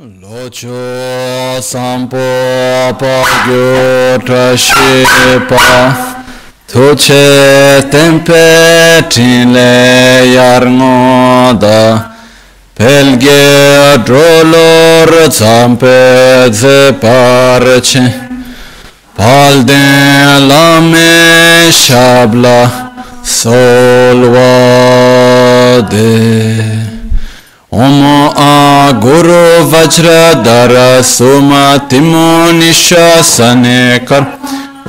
[0.00, 2.16] Locho sampo
[2.98, 5.04] pa gyo trashi
[5.46, 5.94] pa
[6.66, 12.12] Tuche tempe tinle yarngo da
[12.74, 18.14] Pelge drolor zampe ze parche
[19.14, 22.70] Palden lame shabla
[23.22, 24.48] solwa
[27.73, 28.03] ओम
[28.39, 29.39] आ गुरु
[29.71, 30.11] वज्र
[30.43, 30.73] धर
[31.05, 31.49] सुम
[31.89, 32.27] तिमो
[32.59, 33.79] निशासने
[34.09, 34.23] कर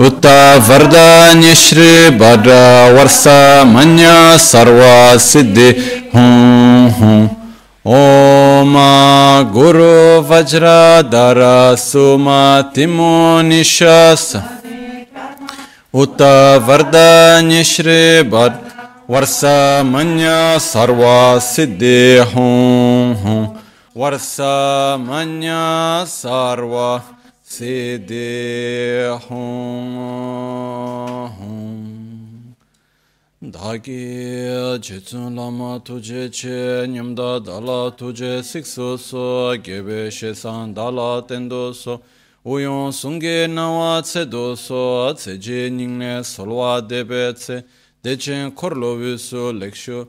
[0.07, 0.27] उत
[0.69, 2.59] वरदान्य श्री भद्र
[2.97, 3.25] वर्ष
[3.69, 4.83] मन्य सर्व
[5.23, 5.69] सिद्धि
[6.15, 7.19] हूँ हूँ
[7.97, 8.77] ओम
[9.55, 9.91] गुरु
[10.31, 10.77] वज्र
[11.11, 11.43] धर
[11.81, 12.29] सुम
[12.75, 13.17] तिमो
[13.49, 14.33] निशास
[16.03, 16.23] उत
[16.69, 18.01] वरदान्य श्री
[18.31, 18.70] भद्र
[19.11, 20.29] वर्षा मन्य
[20.61, 22.01] सर्वा सिद्धि
[22.33, 23.43] हूँ हूँ
[23.97, 24.55] वर्षा
[25.01, 25.53] मन्य
[26.09, 26.89] सर्वा
[27.51, 28.25] सिद्धि
[29.27, 29.47] हूँ
[31.37, 31.67] हूँ
[33.43, 34.03] धागे
[34.83, 39.25] जिचुन लामा तुझे छे न्यमदा दाला तुझे सिक्सो सो
[39.67, 42.01] गेबे शेसान दाला तेंदो सो
[42.45, 47.65] उयों सुंगे नवा tse do so tse je ningne solwa debe tse
[48.04, 50.08] Dechen korlovi su lekshu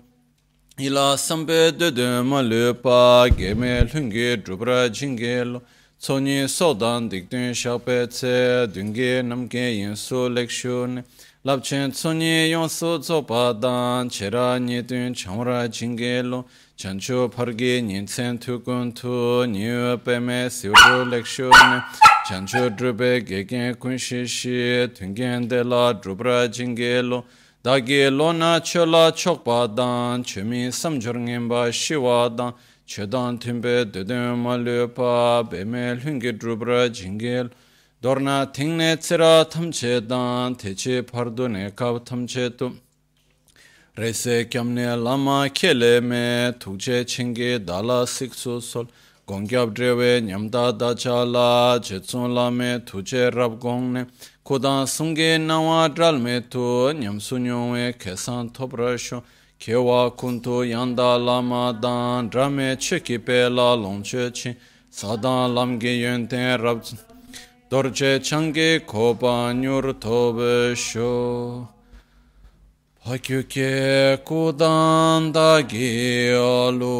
[0.78, 5.60] ila sampe dede ma lupa geme lungi drupra jingi lo
[6.00, 11.04] tsoni sodan dikdun shakpe tse dungi namge yinsu lekshu ne
[11.44, 16.46] labchen tsoni yonsu tsopa dan chera nidun chamra jingi lo
[16.78, 21.82] chanchu pargi nintsen tukun tu niyo peme sivu lekshu ne
[22.26, 27.24] chanchu drupe gegen kunshi shi tungen de la drupra jingi lo
[27.64, 32.56] dāgi lōna chōla chokpa dāng, chūmi samchur ngimbā shiwā dāng,
[32.90, 37.52] chēdāng tīmbē dēdēng mā lūpa, bēmē lhūngi drūbra jīngil,
[38.02, 42.72] dōrna tīngne tsirā tamchē dāng, tēchī pārdu nē kāp tamchē tu.
[43.94, 46.26] Rēsē kiamne lāma kēlē mē,
[46.58, 48.90] tūkchē chīngi dāla siksu sol,
[49.30, 54.06] gōngyab drēwē nyamdā dāchā lā, chētsū lā mē tūchē rab gōng nē,
[54.44, 59.22] kodan sumge nawa dral me to nyam sunyong we kesan topra sho.
[59.60, 64.56] Kewa kunto yanda lama dan drame cheki pe la longche chi.
[64.90, 66.82] Sadan lamge yönten rab
[67.70, 71.68] dorje change kopa nyur tobe sho.
[73.04, 76.92] Pakyuke kudan da giyalu,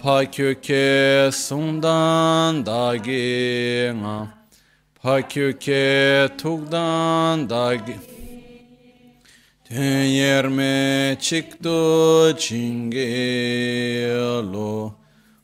[0.00, 4.41] pakyuke sundan da giyalu.
[5.02, 7.74] Haküke tukdan da
[9.64, 13.82] Tüyer me çıktı çingelo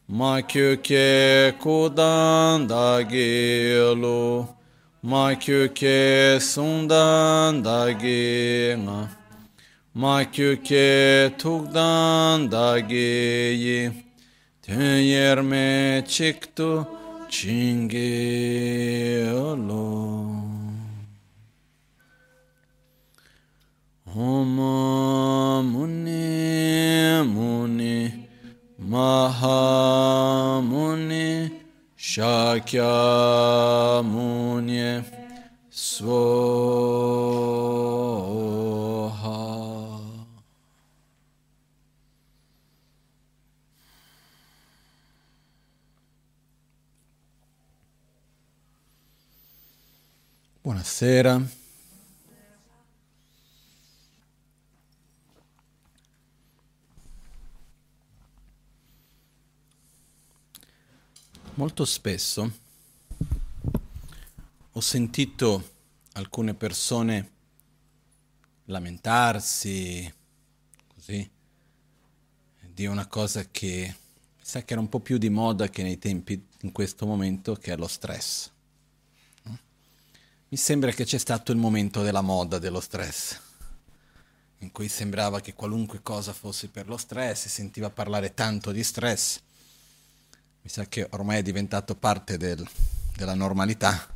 [0.09, 4.47] Maküke kudan da gelo
[5.03, 9.09] Maküke sundan da gena
[9.95, 13.91] Maküke tukdan da geyi
[14.63, 16.98] Tüyer me çıktı
[17.31, 19.19] çingelo
[24.15, 28.12] Homa muni muni
[28.78, 31.50] maha muni
[31.97, 32.93] shakya
[34.03, 35.05] muni
[35.71, 36.49] svoha
[50.69, 51.43] Buonasera.
[61.55, 62.53] Molto spesso
[64.71, 65.71] ho sentito
[66.12, 67.31] alcune persone
[68.67, 70.12] lamentarsi
[70.87, 71.31] così
[72.61, 73.95] di una cosa che
[74.37, 77.55] mi sa che era un po' più di moda che nei tempi in questo momento
[77.55, 78.56] che è lo stress.
[80.50, 83.39] Mi sembra che c'è stato il momento della moda dello stress,
[84.61, 88.83] in cui sembrava che qualunque cosa fosse per lo stress, si sentiva parlare tanto di
[88.83, 89.41] stress.
[90.62, 92.67] Mi sa che ormai è diventato parte del,
[93.15, 94.09] della normalità,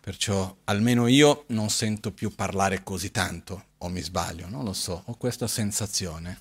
[0.00, 5.04] perciò almeno io non sento più parlare così tanto, o mi sbaglio, non lo so,
[5.06, 6.40] ho questa sensazione.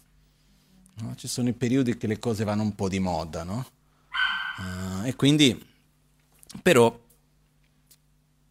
[0.95, 1.15] No?
[1.15, 3.69] Ci sono i periodi che le cose vanno un po' di moda, no?
[4.57, 5.67] Uh, e quindi,
[6.63, 7.07] però,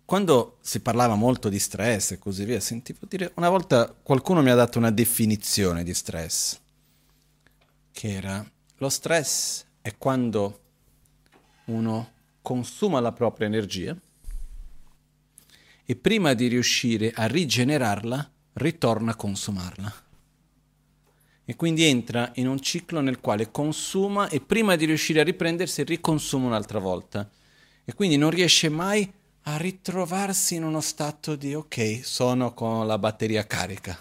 [0.09, 4.49] quando si parlava molto di stress e così via, sentivo dire, una volta qualcuno mi
[4.49, 6.59] ha dato una definizione di stress,
[7.93, 8.43] che era
[8.79, 10.61] lo stress è quando
[11.67, 13.95] uno consuma la propria energia
[15.85, 19.95] e prima di riuscire a rigenerarla ritorna a consumarla.
[21.45, 25.85] E quindi entra in un ciclo nel quale consuma e prima di riuscire a riprendersi
[25.85, 27.31] riconsuma un'altra volta.
[27.85, 29.17] E quindi non riesce mai
[29.51, 33.99] a ritrovarsi in uno stato di ok, sono con la batteria carica.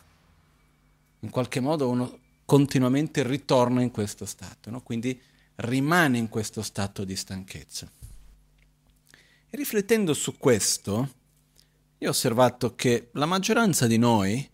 [1.22, 4.82] In qualche modo uno continuamente ritorna in questo stato, no?
[4.82, 5.20] quindi
[5.56, 7.90] rimane in questo stato di stanchezza.
[9.50, 11.14] E riflettendo su questo,
[11.98, 14.48] io ho osservato che la maggioranza di noi,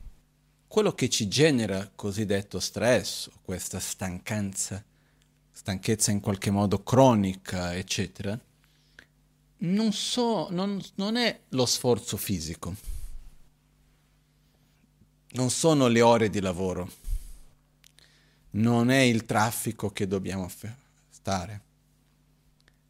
[0.68, 4.84] quello che ci genera cosiddetto stress, questa stancanza,
[5.52, 8.40] stanchezza in qualche modo cronica, eccetera,
[9.66, 12.76] non, so, non, non è lo sforzo fisico,
[15.32, 16.90] non sono le ore di lavoro,
[18.52, 20.50] non è il traffico che dobbiamo
[21.10, 21.72] stare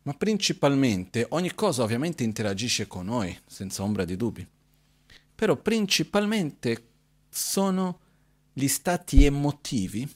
[0.03, 4.45] ma principalmente ogni cosa ovviamente interagisce con noi, senza ombra di dubbi.
[5.35, 6.87] Però principalmente
[7.29, 7.99] sono
[8.51, 10.07] gli stati emotivi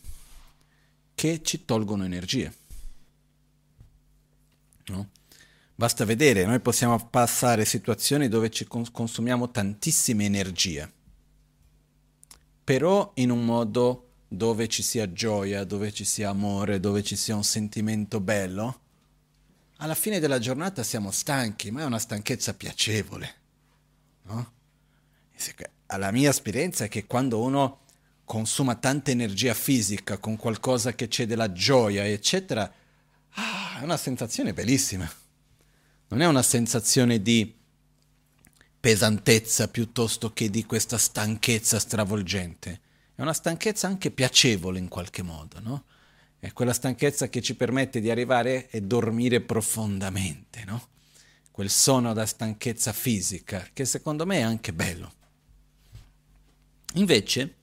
[1.16, 2.54] che ci tolgono energie.
[4.88, 5.10] No?
[5.80, 10.92] Basta vedere, noi possiamo passare situazioni dove ci consumiamo tantissime energie,
[12.64, 17.36] però in un modo dove ci sia gioia, dove ci sia amore, dove ci sia
[17.36, 18.80] un sentimento bello,
[19.76, 23.36] alla fine della giornata siamo stanchi, ma è una stanchezza piacevole.
[24.24, 24.52] No?
[25.96, 27.82] La mia esperienza è che quando uno
[28.26, 32.64] consuma tanta energia fisica con qualcosa che c'è della gioia, eccetera,
[33.30, 35.08] ah, è una sensazione bellissima.
[36.10, 37.54] Non è una sensazione di
[38.80, 42.80] pesantezza piuttosto che di questa stanchezza stravolgente.
[43.14, 45.84] È una stanchezza anche piacevole in qualche modo, no?
[46.40, 50.88] È quella stanchezza che ci permette di arrivare e dormire profondamente, no?
[51.52, 55.12] Quel sonno da stanchezza fisica, che secondo me è anche bello.
[56.94, 57.56] Invece,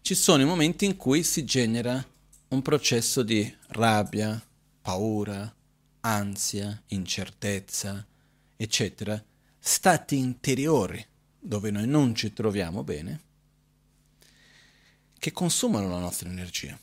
[0.00, 2.04] ci sono i momenti in cui si genera
[2.48, 4.42] un processo di rabbia,
[4.80, 5.54] paura,
[6.00, 8.06] ansia, incertezza,
[8.56, 9.22] eccetera,
[9.58, 11.04] stati interiori
[11.38, 13.20] dove noi non ci troviamo bene,
[15.18, 16.78] che consumano la nostra energia.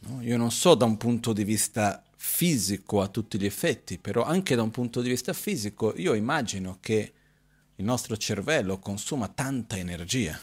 [0.00, 0.22] No?
[0.22, 4.54] Io non so da un punto di vista fisico a tutti gli effetti, però anche
[4.54, 7.12] da un punto di vista fisico io immagino che
[7.76, 10.40] il nostro cervello consuma tanta energia.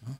[0.00, 0.18] No?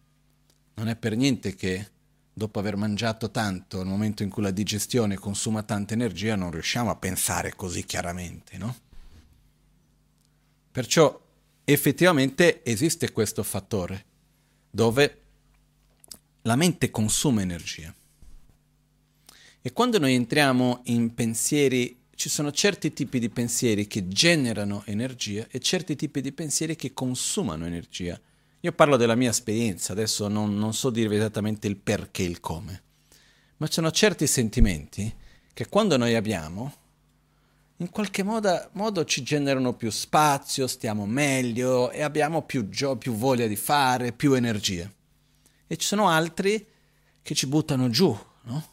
[0.74, 1.90] Non è per niente che
[2.38, 6.90] dopo aver mangiato tanto, nel momento in cui la digestione consuma tanta energia, non riusciamo
[6.90, 8.76] a pensare così chiaramente, no?
[10.70, 11.18] Perciò
[11.64, 14.04] effettivamente esiste questo fattore
[14.70, 15.20] dove
[16.42, 17.92] la mente consuma energia.
[19.62, 25.46] E quando noi entriamo in pensieri, ci sono certi tipi di pensieri che generano energia
[25.50, 28.20] e certi tipi di pensieri che consumano energia.
[28.66, 32.40] Io parlo della mia esperienza, adesso non, non so dirvi esattamente il perché e il
[32.40, 32.82] come,
[33.58, 35.14] ma ci sono certi sentimenti
[35.52, 36.74] che quando noi abbiamo,
[37.76, 43.14] in qualche modo, modo, ci generano più spazio, stiamo meglio e abbiamo più, gio- più
[43.14, 44.92] voglia di fare, più energia
[45.68, 46.66] e ci sono altri
[47.22, 48.66] che ci buttano giù, no?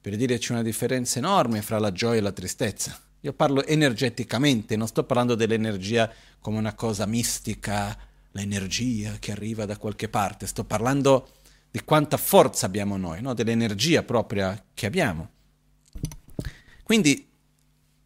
[0.00, 3.00] Per dire c'è una differenza enorme fra la gioia e la tristezza.
[3.20, 7.96] Io parlo energeticamente, non sto parlando dell'energia come una cosa mistica,
[8.32, 11.32] l'energia che arriva da qualche parte, sto parlando
[11.70, 13.34] di quanta forza abbiamo noi, no?
[13.34, 15.30] dell'energia propria che abbiamo.
[16.82, 17.28] Quindi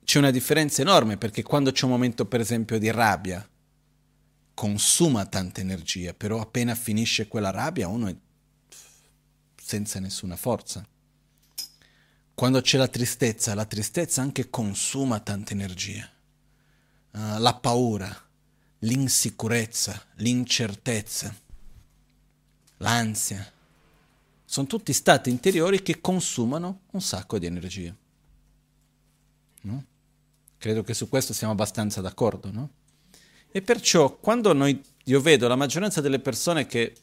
[0.05, 3.47] c'è una differenza enorme perché quando c'è un momento per esempio di rabbia,
[4.55, 8.17] consuma tanta energia, però appena finisce quella rabbia uno è
[9.63, 10.87] senza nessuna forza.
[12.35, 16.09] Quando c'è la tristezza, la tristezza anche consuma tanta energia.
[17.13, 18.31] Uh, la paura,
[18.83, 21.35] l'insicurezza, l'incertezza,
[22.79, 23.53] l'ansia,
[24.45, 27.95] sono tutti stati interiori che consumano un sacco di energia.
[29.63, 29.85] No?
[30.59, 32.71] Credo che su questo siamo abbastanza d'accordo, no?
[33.51, 36.95] E perciò quando noi, io vedo la maggioranza delle persone che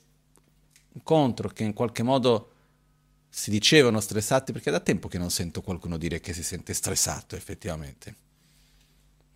[0.94, 2.54] incontro, che in qualche modo
[3.30, 7.36] si dicevano stressati, perché da tempo che non sento qualcuno dire che si sente stressato
[7.36, 8.16] effettivamente.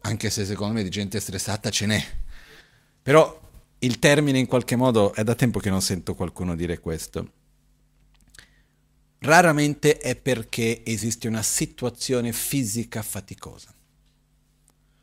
[0.02, 2.06] Anche se secondo me di gente stressata ce n'è.
[3.04, 3.42] Però
[3.80, 7.32] il termine in qualche modo è da tempo che non sento qualcuno dire questo.
[9.20, 13.72] Raramente è perché esiste una situazione fisica faticosa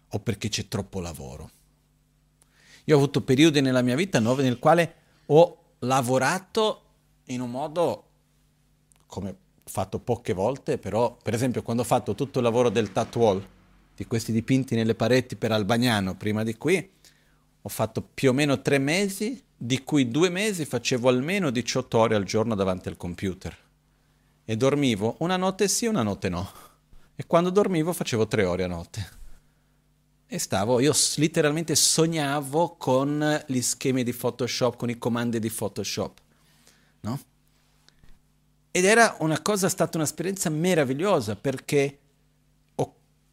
[0.09, 1.51] o perché c'è troppo lavoro
[2.91, 4.95] io ho avuto periodi nella mia vita no, nel quale
[5.27, 6.83] ho lavorato
[7.27, 8.05] in un modo
[9.07, 13.59] come fatto poche volte, però per esempio quando ho fatto tutto il lavoro del tattoo
[13.95, 16.91] di questi dipinti nelle pareti per Albagnano prima di qui,
[17.63, 22.15] ho fatto più o meno tre mesi, di cui due mesi facevo almeno 18 ore
[22.15, 23.57] al giorno davanti al computer.
[24.45, 26.51] E dormivo una notte sì, una notte no.
[27.15, 29.19] E quando dormivo facevo tre ore a notte.
[30.27, 36.19] E stavo, io letteralmente sognavo con gli schemi di Photoshop, con i comandi di Photoshop,
[37.01, 37.21] no?
[38.71, 41.99] Ed era una cosa, è stata un'esperienza meravigliosa perché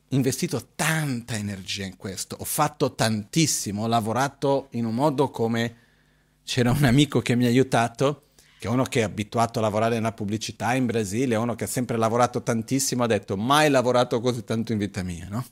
[0.10, 5.76] investito tanta energia in questo, ho fatto tantissimo, ho lavorato in un modo come
[6.44, 8.24] c'era un amico che mi ha aiutato,
[8.58, 11.68] che è uno che è abituato a lavorare nella pubblicità in Brasile, uno che ha
[11.68, 15.46] sempre lavorato tantissimo, ha detto mai lavorato così tanto in vita mia, no?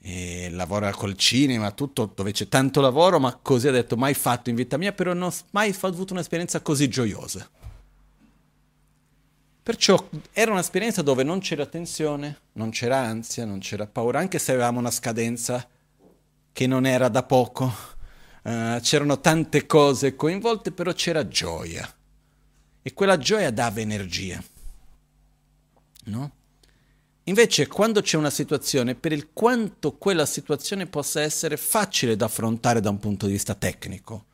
[0.00, 4.50] E lavora col cinema, tutto dove c'è tanto lavoro, ma così ha detto mai fatto
[4.50, 7.48] in vita mia, però non ho mai avuto un'esperienza così gioiosa.
[9.68, 14.52] Perciò era un'esperienza dove non c'era tensione, non c'era ansia, non c'era paura, anche se
[14.52, 15.68] avevamo una scadenza
[16.50, 17.70] che non era da poco.
[18.44, 21.86] Uh, c'erano tante cose coinvolte, però c'era gioia.
[22.80, 24.42] E quella gioia dava energia.
[26.04, 26.32] No?
[27.24, 32.80] Invece, quando c'è una situazione, per il quanto quella situazione possa essere facile da affrontare
[32.80, 34.24] da un punto di vista tecnico,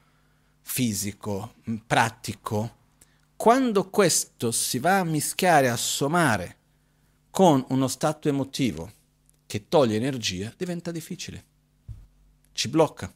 [0.61, 2.83] fisico, pratico,
[3.37, 6.57] quando questo si va a mischiare, a sommare
[7.31, 8.93] con uno stato emotivo
[9.47, 11.45] che toglie energia, diventa difficile.
[12.53, 13.13] Ci blocca.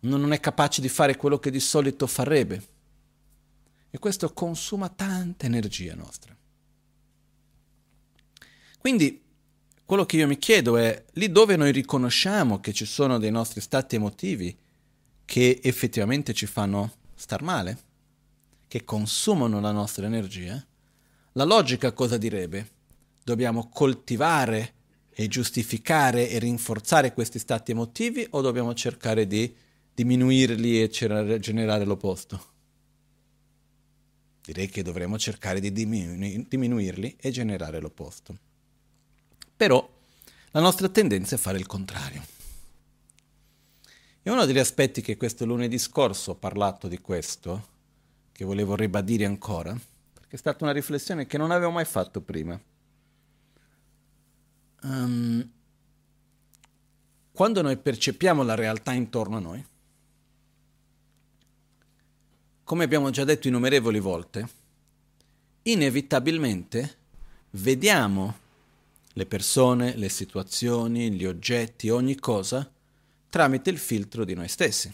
[0.00, 2.70] Uno non è capace di fare quello che di solito farebbe.
[3.90, 6.36] E questo consuma tanta energia nostra.
[8.78, 9.22] Quindi
[9.84, 13.60] quello che io mi chiedo è, lì dove noi riconosciamo che ci sono dei nostri
[13.60, 14.56] stati emotivi
[15.24, 17.78] che effettivamente ci fanno star male,
[18.72, 20.66] che consumano la nostra energia,
[21.32, 22.70] la logica cosa direbbe?
[23.22, 24.72] Dobbiamo coltivare
[25.10, 29.54] e giustificare e rinforzare questi stati emotivi o dobbiamo cercare di
[29.92, 32.44] diminuirli e generare l'opposto?
[34.40, 38.38] Direi che dovremmo cercare di diminu- diminuirli e generare l'opposto.
[39.54, 39.86] Però
[40.52, 42.24] la nostra tendenza è fare il contrario.
[44.22, 47.68] E uno degli aspetti che questo lunedì scorso ho parlato di questo
[48.42, 49.72] che volevo ribadire ancora,
[50.12, 52.60] perché è stata una riflessione che non avevo mai fatto prima.
[54.82, 55.48] Um,
[57.30, 59.64] quando noi percepiamo la realtà intorno a noi,
[62.64, 64.48] come abbiamo già detto innumerevoli volte,
[65.62, 66.96] inevitabilmente
[67.50, 68.38] vediamo
[69.12, 72.68] le persone, le situazioni, gli oggetti, ogni cosa
[73.28, 74.92] tramite il filtro di noi stessi.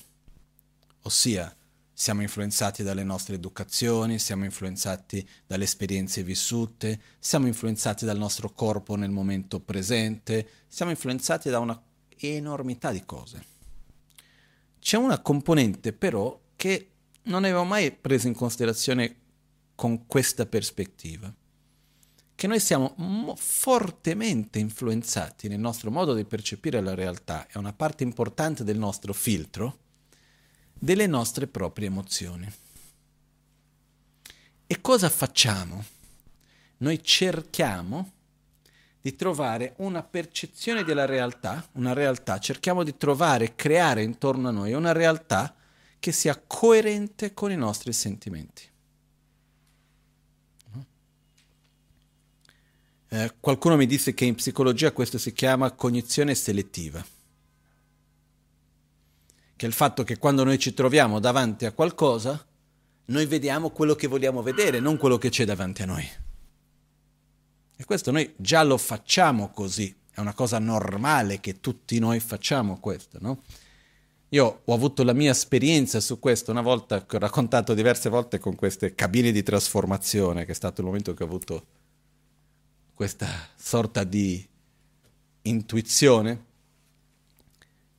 [1.02, 1.57] Ossia,
[2.00, 8.95] siamo influenzati dalle nostre educazioni, siamo influenzati dalle esperienze vissute, siamo influenzati dal nostro corpo
[8.95, 11.83] nel momento presente, siamo influenzati da una
[12.19, 13.45] enormità di cose.
[14.78, 16.90] C'è una componente però che
[17.23, 19.17] non avevo mai preso in considerazione
[19.75, 21.35] con questa prospettiva,
[22.33, 27.73] che noi siamo mo- fortemente influenzati nel nostro modo di percepire la realtà, è una
[27.73, 29.87] parte importante del nostro filtro,
[30.79, 32.51] delle nostre proprie emozioni.
[34.67, 35.85] E cosa facciamo?
[36.79, 38.13] Noi cerchiamo
[39.01, 44.73] di trovare una percezione della realtà, una realtà, cerchiamo di trovare, creare intorno a noi
[44.73, 45.55] una realtà
[45.99, 48.67] che sia coerente con i nostri sentimenti.
[53.11, 57.03] Eh, qualcuno mi disse che in psicologia questo si chiama cognizione selettiva
[59.59, 62.47] che è il fatto che quando noi ci troviamo davanti a qualcosa,
[63.07, 66.09] noi vediamo quello che vogliamo vedere, non quello che c'è davanti a noi.
[67.77, 72.79] E questo noi già lo facciamo così, è una cosa normale che tutti noi facciamo
[72.79, 73.43] questo, no?
[74.29, 78.55] Io ho avuto la mia esperienza su questo una volta ho raccontato diverse volte con
[78.55, 81.67] queste cabine di trasformazione, che è stato il momento che ho avuto
[82.95, 84.47] questa sorta di
[85.43, 86.45] intuizione,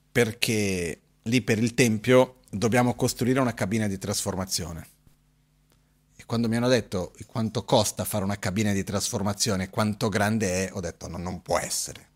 [0.10, 4.88] perché lì per il tempio dobbiamo costruire una cabina di trasformazione.
[6.16, 10.74] E quando mi hanno detto quanto costa fare una cabina di trasformazione, quanto grande è,
[10.74, 12.08] ho detto no, non può essere.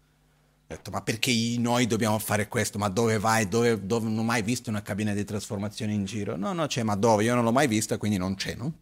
[0.63, 2.77] Ho detto ma perché noi dobbiamo fare questo?
[2.77, 3.48] Ma dove vai?
[3.48, 6.36] Dove, dove non ho mai visto una cabina di trasformazione in giro?
[6.36, 7.24] No, no, c'è, ma dove?
[7.24, 8.74] Io non l'ho mai vista, quindi non c'è, no?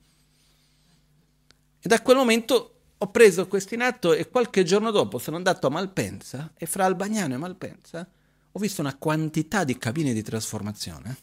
[1.84, 5.66] E da quel momento ho preso questo in atto e qualche giorno dopo sono andato
[5.66, 8.08] a Malpensa e fra Albagnano e Malpensa
[8.52, 11.18] ho visto una quantità di cabine di trasformazione,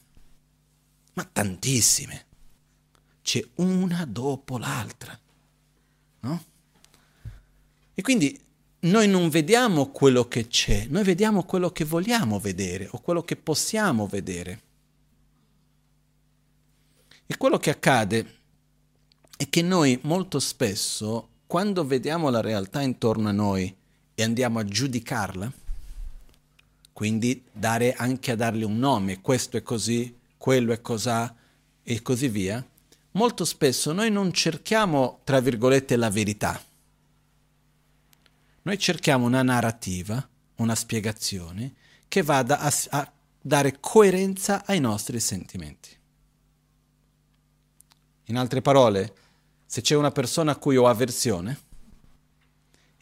[1.15, 2.27] ma tantissime.
[3.23, 5.19] C'è una dopo l'altra.
[6.21, 6.45] No?
[7.95, 8.41] E quindi
[8.81, 13.37] noi non vediamo quello che c'è, noi vediamo quello che vogliamo vedere o quello che
[13.37, 14.63] possiamo vedere.
[17.27, 18.37] E quello che accade
[19.37, 23.75] è che noi molto spesso, quando vediamo la realtà intorno a noi
[24.15, 25.53] e andiamo a giudicarla,
[26.99, 31.33] quindi dare anche a darle un nome, questo è così, quello è cos'ha
[31.85, 32.67] e così via,
[33.13, 36.61] molto spesso noi non cerchiamo, tra virgolette, la verità
[38.63, 41.75] noi cerchiamo una narrativa, una spiegazione
[42.09, 45.97] che vada a, a dare coerenza ai nostri sentimenti.
[48.25, 49.15] In altre parole,
[49.67, 51.61] se c'è una persona a cui ho avversione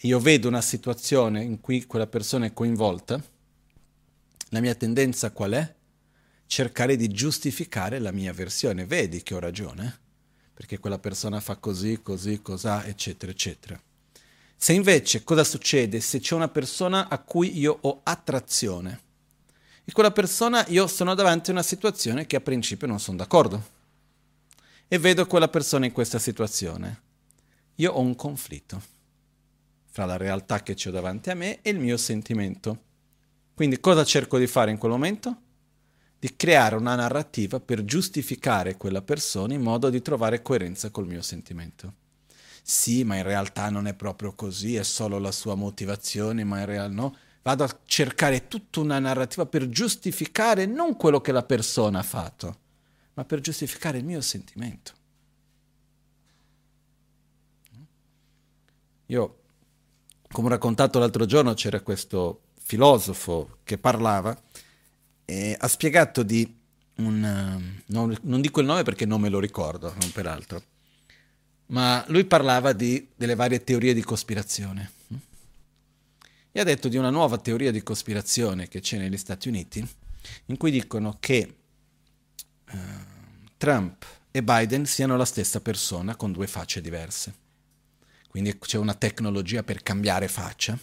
[0.00, 3.34] io vedo una situazione in cui quella persona è coinvolta,
[4.56, 5.74] la mia tendenza qual è?
[6.46, 8.86] Cercare di giustificare la mia avversione.
[8.86, 9.98] Vedi che ho ragione,
[10.54, 13.80] perché quella persona fa così, così, cos'ha, eccetera, eccetera.
[14.56, 16.00] Se invece cosa succede?
[16.00, 19.00] Se c'è una persona a cui io ho attrazione
[19.84, 23.74] e quella persona io sono davanti a una situazione che a principio non sono d'accordo
[24.88, 27.02] e vedo quella persona in questa situazione,
[27.74, 28.80] io ho un conflitto
[29.90, 32.84] fra la realtà che ho davanti a me e il mio sentimento.
[33.56, 35.40] Quindi cosa cerco di fare in quel momento?
[36.20, 41.22] Di creare una narrativa per giustificare quella persona in modo di trovare coerenza col mio
[41.22, 42.04] sentimento
[42.68, 46.66] sì, ma in realtà non è proprio così, è solo la sua motivazione, ma in
[46.66, 47.16] realtà no.
[47.42, 52.58] Vado a cercare tutta una narrativa per giustificare non quello che la persona ha fatto,
[53.14, 54.92] ma per giustificare il mio sentimento.
[59.06, 59.38] Io,
[60.32, 64.36] come ho raccontato l'altro giorno, c'era questo filosofo che parlava
[65.24, 66.54] e ha spiegato di
[66.96, 67.80] un...
[67.86, 70.62] Non, non dico il nome perché non me lo ricordo, non peraltro
[71.66, 74.92] ma lui parlava di, delle varie teorie di cospirazione.
[76.52, 79.86] E ha detto di una nuova teoria di cospirazione che c'è negli Stati Uniti,
[80.46, 81.56] in cui dicono che
[82.70, 82.78] uh,
[83.56, 87.44] Trump e Biden siano la stessa persona con due facce diverse.
[88.28, 90.78] Quindi c'è una tecnologia per cambiare faccia,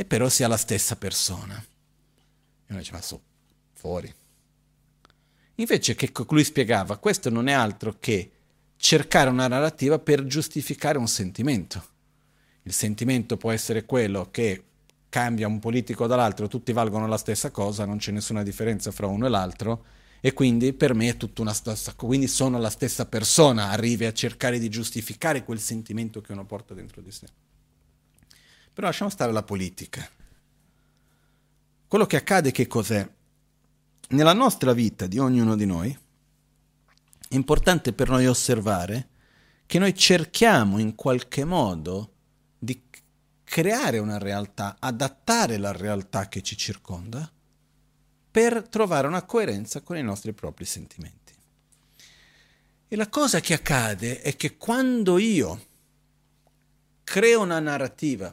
[0.00, 1.56] e però sia la stessa persona.
[1.56, 3.20] E uno dice, ma su,
[3.72, 4.14] fuori.
[5.56, 8.30] Invece che lui spiegava, questo non è altro che
[8.76, 11.84] cercare una narrativa per giustificare un sentimento.
[12.62, 14.62] Il sentimento può essere quello che
[15.08, 19.26] cambia un politico dall'altro, tutti valgono la stessa cosa, non c'è nessuna differenza fra uno
[19.26, 19.84] e l'altro,
[20.20, 24.04] e quindi per me è tutta una stessa cosa, quindi sono la stessa persona, arrivi
[24.04, 27.26] a cercare di giustificare quel sentimento che uno porta dentro di sé.
[28.78, 30.08] Però lasciamo stare la politica.
[31.88, 33.10] Quello che accade che cos'è?
[34.10, 35.90] Nella nostra vita di ognuno di noi,
[37.28, 39.08] è importante per noi osservare
[39.66, 42.12] che noi cerchiamo in qualche modo
[42.56, 42.80] di
[43.42, 47.28] creare una realtà, adattare la realtà che ci circonda
[48.30, 51.34] per trovare una coerenza con i nostri propri sentimenti.
[52.86, 55.66] E la cosa che accade è che quando io
[57.02, 58.32] creo una narrativa,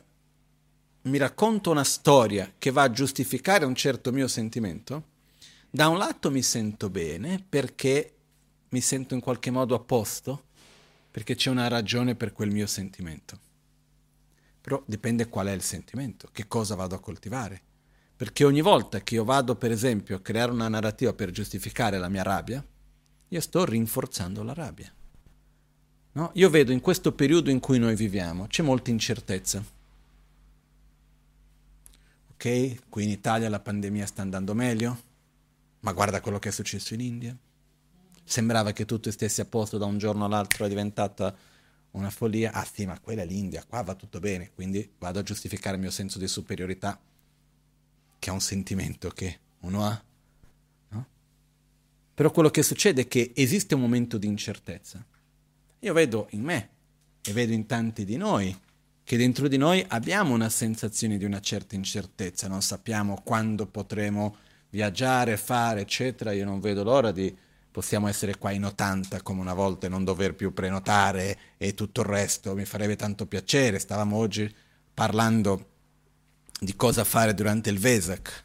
[1.05, 5.13] mi racconto una storia che va a giustificare un certo mio sentimento,
[5.69, 8.13] da un lato mi sento bene perché
[8.69, 10.45] mi sento in qualche modo a posto
[11.11, 13.39] perché c'è una ragione per quel mio sentimento.
[14.61, 17.61] Però dipende qual è il sentimento, che cosa vado a coltivare.
[18.15, 22.09] Perché ogni volta che io vado, per esempio, a creare una narrativa per giustificare la
[22.09, 22.65] mia rabbia,
[23.27, 24.91] io sto rinforzando la rabbia.
[26.13, 26.31] No?
[26.33, 29.74] Io vedo in questo periodo in cui noi viviamo, c'è molta incertezza.
[32.35, 35.01] Ok, qui in Italia la pandemia sta andando meglio,
[35.81, 37.37] ma guarda quello che è successo in India
[38.25, 41.33] sembrava che tutto stesse a posto da un giorno all'altro, è diventata
[41.91, 42.51] una follia.
[42.51, 45.81] Ah sì, ma quella è l'India, qua va tutto bene, quindi vado a giustificare il
[45.81, 46.99] mio senso di superiorità,
[48.19, 50.03] che è un sentimento che uno ha.
[50.89, 51.07] No?
[52.13, 55.05] Però quello che succede è che esiste un momento di incertezza.
[55.79, 56.69] Io vedo in me
[57.23, 58.55] e vedo in tanti di noi
[59.05, 64.35] che dentro di noi abbiamo una sensazione di una certa incertezza, non sappiamo quando potremo
[64.71, 66.31] viaggiare, fare, eccetera.
[66.31, 67.33] Io non vedo l'ora di
[67.69, 72.01] possiamo essere qua in 80 come una volta e non dover più prenotare e tutto
[72.01, 73.77] il resto, mi farebbe tanto piacere.
[73.77, 74.51] Stavamo oggi
[74.91, 75.69] parlando
[76.59, 78.43] di cosa fare durante il Vesak.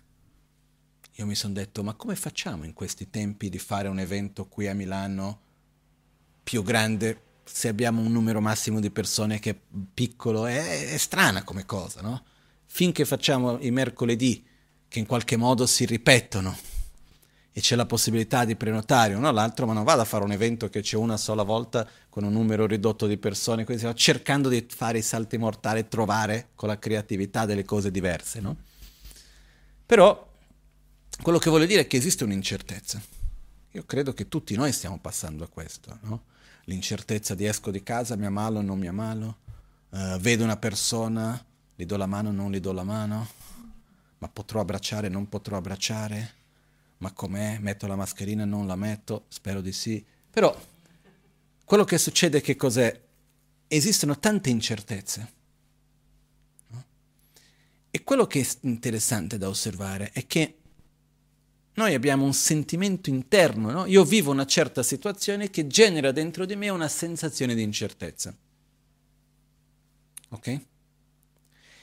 [1.15, 4.69] Io mi sono detto, ma come facciamo in questi tempi di fare un evento qui
[4.69, 5.41] a Milano
[6.43, 9.59] più grande se abbiamo un numero massimo di persone che è
[9.93, 10.47] piccolo?
[10.47, 12.23] È, è strana come cosa, no?
[12.67, 14.47] Finché facciamo i mercoledì
[14.89, 16.57] che in qualche modo si ripetono
[17.53, 20.69] e c'è la possibilità di prenotare uno all'altro, ma non vado a fare un evento
[20.69, 24.99] che c'è una sola volta con un numero ridotto di persone, così, cercando di fare
[24.99, 28.57] i salti mortali, trovare con la creatività delle cose diverse, no?
[29.85, 30.29] Però
[31.21, 33.03] quello che voglio dire è che esiste un'incertezza.
[33.73, 36.23] Io credo che tutti noi stiamo passando a questo, no?
[36.71, 39.39] L'incertezza di esco di casa, mi ammalo non mi ammalo,
[39.91, 43.29] uh, vedo una persona, gli do la mano o non gli do la mano,
[44.19, 46.39] ma potrò abbracciare o non potrò abbracciare
[47.01, 47.59] ma com'è?
[47.59, 49.25] Metto la mascherina, non la metto?
[49.29, 50.05] Spero di sì.
[50.31, 50.55] Però
[51.65, 53.09] quello che succede che cos'è?
[53.67, 55.33] Esistono tante incertezze.
[56.69, 56.85] No?
[57.91, 60.60] E quello che è interessante da osservare è che
[61.75, 63.87] noi abbiamo un sentimento interno, no?
[63.87, 68.35] Io vivo una certa situazione che genera dentro di me una sensazione di incertezza.
[70.31, 70.47] Ok?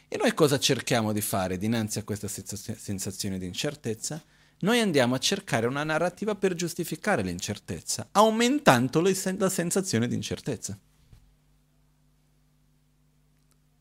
[0.10, 4.24] E noi cosa cerchiamo di fare dinanzi a questa sensazione di incertezza?
[4.60, 10.78] noi andiamo a cercare una narrativa per giustificare l'incertezza, aumentando la sensazione di incertezza.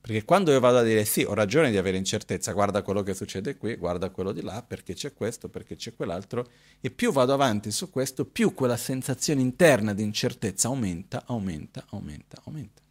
[0.06, 3.12] Perché quando io vado a dire sì, ho ragione di avere incertezza, guarda quello che
[3.12, 6.48] succede qui, guarda quello di là, perché c'è questo, perché c'è quell'altro,
[6.80, 12.40] e più vado avanti su questo, più quella sensazione interna di incertezza aumenta, aumenta, aumenta,
[12.44, 12.82] aumenta.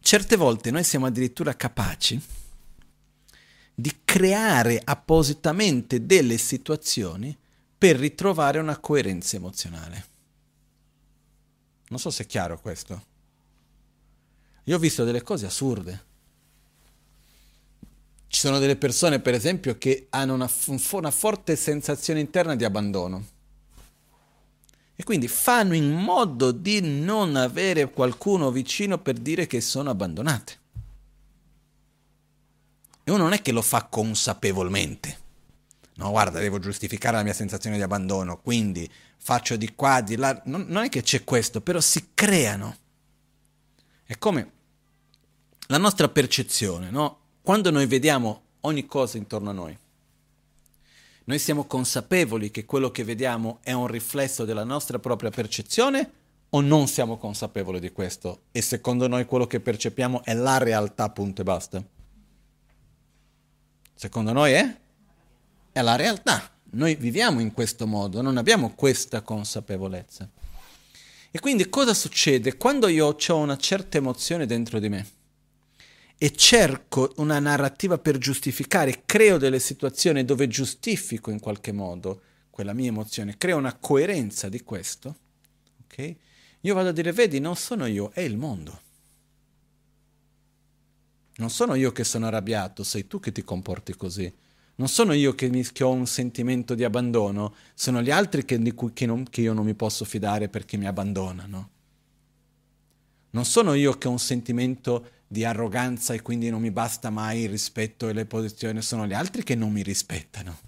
[0.00, 2.20] Certe volte noi siamo addirittura capaci
[3.72, 7.38] di creare appositamente delle situazioni
[7.78, 10.06] per ritrovare una coerenza emozionale.
[11.90, 13.09] Non so se è chiaro questo.
[14.64, 16.04] Io ho visto delle cose assurde.
[18.28, 20.50] Ci sono delle persone, per esempio, che hanno una,
[20.92, 23.26] una forte sensazione interna di abbandono.
[24.94, 30.58] E quindi fanno in modo di non avere qualcuno vicino per dire che sono abbandonate.
[33.02, 35.18] E uno non è che lo fa consapevolmente.
[35.94, 40.40] No, guarda, devo giustificare la mia sensazione di abbandono, quindi faccio di qua, di là.
[40.44, 42.76] Non, non è che c'è questo, però si creano.
[44.10, 44.50] È come
[45.68, 47.18] la nostra percezione, no?
[47.42, 49.78] Quando noi vediamo ogni cosa intorno a noi,
[51.26, 56.10] noi siamo consapevoli che quello che vediamo è un riflesso della nostra propria percezione
[56.50, 61.08] o non siamo consapevoli di questo e secondo noi quello che percepiamo è la realtà,
[61.10, 61.84] punto e basta?
[63.94, 64.80] Secondo noi è?
[65.70, 66.50] È la realtà.
[66.72, 70.28] Noi viviamo in questo modo, non abbiamo questa consapevolezza.
[71.32, 72.56] E quindi cosa succede?
[72.56, 75.08] Quando io ho una certa emozione dentro di me
[76.18, 82.72] e cerco una narrativa per giustificare, creo delle situazioni dove giustifico in qualche modo quella
[82.72, 85.16] mia emozione, creo una coerenza di questo,
[85.84, 86.14] ok?
[86.62, 88.80] Io vado a dire, vedi, non sono io, è il mondo.
[91.36, 94.30] Non sono io che sono arrabbiato, sei tu che ti comporti così.
[94.80, 98.58] Non sono io che, mi, che ho un sentimento di abbandono, sono gli altri che,
[98.58, 101.70] di cui, che, non, che io non mi posso fidare perché mi abbandonano.
[103.32, 107.40] Non sono io che ho un sentimento di arroganza e quindi non mi basta mai
[107.40, 110.58] il rispetto e le posizioni, sono gli altri che non mi rispettano.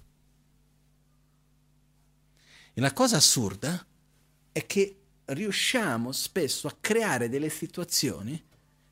[2.74, 3.82] E la cosa assurda
[4.52, 8.44] è che riusciamo spesso a creare delle situazioni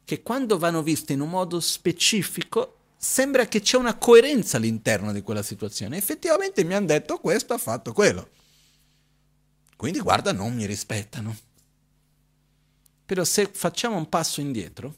[0.03, 5.23] che quando vanno viste in un modo specifico sembra che c'è una coerenza all'interno di
[5.23, 5.97] quella situazione.
[5.97, 8.29] Effettivamente mi hanno detto questo, ha fatto quello.
[9.75, 11.35] Quindi guarda, non mi rispettano.
[13.07, 14.95] Però se facciamo un passo indietro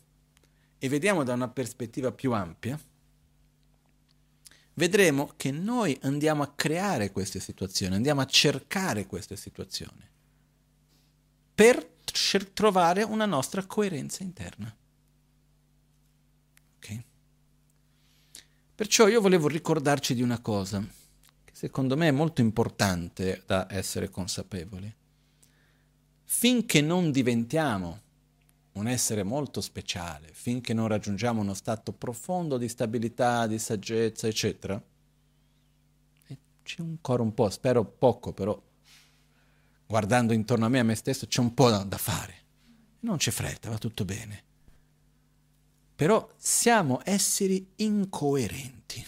[0.78, 2.76] e vediamo da una prospettiva più ampia,
[4.74, 10.10] vedremo che noi andiamo a creare queste situazioni, andiamo a cercare queste situazioni
[11.54, 11.88] per
[12.52, 14.76] trovare una nostra coerenza interna.
[18.82, 20.84] Perciò io volevo ricordarci di una cosa,
[21.44, 24.92] che secondo me è molto importante da essere consapevoli.
[26.24, 28.00] Finché non diventiamo
[28.72, 34.82] un essere molto speciale, finché non raggiungiamo uno stato profondo di stabilità, di saggezza, eccetera,
[36.64, 38.60] c'è ancora un po', spero poco, però
[39.86, 42.34] guardando intorno a me a me stesso c'è un po' da fare.
[43.02, 44.50] Non c'è fretta, va tutto bene
[46.02, 49.06] però siamo esseri incoerenti.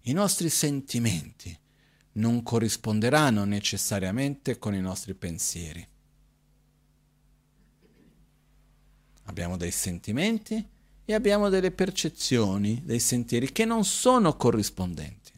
[0.00, 1.56] I nostri sentimenti
[2.14, 5.86] non corrisponderanno necessariamente con i nostri pensieri.
[9.26, 10.68] Abbiamo dei sentimenti
[11.04, 15.30] e abbiamo delle percezioni, dei sentieri che non sono corrispondenti.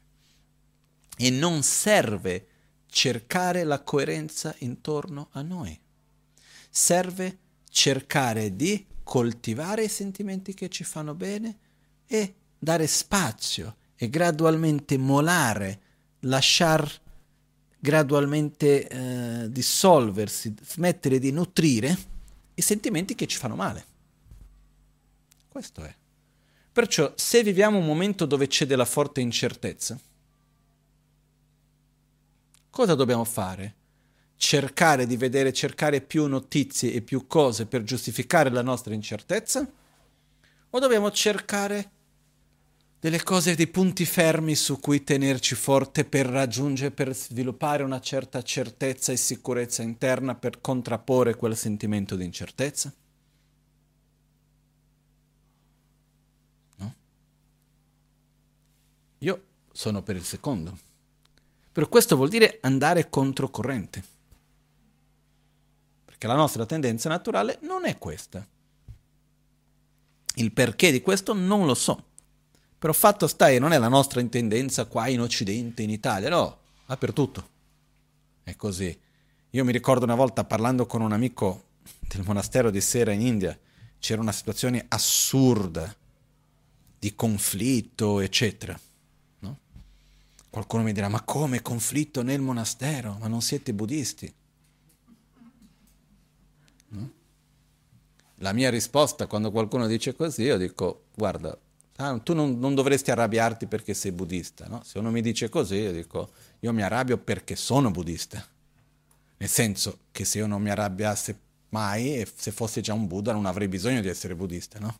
[1.19, 2.47] E non serve
[2.87, 5.79] cercare la coerenza intorno a noi.
[6.71, 7.41] Serve
[7.75, 11.59] cercare di coltivare i sentimenti che ci fanno bene
[12.07, 15.81] e dare spazio e gradualmente molare,
[16.21, 16.89] lasciar
[17.77, 21.99] gradualmente eh, dissolversi, smettere di nutrire
[22.55, 23.85] i sentimenti che ci fanno male.
[25.49, 25.93] Questo è.
[26.73, 29.99] Perciò se viviamo un momento dove c'è della forte incertezza,
[32.71, 33.75] cosa dobbiamo fare?
[34.47, 39.67] Cercare di vedere, cercare più notizie e più cose per giustificare la nostra incertezza?
[40.69, 41.91] O dobbiamo cercare
[43.01, 48.43] delle cose, dei punti fermi su cui tenerci forte per raggiungere, per sviluppare una certa
[48.43, 52.93] certezza e sicurezza interna per contrapporre quel sentimento di incertezza?
[56.77, 56.95] No?
[59.21, 60.79] Io sono per il secondo.
[61.73, 64.13] Però questo vuol dire andare controcorrente.
[66.25, 68.47] Perché la nostra tendenza naturale non è questa.
[70.37, 72.03] Il perché di questo non lo so.
[72.79, 76.59] Però fatto sta e non è la nostra intendenza qua in Occidente, in Italia, no,
[76.87, 77.49] dappertutto.
[78.43, 78.99] È così.
[79.51, 81.65] Io mi ricordo una volta parlando con un amico
[82.01, 83.59] del monastero di Sera in India,
[83.99, 85.95] c'era una situazione assurda
[86.99, 88.79] di conflitto, eccetera.
[89.41, 89.59] No?
[90.49, 93.19] Qualcuno mi dirà, ma come conflitto nel monastero?
[93.21, 94.35] Ma non siete buddisti?
[98.45, 101.59] La mia risposta quando qualcuno dice così, io dico, guarda,
[101.97, 104.83] Ah, tu non, non, dovresti arrabbiarti perché sei buddista, no?
[104.85, 108.45] Se uno mi dice così, io dico, io mi arrabbio perché sono buddista.
[109.37, 113.33] Nel senso che se io non mi arrabbiasse mai, e se fossi già un Buddha,
[113.33, 114.99] non avrei bisogno di essere buddista, no?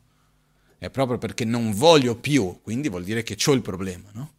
[0.79, 4.31] È proprio perché non voglio più, quindi vuol dire che ho il problema, no?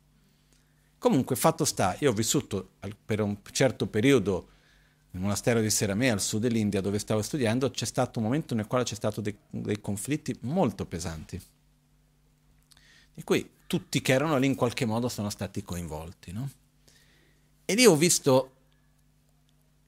[0.98, 2.70] Comunque, fatto sta, io ho vissuto
[3.04, 4.48] per un certo periodo
[5.16, 8.68] nel monastero di Seramé, al sud dell'India, dove stavo studiando, c'è stato un momento nel
[8.68, 11.42] quale c'è stato dei, dei conflitti molto pesanti
[13.16, 16.34] di cui tutti che erano lì in qualche modo sono stati coinvolti.
[16.34, 16.50] No?
[17.64, 18.52] E lì ho visto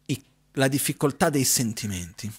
[0.06, 2.32] i, la difficoltà dei sentimenti.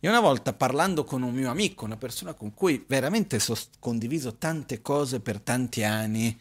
[0.00, 4.34] E una volta parlando con un mio amico, una persona con cui veramente ho condiviso
[4.34, 6.38] tante cose per tanti anni,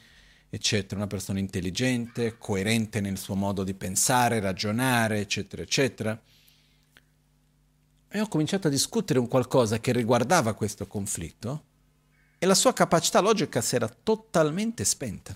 [0.56, 6.22] eccetera, una persona intelligente, coerente nel suo modo di pensare, ragionare, eccetera, eccetera,
[8.08, 11.64] e ho cominciato a discutere un qualcosa che riguardava questo conflitto
[12.38, 15.36] e la sua capacità logica si era totalmente spenta.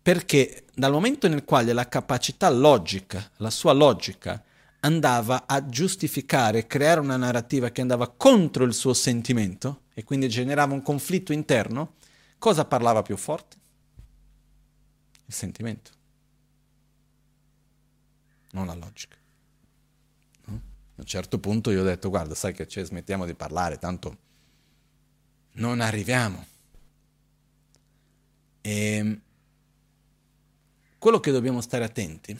[0.00, 4.42] Perché dal momento nel quale la capacità logica, la sua logica,
[4.80, 10.72] andava a giustificare, creare una narrativa che andava contro il suo sentimento e quindi generava
[10.72, 11.96] un conflitto interno,
[12.44, 13.56] cosa parlava più forte?
[15.24, 15.90] Il sentimento,
[18.50, 19.16] non la logica.
[20.44, 20.52] No?
[20.52, 24.18] A un certo punto io ho detto, guarda, sai che c'è, smettiamo di parlare, tanto
[25.52, 26.46] non arriviamo.
[28.60, 29.20] E ehm,
[30.98, 32.38] quello che dobbiamo stare attenti,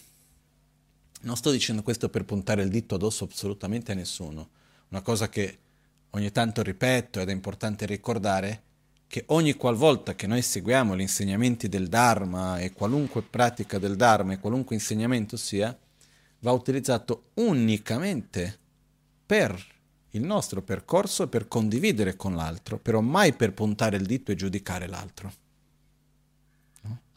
[1.23, 4.51] non sto dicendo questo per puntare il dito addosso assolutamente a nessuno,
[4.89, 5.59] una cosa che
[6.11, 8.73] ogni tanto ripeto ed è importante ricordare,
[9.15, 14.33] che ogni qualvolta che noi seguiamo gli insegnamenti del Dharma e qualunque pratica del Dharma
[14.33, 15.79] e qualunque insegnamento sia,
[16.41, 18.59] va utilizzato unicamente
[19.25, 19.57] per
[20.11, 24.35] il nostro percorso è per condividere con l'altro, però mai per puntare il dito e
[24.35, 25.33] giudicare l'altro.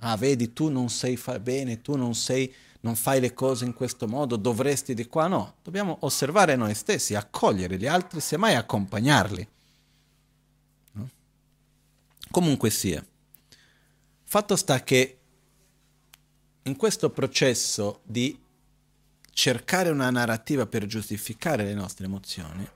[0.01, 3.73] Ah, vedi, tu non sei fa- bene, tu non sei, non fai le cose in
[3.73, 5.25] questo modo, dovresti di qua.
[5.25, 9.55] No, dobbiamo osservare noi stessi, accogliere gli altri, semmai accompagnarli.
[12.37, 13.03] Comunque sia,
[14.23, 15.19] fatto sta che
[16.61, 18.39] in questo processo di
[19.31, 22.69] cercare una narrativa per giustificare le nostre emozioni,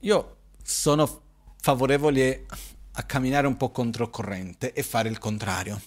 [0.00, 1.22] io sono
[1.62, 2.44] favorevole
[2.92, 5.80] a camminare un po' controcorrente e fare il contrario.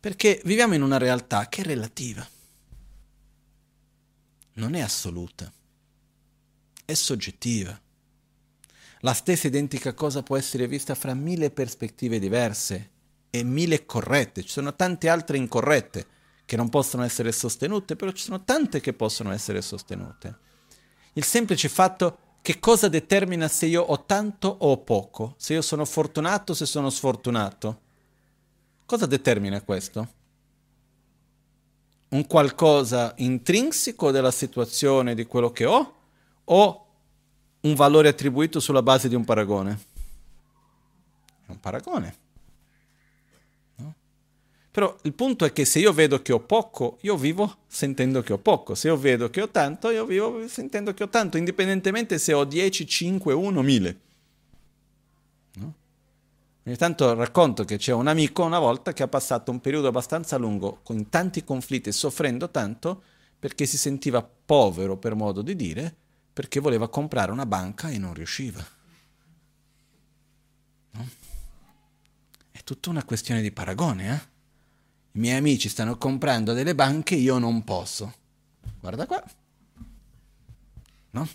[0.00, 2.28] Perché viviamo in una realtà che è relativa,
[4.54, 5.48] non è assoluta,
[6.84, 7.86] è soggettiva.
[9.00, 12.90] La stessa identica cosa può essere vista fra mille prospettive diverse
[13.30, 14.42] e mille corrette.
[14.42, 16.06] Ci sono tante altre incorrette
[16.44, 20.38] che non possono essere sostenute, però ci sono tante che possono essere sostenute.
[21.12, 25.62] Il semplice fatto che cosa determina se io ho tanto o ho poco, se io
[25.62, 27.80] sono fortunato o se sono sfortunato.
[28.86, 30.14] Cosa determina questo?
[32.08, 35.94] Un qualcosa intrinseco della situazione di quello che ho
[36.44, 36.87] o
[37.68, 39.78] un valore attribuito sulla base di un paragone?
[41.46, 42.26] È un paragone.
[44.70, 48.32] Però il punto è che se io vedo che ho poco, io vivo sentendo che
[48.32, 48.76] ho poco.
[48.76, 52.44] Se io vedo che ho tanto, io vivo sentendo che ho tanto, indipendentemente se ho
[52.44, 54.00] 10, 5, 1, 1000.
[55.54, 55.74] No?
[56.64, 60.36] Ogni tanto racconto che c'è un amico una volta che ha passato un periodo abbastanza
[60.36, 63.02] lungo con tanti conflitti e soffrendo tanto
[63.36, 65.96] perché si sentiva povero per modo di dire,
[66.38, 68.64] perché voleva comprare una banca e non riusciva.
[70.92, 71.08] No?
[72.52, 74.28] È tutta una questione di paragone, eh?
[75.14, 78.14] I miei amici stanno comprando delle banche, io non posso.
[78.78, 79.20] Guarda qua.
[81.10, 81.28] No?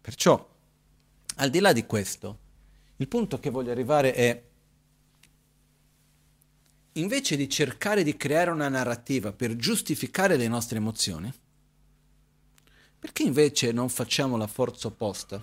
[0.00, 0.48] Perciò,
[1.34, 2.38] al di là di questo,
[2.96, 4.42] il punto che voglio arrivare è,
[6.92, 11.30] invece di cercare di creare una narrativa per giustificare le nostre emozioni,
[13.00, 15.42] perché invece non facciamo la forza opposta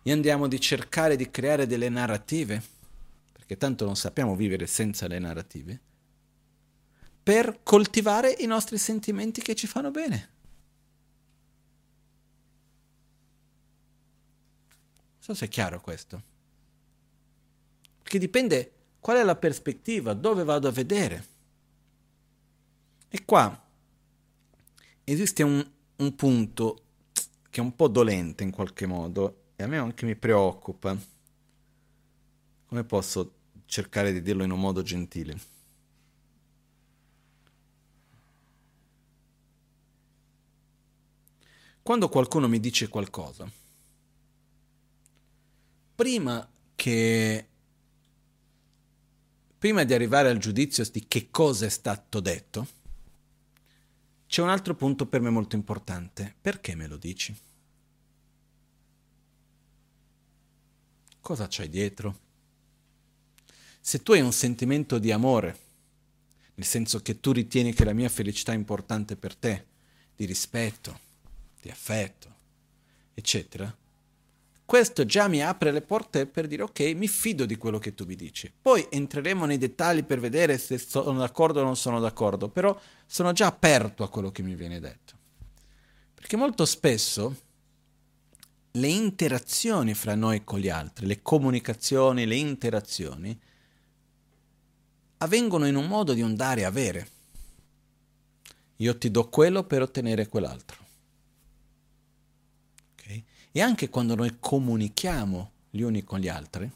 [0.00, 2.62] e andiamo di cercare di creare delle narrative,
[3.32, 5.80] perché tanto non sappiamo vivere senza le narrative,
[7.20, 10.30] per coltivare i nostri sentimenti che ci fanno bene.
[15.14, 16.22] Non so se è chiaro questo.
[18.02, 21.26] Perché dipende qual è la prospettiva, dove vado a vedere.
[23.08, 23.60] E qua
[25.04, 26.82] esiste un, un punto
[27.50, 30.96] che è un po' dolente in qualche modo e a me anche mi preoccupa.
[32.66, 33.34] Come posso
[33.66, 35.38] cercare di dirlo in un modo gentile?
[41.82, 43.50] Quando qualcuno mi dice qualcosa,
[45.94, 47.46] prima che
[49.58, 52.66] prima di arrivare al giudizio di che cosa è stato detto,
[54.32, 56.34] c'è un altro punto per me molto importante.
[56.40, 57.36] Perché me lo dici?
[61.20, 62.18] Cosa c'hai dietro?
[63.78, 65.58] Se tu hai un sentimento di amore,
[66.54, 69.66] nel senso che tu ritieni che la mia felicità è importante per te,
[70.16, 70.98] di rispetto,
[71.60, 72.34] di affetto,
[73.12, 73.76] eccetera,
[74.64, 78.04] questo già mi apre le porte per dire ok, mi fido di quello che tu
[78.04, 78.52] mi dici.
[78.60, 83.32] Poi entreremo nei dettagli per vedere se sono d'accordo o non sono d'accordo, però sono
[83.32, 85.14] già aperto a quello che mi viene detto.
[86.14, 87.36] Perché molto spesso
[88.72, 93.38] le interazioni fra noi con gli altri, le comunicazioni, le interazioni,
[95.18, 97.08] avvengono in un modo di un dare e avere.
[98.76, 100.81] Io ti do quello per ottenere quell'altro.
[103.52, 106.70] E anche quando noi comunichiamo gli uni con gli altri,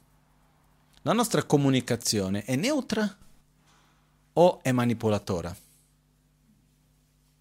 [1.02, 3.16] la nostra comunicazione è neutra
[4.34, 5.56] o è manipolatora?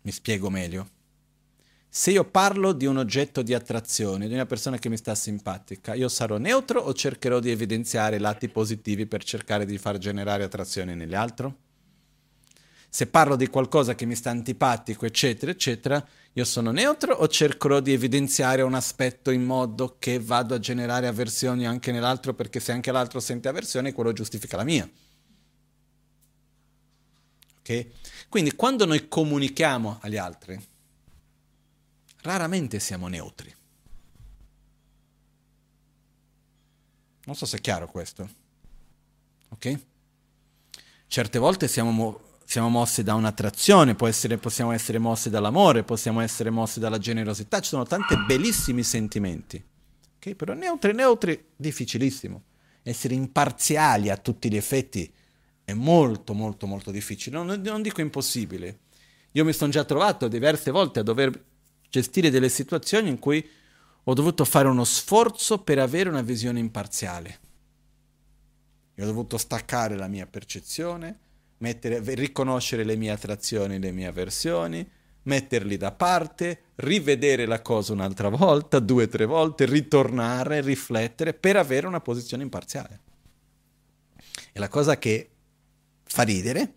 [0.02, 0.90] Mi spiego meglio.
[1.90, 5.96] Se io parlo di un oggetto di attrazione, di una persona che mi sta simpatica,
[5.96, 10.96] io sarò neutro o cercherò di evidenziare lati positivi per cercare di far generare attrazione
[10.96, 11.54] negli altri?
[12.96, 17.82] Se parlo di qualcosa che mi sta antipatico, eccetera, eccetera, io sono neutro o cercherò
[17.82, 22.72] di evidenziare un aspetto in modo che vado a generare avversioni anche nell'altro perché se
[22.72, 24.90] anche l'altro sente avversione quello giustifica la mia.
[27.60, 27.88] Ok?
[28.30, 30.58] Quindi quando noi comunichiamo agli altri,
[32.22, 33.54] raramente siamo neutri.
[37.26, 38.30] Non so se è chiaro questo.
[39.50, 39.80] Ok?
[41.08, 46.80] Certe volte siamo siamo mossi da un'attrazione, essere, possiamo essere mossi dall'amore, possiamo essere mossi
[46.80, 49.62] dalla generosità, ci sono tanti bellissimi sentimenti.
[50.18, 50.36] Okay?
[50.36, 52.44] Però neutri, neutri, difficilissimo.
[52.84, 55.12] Essere imparziali a tutti gli effetti
[55.64, 57.44] è molto, molto, molto difficile.
[57.44, 58.80] Non, non dico impossibile.
[59.32, 61.44] Io mi sono già trovato diverse volte a dover
[61.90, 63.46] gestire delle situazioni in cui
[64.04, 67.40] ho dovuto fare uno sforzo per avere una visione imparziale.
[68.96, 71.20] Io ho dovuto staccare la mia percezione,
[71.66, 74.88] mettere, riconoscere le mie attrazioni, le mie avversioni,
[75.24, 81.56] metterli da parte, rivedere la cosa un'altra volta, due o tre volte, ritornare, riflettere per
[81.56, 83.00] avere una posizione imparziale.
[84.52, 85.30] E la cosa che
[86.04, 86.74] fa ridere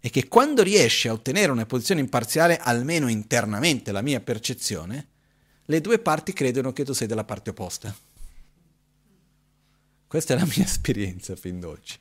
[0.00, 5.08] è che quando riesci a ottenere una posizione imparziale, almeno internamente la mia percezione,
[5.66, 7.94] le due parti credono che tu sei della parte opposta.
[10.08, 11.94] Questa è la mia esperienza fin d'oggi.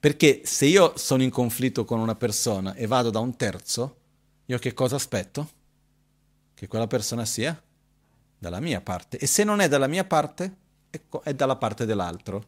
[0.00, 3.96] Perché se io sono in conflitto con una persona e vado da un terzo,
[4.46, 5.50] io che cosa aspetto?
[6.54, 7.60] Che quella persona sia
[8.38, 9.18] dalla mia parte.
[9.18, 10.56] E se non è dalla mia parte,
[11.22, 12.46] è dalla parte dell'altro.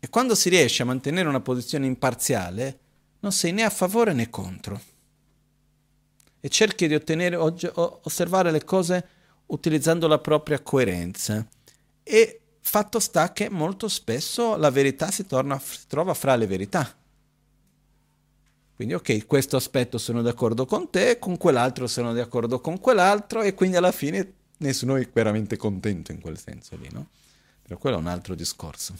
[0.00, 2.78] E quando si riesce a mantenere una posizione imparziale,
[3.20, 4.80] non sei né a favore né contro.
[6.40, 9.08] E cerchi di ottenere, osservare le cose
[9.46, 11.46] utilizzando la propria coerenza.
[12.02, 16.96] E Fatto sta che molto spesso la verità si, torna, si trova fra le verità.
[18.74, 23.54] Quindi ok, questo aspetto sono d'accordo con te, con quell'altro sono d'accordo con quell'altro e
[23.54, 27.08] quindi alla fine nessuno è veramente contento in quel senso lì, no?
[27.62, 28.94] però quello è un altro discorso.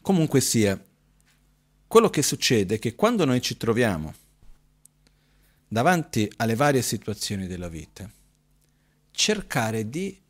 [0.00, 0.82] Comunque sia,
[1.86, 4.14] quello che succede è che quando noi ci troviamo
[5.68, 8.08] davanti alle varie situazioni della vita,
[9.10, 10.20] cercare di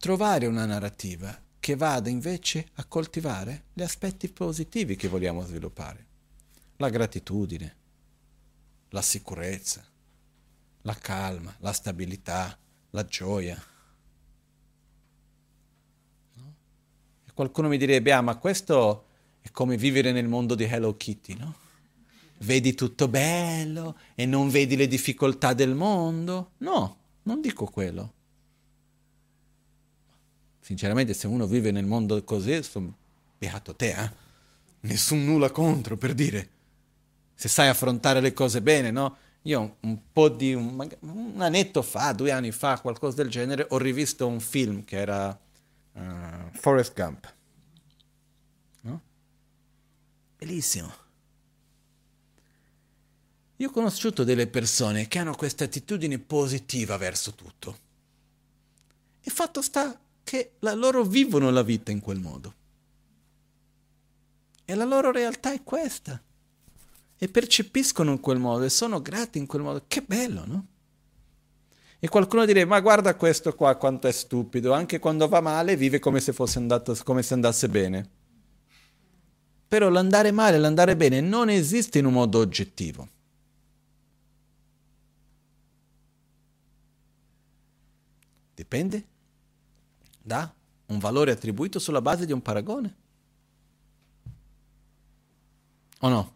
[0.00, 6.06] trovare una narrativa che vada invece a coltivare gli aspetti positivi che vogliamo sviluppare.
[6.76, 7.76] La gratitudine,
[8.88, 9.84] la sicurezza,
[10.82, 12.58] la calma, la stabilità,
[12.90, 13.62] la gioia.
[16.32, 16.54] No?
[17.34, 19.04] Qualcuno mi direbbe, ah ma questo
[19.42, 21.54] è come vivere nel mondo di Hello Kitty, no?
[22.38, 26.52] Vedi tutto bello e non vedi le difficoltà del mondo?
[26.58, 28.14] No, non dico quello.
[30.70, 32.96] Sinceramente, se uno vive nel mondo così, sono
[33.36, 34.10] beato te, eh?
[34.82, 36.48] Nessun nulla contro, per dire.
[37.34, 39.16] Se sai affrontare le cose bene, no?
[39.42, 40.54] Io un po' di...
[40.54, 44.96] un, un annetto fa, due anni fa, qualcosa del genere, ho rivisto un film che
[44.96, 45.36] era
[45.92, 46.00] uh,
[46.52, 47.34] Forrest Gump.
[48.82, 49.00] No?
[50.38, 50.92] Bellissimo.
[53.56, 57.76] Io ho conosciuto delle persone che hanno questa attitudine positiva verso tutto.
[59.20, 59.98] E fatto sta
[60.30, 62.54] che la loro vivono la vita in quel modo.
[64.64, 66.22] E la loro realtà è questa.
[67.18, 69.82] E percepiscono in quel modo e sono grati in quel modo.
[69.88, 70.66] Che bello, no?
[71.98, 75.98] E qualcuno direbbe, ma guarda questo qua quanto è stupido, anche quando va male vive
[75.98, 78.08] come se, fosse andato, come se andasse bene.
[79.66, 83.08] Però l'andare male, l'andare bene non esiste in un modo oggettivo.
[88.54, 89.08] Dipende
[90.22, 90.52] da
[90.86, 92.94] un valore attribuito sulla base di un paragone.
[96.00, 96.32] O no?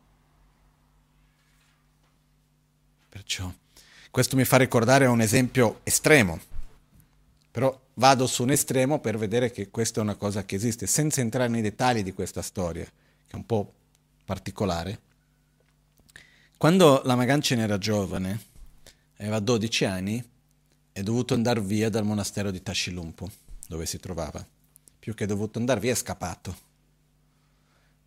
[3.08, 3.52] Perciò
[4.14, 6.38] questo mi fa ricordare un esempio estremo,
[7.50, 11.20] però vado su un estremo per vedere che questa è una cosa che esiste, senza
[11.20, 13.72] entrare nei dettagli di questa storia, che è un po'
[14.24, 15.00] particolare.
[16.56, 18.40] Quando la Magancin era giovane,
[19.16, 20.24] aveva 12 anni,
[20.92, 23.28] è dovuto andare via dal monastero di Tashilumpo
[23.66, 24.46] dove si trovava.
[24.98, 26.56] Più che dovuto andare via è scappato,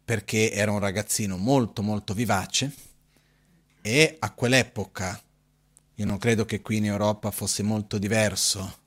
[0.03, 2.73] perché era un ragazzino molto molto vivace
[3.81, 5.21] e a quell'epoca,
[5.95, 8.79] io non credo che qui in Europa fosse molto diverso,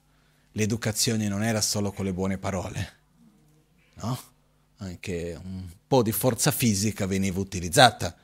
[0.52, 2.92] l'educazione non era solo con le buone parole,
[3.94, 4.18] no?
[4.78, 8.16] Anche un po' di forza fisica veniva utilizzata,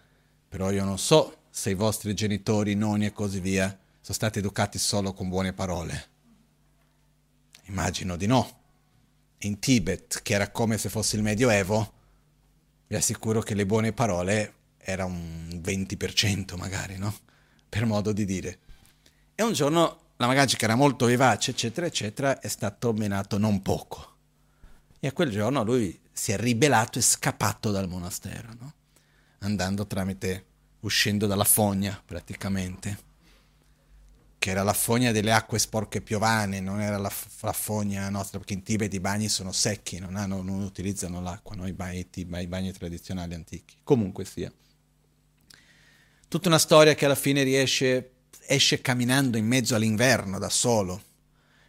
[0.49, 3.67] però io non so se i vostri genitori, nonni e così via
[4.01, 6.15] sono stati educati solo con buone parole.
[7.67, 8.61] Immagino di no.
[9.39, 11.93] In Tibet, che era come se fosse il Medioevo,
[12.87, 17.15] vi assicuro che le buone parole era un 20% magari, no?
[17.69, 18.59] Per modo di dire.
[19.35, 24.15] E un giorno la Magagica era molto vivace, eccetera, eccetera, è stato menato non poco.
[25.01, 28.73] E a quel giorno lui si è ribellato e scappato dal monastero, no?
[29.41, 30.47] Andando tramite,
[30.81, 33.05] uscendo dalla fogna praticamente
[34.39, 38.55] che era la fogna delle acque sporche piovane, non era la, la fogna nostra, perché
[38.55, 41.67] in Tibet i bagni sono secchi, non, hanno, non utilizzano l'acqua, no?
[41.67, 43.77] I, bagni, i bagni tradizionali antichi.
[43.83, 44.53] Comunque sia.
[46.29, 48.13] Tutta una storia che alla fine riesce,
[48.47, 51.03] esce camminando in mezzo all'inverno da solo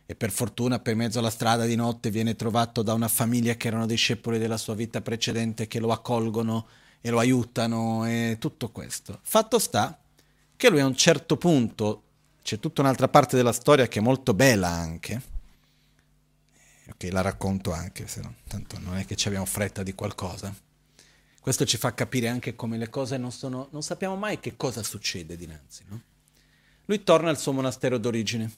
[0.05, 3.67] e per fortuna per mezzo alla strada di notte viene trovato da una famiglia che
[3.67, 6.67] erano discepoli della sua vita precedente che lo accolgono
[7.01, 9.19] e lo aiutano e tutto questo.
[9.21, 9.99] Fatto sta
[10.55, 12.03] che lui a un certo punto
[12.47, 15.21] c'è tutta un'altra parte della storia che è molto bella anche.
[16.87, 20.55] Ok, la racconto anche, se no, tanto non è che ci abbiamo fretta di qualcosa.
[21.41, 24.81] Questo ci fa capire anche come le cose non sono, non sappiamo mai che cosa
[24.81, 25.83] succede dinanzi.
[25.89, 26.01] No?
[26.85, 28.49] Lui torna al suo monastero d'origine,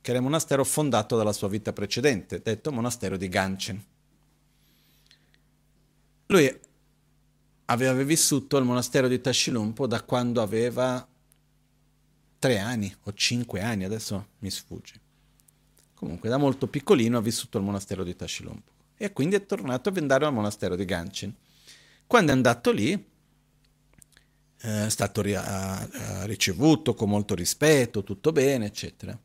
[0.00, 3.84] che era il monastero fondato dalla sua vita precedente, detto monastero di Ganchen.
[6.26, 6.60] Lui
[7.66, 11.06] aveva vissuto al monastero di Tashilumpo da quando aveva
[12.38, 15.00] tre anni o cinque anni, adesso mi sfugge.
[15.94, 19.92] Comunque da molto piccolino ha vissuto al monastero di Tashilompo e quindi è tornato a
[19.92, 21.34] vendare al monastero di Gancin.
[22.06, 25.36] Quando è andato lì eh, è stato ri-
[26.24, 29.18] ricevuto con molto rispetto, tutto bene, eccetera.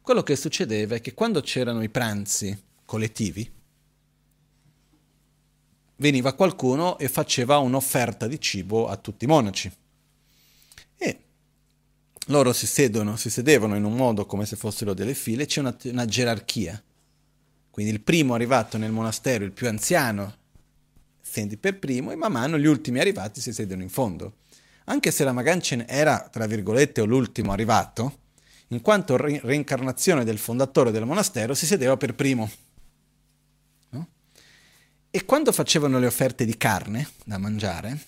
[0.00, 3.50] Quello che succedeva è che quando c'erano i pranzi collettivi,
[5.96, 9.70] veniva qualcuno e faceva un'offerta di cibo a tutti i monaci
[12.28, 15.76] loro si sedono, si sedevano in un modo come se fossero delle file, c'è una,
[15.84, 16.82] una gerarchia.
[17.70, 20.36] Quindi il primo arrivato nel monastero, il più anziano,
[21.20, 24.36] senti per primo e man mano gli ultimi arrivati si sedono in fondo.
[24.84, 28.20] Anche se la Maganchen era, tra virgolette, l'ultimo arrivato,
[28.68, 32.50] in quanto re- reincarnazione del fondatore del monastero, si sedeva per primo.
[33.90, 34.08] No?
[35.10, 37.98] E quando facevano le offerte di carne da mangiare,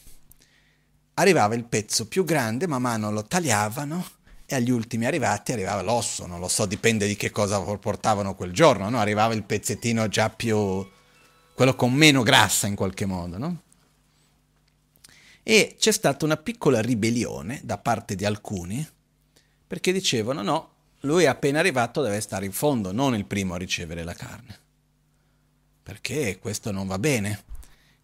[1.20, 4.04] arrivava il pezzo più grande, man mano lo tagliavano
[4.46, 8.52] e agli ultimi arrivati arrivava l'osso, non lo so, dipende di che cosa portavano quel
[8.52, 8.98] giorno, no?
[8.98, 10.84] arrivava il pezzettino già più,
[11.54, 13.62] quello con meno grassa in qualche modo, no?
[15.42, 18.86] E c'è stata una piccola ribellione da parte di alcuni,
[19.66, 23.58] perché dicevano no, lui è appena arrivato deve stare in fondo, non il primo a
[23.58, 24.58] ricevere la carne.
[25.82, 27.44] Perché questo non va bene?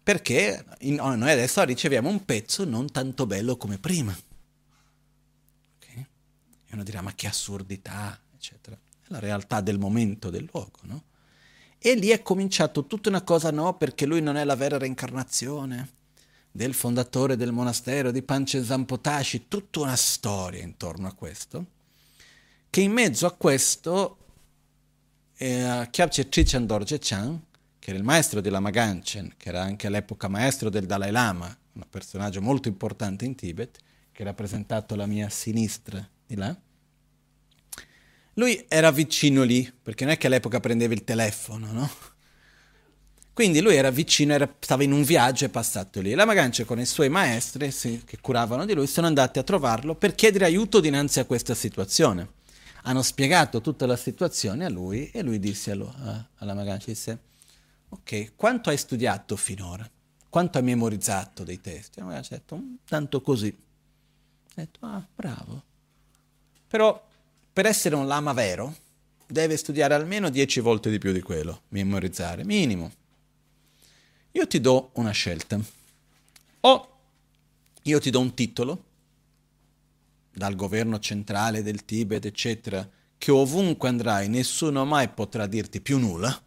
[0.07, 4.17] Perché noi adesso riceviamo un pezzo non tanto bello come prima.
[5.79, 6.07] E
[6.71, 8.77] uno dirà, ma che assurdità, eccetera.
[8.77, 11.03] È la realtà del momento, del luogo, no?
[11.77, 15.89] E lì è cominciato tutta una cosa, no, perché lui non è la vera reincarnazione
[16.53, 21.65] del fondatore del monastero di Pancesampotashi, tutta una storia intorno a questo,
[22.69, 24.17] che in mezzo a questo
[25.35, 27.46] eh, Kyabche Trichan Dorje Chan,
[27.87, 31.57] che era il maestro di Lama Ganchen, che era anche all'epoca maestro del Dalai Lama,
[31.71, 33.79] un personaggio molto importante in Tibet,
[34.11, 36.53] che ha rappresentato la mia sinistra di là.
[38.33, 41.89] Lui era vicino lì, perché non è che all'epoca prendeva il telefono, no?
[43.31, 46.13] Quindi lui era vicino, era, stava in un viaggio e è passato lì.
[46.13, 49.95] La Magancia con i suoi maestri sì, che curavano di lui sono andati a trovarlo
[49.95, 52.31] per chiedere aiuto dinanzi a questa situazione.
[52.81, 57.26] Hanno spiegato tutta la situazione a lui e lui disse alla, alla Magancia, disse,
[57.89, 59.89] ok, quanto hai studiato finora?
[60.29, 61.99] Quanto hai memorizzato dei testi?
[61.99, 63.47] La Magancia ha detto, tanto così.
[63.47, 65.63] Ha detto, ah, bravo.
[66.67, 67.05] Però
[67.53, 68.75] per essere un lama vero
[69.25, 72.91] deve studiare almeno dieci volte di più di quello, memorizzare, minimo.
[74.31, 75.59] Io ti do una scelta.
[76.61, 76.97] O
[77.83, 78.83] io ti do un titolo
[80.33, 86.39] dal governo centrale del Tibet, eccetera, che ovunque andrai nessuno mai potrà dirti più nulla,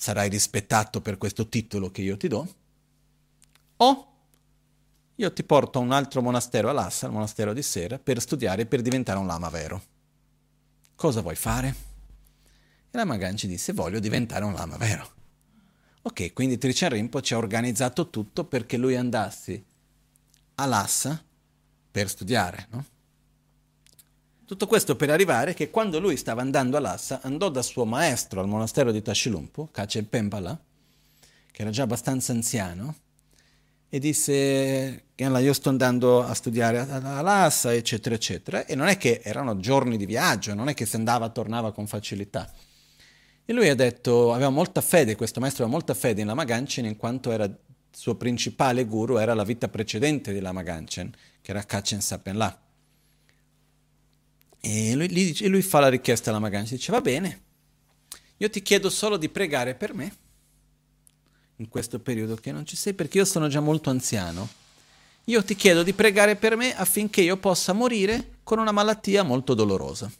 [0.00, 2.54] sarai rispettato per questo titolo che io ti do,
[3.78, 4.12] o
[5.16, 8.62] io ti porto a un altro monastero a Lhasa, il monastero di Sera, per studiare
[8.62, 9.82] e per diventare un lama vero.
[10.94, 11.74] Cosa vuoi fare?
[12.90, 15.10] E la Magan ci disse, voglio diventare un lama vero.
[16.02, 19.62] Ok, quindi Trichan Rinpoche ha organizzato tutto perché lui andassi
[20.54, 21.20] a Lhasa
[21.90, 22.84] per studiare, no?
[24.48, 28.40] Tutto questo per arrivare che quando lui stava andando a Lhasa, andò da suo maestro
[28.40, 30.58] al monastero di Tashilumpo, Kachen Pempala,
[31.52, 32.94] che era già abbastanza anziano,
[33.90, 38.64] e disse io sto andando a studiare a Lhasa eccetera eccetera.
[38.64, 41.86] E non è che erano giorni di viaggio non è che se andava tornava con
[41.86, 42.50] facilità.
[43.44, 46.86] E lui ha detto aveva molta fede questo maestro aveva molta fede in Lama Ganchen
[46.86, 47.54] in quanto era il
[47.90, 52.62] suo principale guru era la vita precedente di Lama Ganchen che era Kachen Sapenla
[54.60, 57.42] e lui, e lui fa la richiesta a Lama Ganchen dice va bene
[58.38, 60.12] io ti chiedo solo di pregare per me
[61.56, 64.48] in questo periodo che non ci sei perché io sono già molto anziano.
[65.24, 69.54] Io ti chiedo di pregare per me affinché io possa morire con una malattia molto
[69.54, 70.10] dolorosa.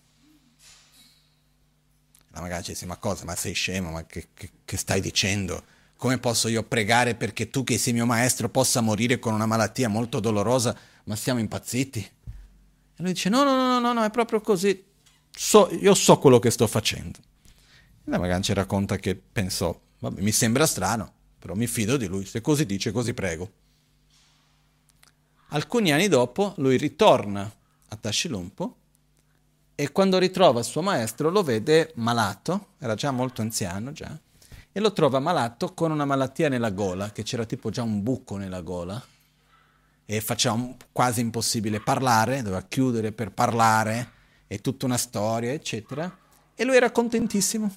[2.31, 3.25] La magari dice, ma cosa?
[3.25, 3.91] Ma sei scemo?
[3.91, 5.63] Ma che, che, che stai dicendo?
[5.97, 9.89] Come posso io pregare perché tu che sei mio maestro possa morire con una malattia
[9.89, 10.77] molto dolorosa?
[11.05, 12.11] Ma siamo impazziti?
[12.99, 14.85] E lui dice, no, no, no, no, no, è proprio così.
[15.31, 17.19] So, io so quello che sto facendo.
[18.05, 22.09] E la magari ci racconta che pensò, vabbè, mi sembra strano, però mi fido di
[22.09, 23.53] lui, se così dice così prego.
[25.51, 27.49] Alcuni anni dopo lui ritorna
[27.89, 28.77] a Tashilumpo
[29.77, 34.19] e quando ritrova il suo maestro lo vede malato, era già molto anziano già,
[34.73, 38.37] e lo trova malato con una malattia nella gola, che c'era tipo già un buco
[38.37, 39.01] nella gola
[40.11, 44.13] e faceva quasi impossibile parlare, doveva chiudere per parlare
[44.47, 46.11] e tutta una storia, eccetera.
[46.55, 47.71] E lui era contentissimo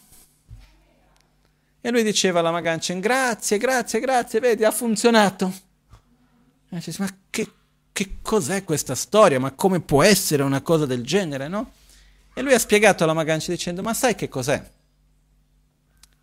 [1.81, 5.51] e lui diceva alla Maganchen, grazie, grazie, grazie, vedi, ha funzionato.
[6.69, 7.51] E dice, ma che,
[7.91, 9.37] che cos'è questa storia?
[9.37, 11.73] Ma come può essere una cosa del genere, no?
[12.33, 14.71] E lui ha spiegato alla Maganchen dicendo, ma sai che cos'è?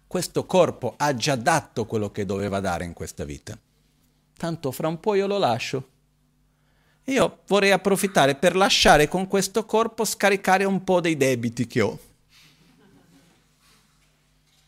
[0.07, 3.59] Questo corpo ha già dato quello che doveva dare in questa vita.
[4.39, 5.97] Tanto fra un po' io lo lascio.
[7.09, 11.99] Io vorrei approfittare per lasciare con questo corpo scaricare un po' dei debiti che ho.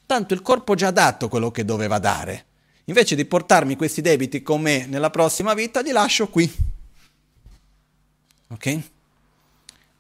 [0.07, 2.47] Tanto il corpo già ha dato quello che doveva dare.
[2.85, 6.51] Invece di portarmi questi debiti con me nella prossima vita, li lascio qui.
[8.49, 8.81] Ok?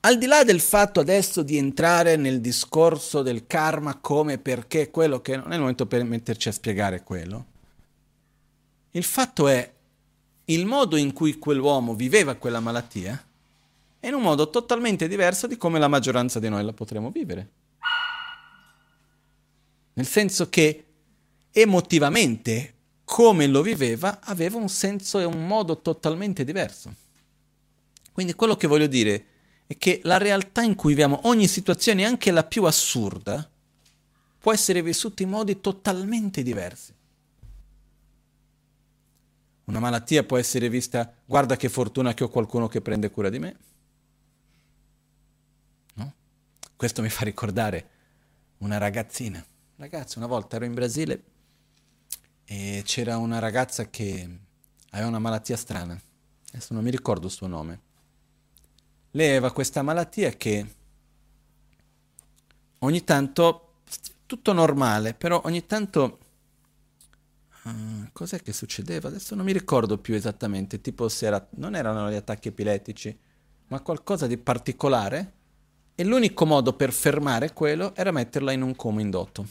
[0.00, 5.20] Al di là del fatto adesso di entrare nel discorso del karma come perché quello
[5.20, 7.44] che non è il momento per metterci a spiegare quello,
[8.92, 9.70] il fatto è
[10.52, 13.24] il modo in cui quell'uomo viveva quella malattia
[14.00, 17.48] e in un modo totalmente diverso di come la maggioranza di noi la potremo vivere.
[19.92, 20.84] Nel senso che
[21.52, 22.74] emotivamente,
[23.04, 26.94] come lo viveva, aveva un senso e un modo totalmente diverso.
[28.12, 29.26] Quindi quello che voglio dire
[29.66, 33.48] è che la realtà in cui viviamo, ogni situazione, anche la più assurda,
[34.38, 36.92] può essere vissuta in modi totalmente diversi.
[39.70, 43.38] Una malattia può essere vista, guarda che fortuna che ho qualcuno che prende cura di
[43.38, 43.56] me.
[45.94, 46.12] No?
[46.74, 47.88] Questo mi fa ricordare
[48.58, 49.44] una ragazzina.
[49.76, 51.22] Ragazza, una volta ero in Brasile
[52.44, 54.38] e c'era una ragazza che
[54.90, 55.96] aveva una malattia strana.
[56.48, 57.80] Adesso non mi ricordo il suo nome.
[59.12, 60.74] Lei aveva questa malattia che
[62.80, 63.74] ogni tanto,
[64.26, 66.18] tutto normale, però ogni tanto
[67.62, 69.08] Uh, cos'è che succedeva?
[69.08, 73.16] Adesso non mi ricordo più esattamente, tipo se era, non erano gli attacchi epilettici,
[73.68, 75.32] ma qualcosa di particolare
[75.94, 79.46] e l'unico modo per fermare quello era metterla in un coma indotto.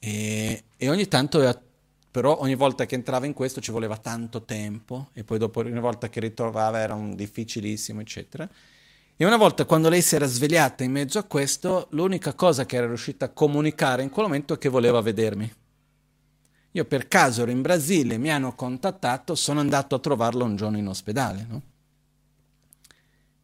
[0.00, 1.62] E, e ogni tanto,
[2.10, 5.78] però ogni volta che entrava in questo ci voleva tanto tempo e poi dopo ogni
[5.78, 8.48] volta che ritrovava era un difficilissimo, eccetera.
[9.16, 12.74] E una volta quando lei si era svegliata in mezzo a questo, l'unica cosa che
[12.74, 15.52] era riuscita a comunicare in quel momento è che voleva vedermi.
[16.72, 20.78] Io per caso ero in Brasile, mi hanno contattato, sono andato a trovarlo un giorno
[20.78, 21.46] in ospedale.
[21.48, 21.62] No?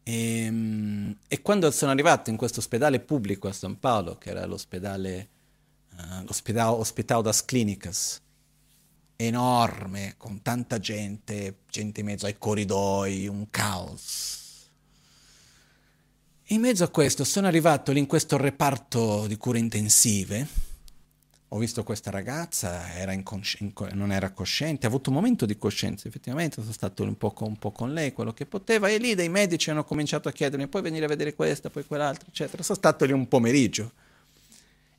[0.03, 4.45] E, ehm, e, quando sono arrivato in questo ospedale pubblico a San Paolo, che era
[4.45, 5.29] l'ospedale,
[5.93, 8.19] uh, l'ospedale Hospital das Clínicas,
[9.15, 14.40] enorme, con tanta gente, gente in mezzo ai corridoi, un caos
[16.51, 20.69] in mezzo a questo sono arrivato lì in questo reparto di cure intensive.
[21.53, 26.07] Ho visto questa ragazza, era inconsci- non era cosciente, ha avuto un momento di coscienza,
[26.07, 29.15] effettivamente sono stato un po, con, un po' con lei, quello che poteva, e lì
[29.15, 32.63] dei medici hanno cominciato a chiedermi, puoi venire a vedere questa, poi quell'altra, eccetera.
[32.63, 33.91] Sono stato lì un pomeriggio.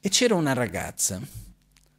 [0.00, 1.20] E c'era una ragazza,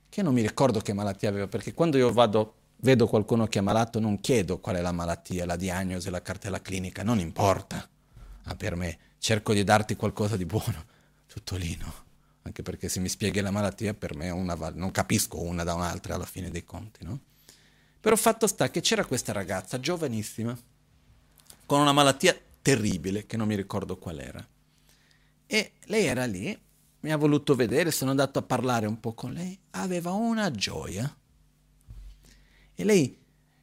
[0.10, 3.62] che non mi ricordo che malattia aveva, perché quando io vado, vedo qualcuno che è
[3.62, 7.88] malato, non chiedo qual è la malattia, la diagnosi, la cartella clinica, non importa
[8.44, 10.84] ah, per me cerco di darti qualcosa di buono,
[11.28, 11.94] tutto lì no.
[12.42, 16.16] Anche perché se mi spieghi la malattia per me una, non capisco una da un'altra
[16.16, 17.22] alla fine dei conti, no?
[18.02, 20.54] Però fatto sta che c'era questa ragazza giovanissima
[21.66, 24.46] con una malattia terribile che non mi ricordo qual era.
[25.48, 26.60] E lei era lì,
[27.00, 31.16] mi ha voluto vedere, sono andato a parlare un po' con lei, aveva una gioia.
[32.76, 33.18] E lei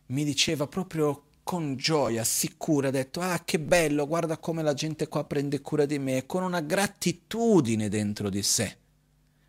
[0.06, 5.08] mi diceva proprio con gioia, sicura, ha detto, ah che bello, guarda come la gente
[5.08, 8.76] qua prende cura di me, con una gratitudine dentro di sé,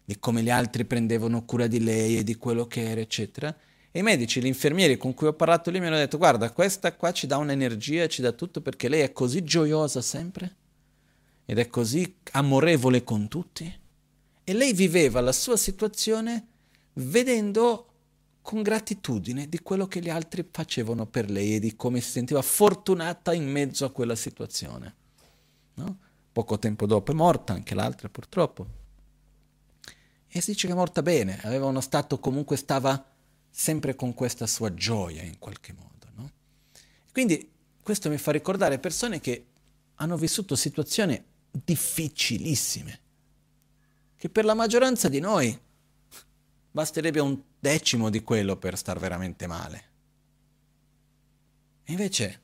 [0.04, 3.56] di come gli altri prendevano cura di lei e di quello che era, eccetera.
[3.92, 6.92] E i medici, gli infermieri con cui ho parlato lì mi hanno detto, guarda, questa
[6.96, 10.56] qua ci dà un'energia, ci dà tutto perché lei è così gioiosa sempre
[11.46, 13.72] ed è così amorevole con tutti.
[14.44, 16.48] E lei viveva la sua situazione
[16.94, 17.91] vedendo
[18.42, 22.42] con gratitudine di quello che gli altri facevano per lei e di come si sentiva
[22.42, 24.96] fortunata in mezzo a quella situazione.
[25.76, 25.98] No?
[26.32, 28.80] Poco tempo dopo è morta, anche l'altra purtroppo.
[30.28, 33.06] E si dice che è morta bene, aveva uno stato comunque stava
[33.50, 36.08] sempre con questa sua gioia in qualche modo.
[36.16, 36.32] No?
[37.12, 37.50] Quindi
[37.82, 39.46] questo mi fa ricordare persone che
[39.96, 41.22] hanno vissuto situazioni
[41.52, 43.00] difficilissime,
[44.16, 45.60] che per la maggioranza di noi
[46.72, 49.90] basterebbe un decimo di quello per star veramente male.
[51.86, 52.40] Invece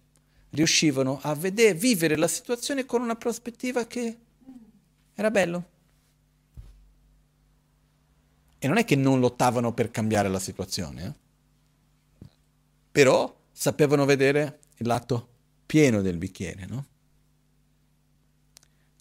[0.51, 4.17] riuscivano a vedere, vivere la situazione con una prospettiva che
[5.13, 5.75] era bello.
[8.59, 12.27] E non è che non lottavano per cambiare la situazione, eh?
[12.91, 15.29] però sapevano vedere il lato
[15.65, 16.85] pieno del bicchiere, no?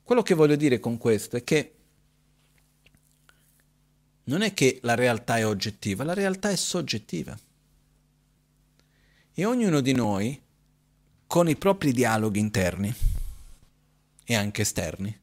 [0.03, 1.76] Quello che voglio dire con questo è che
[4.29, 7.37] non è che la realtà è oggettiva, la realtà è soggettiva.
[9.33, 10.41] E ognuno di noi,
[11.27, 12.95] con i propri dialoghi interni
[14.25, 15.17] e anche esterni,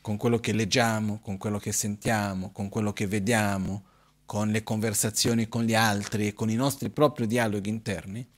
[0.00, 3.84] con quello che leggiamo, con quello che sentiamo, con quello che vediamo,
[4.26, 8.28] con le conversazioni con gli altri e con i nostri propri dialoghi interni,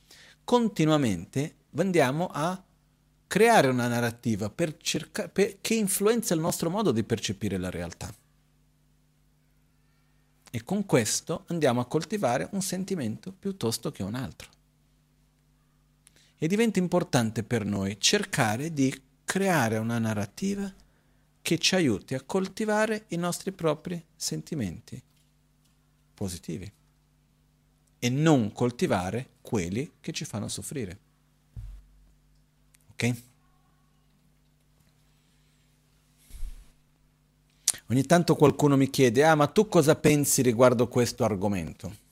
[0.44, 2.62] continuamente andiamo a
[3.26, 8.12] creare una narrativa per cerca- per, che influenza il nostro modo di percepire la realtà.
[10.50, 14.48] E con questo andiamo a coltivare un sentimento piuttosto che un altro.
[16.38, 20.72] E diventa importante per noi cercare di creare una narrativa
[21.42, 25.02] che ci aiuti a coltivare i nostri propri sentimenti
[26.14, 26.70] positivi
[27.98, 30.98] e non coltivare quelli che ci fanno soffrire.
[32.92, 33.22] Ok?
[37.90, 42.06] Ogni tanto qualcuno mi chiede, ah ma tu cosa pensi riguardo questo argomento?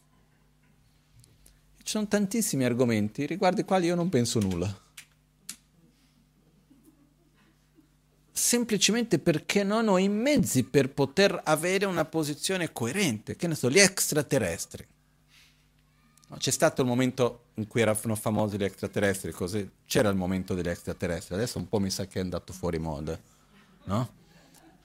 [1.82, 4.84] Ci sono tantissimi argomenti riguardo i quali io non penso nulla.
[8.32, 13.36] Semplicemente perché non ho i mezzi per poter avere una posizione coerente.
[13.36, 14.86] Che ne so, gli extraterrestri.
[16.38, 20.68] C'è stato il momento in cui erano famosi gli extraterrestri, così c'era il momento degli
[20.68, 23.18] extraterrestri, adesso un po' mi sa che è andato fuori moda,
[23.84, 24.08] no?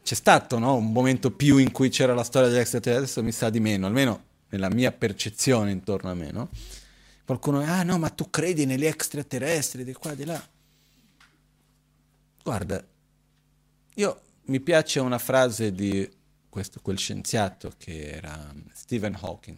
[0.03, 0.75] C'è stato no?
[0.75, 3.87] un momento più in cui c'era la storia degli extraterrestri, adesso mi sa di meno,
[3.87, 6.31] almeno nella mia percezione intorno a me.
[6.31, 6.49] No?
[7.25, 10.49] Qualcuno, ah no, ma tu credi negli extraterrestri di qua, di là.
[12.43, 12.83] Guarda,
[13.95, 16.09] io mi piace una frase di
[16.49, 19.57] questo, quel scienziato che era Stephen Hawking,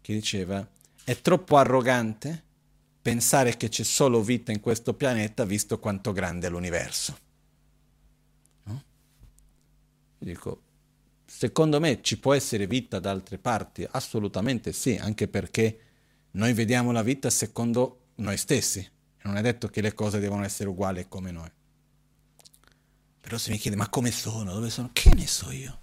[0.00, 0.66] che diceva,
[1.04, 2.44] è troppo arrogante
[3.00, 7.28] pensare che c'è solo vita in questo pianeta visto quanto grande è l'universo.
[10.22, 10.60] Dico,
[11.24, 13.86] secondo me ci può essere vita da altre parti?
[13.90, 15.78] Assolutamente sì, anche perché
[16.32, 18.86] noi vediamo la vita secondo noi stessi.
[19.22, 21.50] Non è detto che le cose devono essere uguali come noi.
[23.18, 25.78] Però se mi chiede ma come sono, dove sono, che ne so io?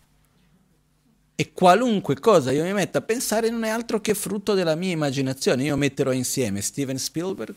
[1.35, 4.91] E qualunque cosa io mi metta a pensare non è altro che frutto della mia
[4.91, 5.63] immaginazione.
[5.63, 7.55] Io metterò insieme Steven Spielberg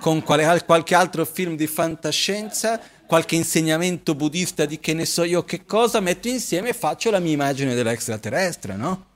[0.00, 2.80] con qualche altro film di fantascienza
[3.10, 7.18] qualche insegnamento buddista di che ne so io che cosa, metto insieme e faccio la
[7.18, 9.06] mia immagine dell'extraterrestre, no?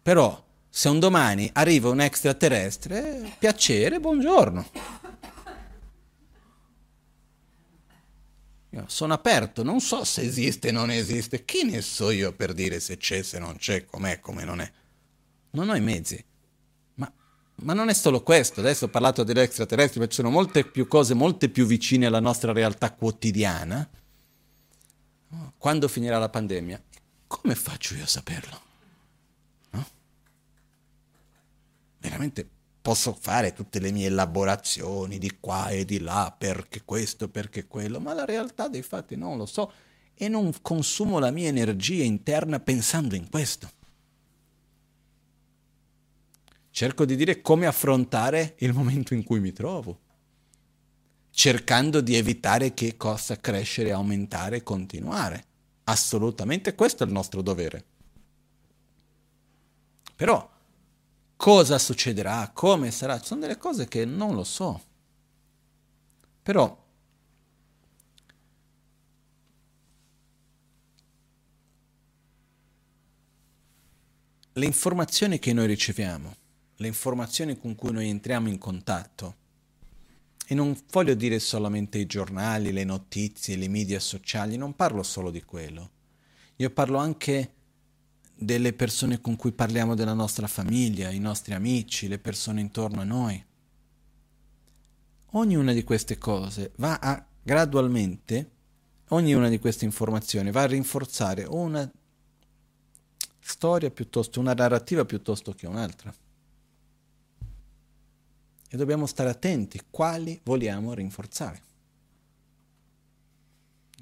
[0.00, 4.70] Però, se un domani arriva un extraterrestre, piacere, buongiorno.
[8.70, 12.54] Io sono aperto, non so se esiste o non esiste, chi ne so io per
[12.54, 14.72] dire se c'è, se non c'è, com'è, come non è.
[15.50, 16.24] Non ho i mezzi.
[17.62, 20.88] Ma non è solo questo, adesso ho parlato degli extraterrestri, ma ci sono molte più
[20.88, 23.88] cose, molte più vicine alla nostra realtà quotidiana.
[25.56, 26.82] Quando finirà la pandemia?
[27.26, 28.60] Come faccio io a saperlo?
[29.70, 29.86] No?
[31.98, 32.48] Veramente
[32.82, 38.00] posso fare tutte le mie elaborazioni di qua e di là, perché questo, perché quello,
[38.00, 39.72] ma la realtà dei fatti non lo so
[40.14, 43.70] e non consumo la mia energia interna pensando in questo
[46.72, 50.00] cerco di dire come affrontare il momento in cui mi trovo,
[51.30, 55.44] cercando di evitare che possa crescere, aumentare, continuare.
[55.84, 57.84] Assolutamente questo è il nostro dovere.
[60.16, 60.50] Però
[61.36, 64.82] cosa succederà, come sarà, sono delle cose che non lo so.
[66.42, 66.80] Però
[74.54, 76.40] le informazioni che noi riceviamo
[76.82, 79.36] le informazioni con cui noi entriamo in contatto.
[80.46, 85.30] E non voglio dire solamente i giornali, le notizie, le media sociali, non parlo solo
[85.30, 85.90] di quello.
[86.56, 87.54] Io parlo anche
[88.34, 93.04] delle persone con cui parliamo della nostra famiglia, i nostri amici, le persone intorno a
[93.04, 93.42] noi.
[95.34, 98.50] Ognuna di queste cose va a gradualmente,
[99.08, 101.90] ognuna di queste informazioni va a rinforzare una
[103.38, 106.12] storia piuttosto, una narrativa piuttosto che un'altra
[108.72, 111.62] e dobbiamo stare attenti quali vogliamo rinforzare.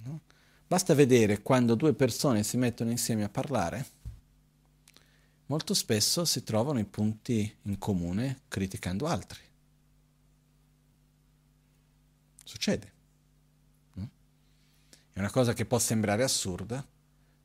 [0.05, 0.21] No?
[0.65, 3.85] Basta vedere quando due persone si mettono insieme a parlare,
[5.47, 9.41] molto spesso si trovano i punti in comune criticando altri.
[12.45, 12.93] Succede.
[13.95, 14.09] No?
[15.13, 16.87] È una cosa che può sembrare assurda,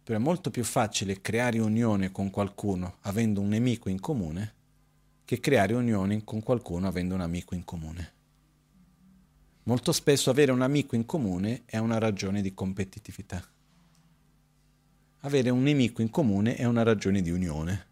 [0.03, 4.53] però è molto più facile creare unione con qualcuno avendo un nemico in comune
[5.25, 8.13] che creare unioni con qualcuno avendo un amico in comune.
[9.63, 13.43] Molto spesso avere un amico in comune è una ragione di competitività.
[15.21, 17.87] Avere un nemico in comune è una ragione di unione.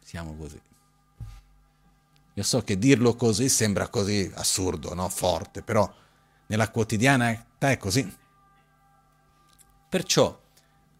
[0.00, 0.60] Siamo così.
[2.34, 5.08] Io so che dirlo così sembra così assurdo, no?
[5.08, 5.92] forte, però
[6.46, 8.16] nella quotidianità è così.
[9.88, 10.40] Perciò,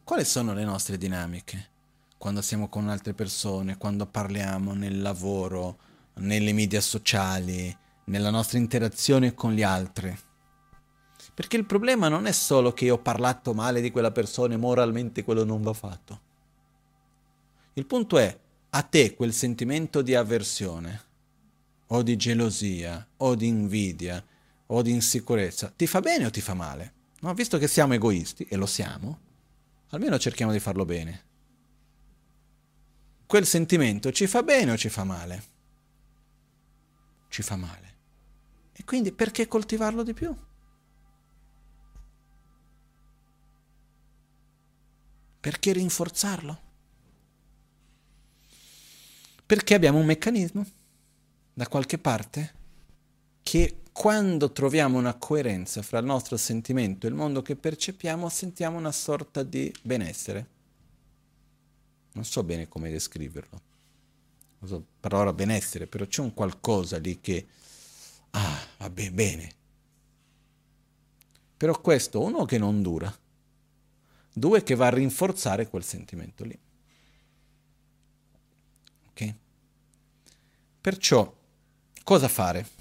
[0.03, 1.76] quali sono le nostre dinamiche?
[2.18, 5.78] Quando siamo con altre persone, quando parliamo nel lavoro,
[6.14, 10.16] nelle media sociali, nella nostra interazione con gli altri.
[11.32, 14.56] Perché il problema non è solo che io ho parlato male di quella persona e
[14.56, 16.20] moralmente quello non va fatto.
[17.74, 18.36] Il punto è,
[18.70, 21.02] a te quel sentimento di avversione,
[21.86, 24.22] o di gelosia, o di invidia,
[24.66, 26.92] o di insicurezza, ti fa bene o ti fa male?
[27.20, 27.32] No?
[27.34, 29.18] Visto che siamo egoisti, e lo siamo,
[29.90, 31.26] almeno cerchiamo di farlo bene.
[33.29, 35.43] Quel sentimento ci fa bene o ci fa male?
[37.29, 37.97] Ci fa male.
[38.72, 40.35] E quindi perché coltivarlo di più?
[45.39, 46.61] Perché rinforzarlo?
[49.45, 50.66] Perché abbiamo un meccanismo
[51.53, 52.55] da qualche parte
[53.43, 58.79] che quando troviamo una coerenza fra il nostro sentimento e il mondo che percepiamo, sentiamo
[58.79, 60.57] una sorta di benessere.
[62.12, 63.61] Non so bene come descriverlo.
[64.61, 67.46] Uso parola benessere, però c'è un qualcosa lì che...
[68.30, 69.52] Ah, vabbè, bene.
[71.56, 73.12] Però questo, uno, che non dura.
[74.32, 76.59] Due, che va a rinforzare quel sentimento lì.
[79.11, 79.34] Ok?
[80.80, 81.36] Perciò,
[82.04, 82.76] cosa fare?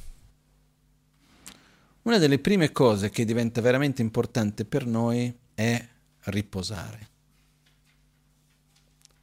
[2.03, 5.88] Una delle prime cose che diventa veramente importante per noi è
[6.25, 7.09] riposare.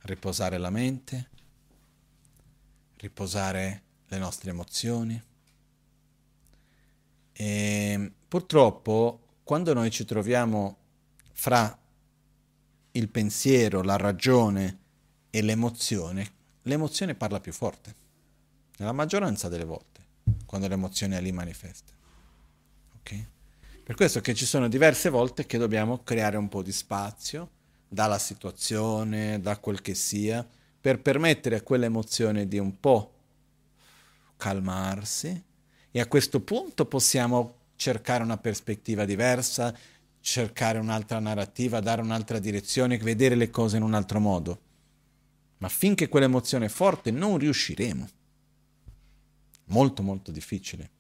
[0.05, 1.31] Riposare la mente,
[2.97, 5.23] riposare le nostre emozioni.
[7.33, 10.77] E purtroppo quando noi ci troviamo
[11.33, 11.79] fra
[12.93, 14.79] il pensiero, la ragione
[15.31, 16.33] e l'emozione,
[16.63, 17.95] l'emozione parla più forte,
[18.77, 20.01] nella maggioranza delle volte,
[20.47, 21.93] quando l'emozione è lì manifesta.
[22.99, 23.27] Okay?
[23.83, 27.51] Per questo che ci sono diverse volte che dobbiamo creare un po' di spazio
[27.95, 30.47] dalla situazione, da quel che sia,
[30.81, 33.13] per permettere a quell'emozione di un po'
[34.37, 35.43] calmarsi
[35.91, 39.75] e a questo punto possiamo cercare una prospettiva diversa,
[40.21, 44.61] cercare un'altra narrativa, dare un'altra direzione, vedere le cose in un altro modo.
[45.59, 48.09] Ma finché quell'emozione è forte non riusciremo.
[49.67, 50.91] Molto molto difficile.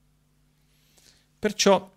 [1.38, 1.92] Perciò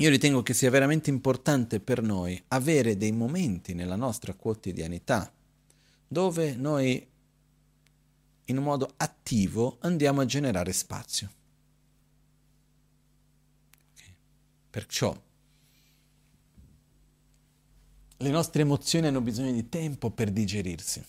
[0.00, 5.30] io ritengo che sia veramente importante per noi avere dei momenti nella nostra quotidianità
[6.08, 7.06] dove noi
[8.46, 11.30] in un modo attivo andiamo a generare spazio.
[13.92, 14.14] Okay.
[14.70, 15.22] Perciò
[18.16, 21.04] le nostre emozioni hanno bisogno di tempo per digerirsi,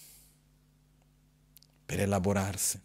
[1.85, 2.79] per elaborarsi,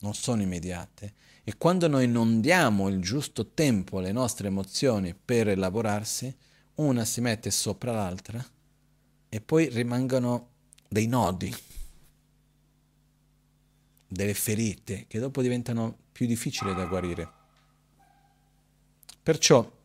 [0.00, 5.48] non sono immediate e quando noi non diamo il giusto tempo alle nostre emozioni per
[5.48, 6.34] elaborarsi,
[6.74, 8.44] una si mette sopra l'altra
[9.28, 10.48] e poi rimangono
[10.88, 11.54] dei nodi,
[14.06, 17.30] delle ferite che dopo diventano più difficili da guarire.
[19.22, 19.78] Perciò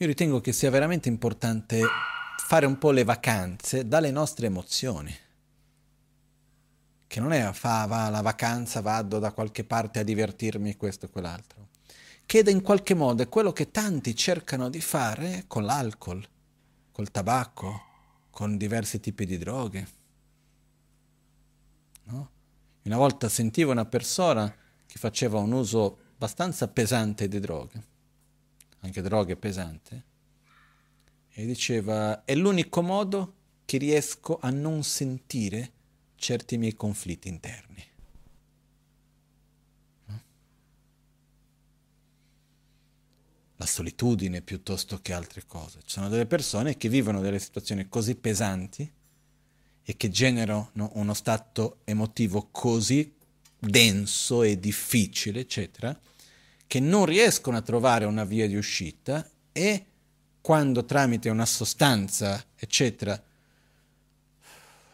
[0.00, 1.80] io ritengo che sia veramente importante
[2.38, 5.26] fare un po' le vacanze dalle nostre emozioni
[7.08, 11.08] che non è fa, va la vacanza, vado da qualche parte a divertirmi, questo e
[11.08, 11.68] quell'altro,
[12.26, 16.24] che in qualche modo è quello che tanti cercano di fare con l'alcol,
[16.92, 17.82] col tabacco,
[18.30, 19.88] con diversi tipi di droghe.
[22.04, 22.30] No?
[22.82, 24.54] Una volta sentivo una persona
[24.86, 27.84] che faceva un uso abbastanza pesante di droghe,
[28.80, 30.02] anche droghe pesanti,
[31.30, 33.34] e diceva è l'unico modo
[33.64, 35.72] che riesco a non sentire
[36.18, 37.86] certi miei conflitti interni.
[43.56, 45.80] La solitudine piuttosto che altre cose.
[45.80, 48.92] Ci sono delle persone che vivono delle situazioni così pesanti
[49.82, 53.14] e che generano uno stato emotivo così
[53.58, 55.98] denso e difficile, eccetera,
[56.66, 59.86] che non riescono a trovare una via di uscita e
[60.40, 63.20] quando tramite una sostanza, eccetera,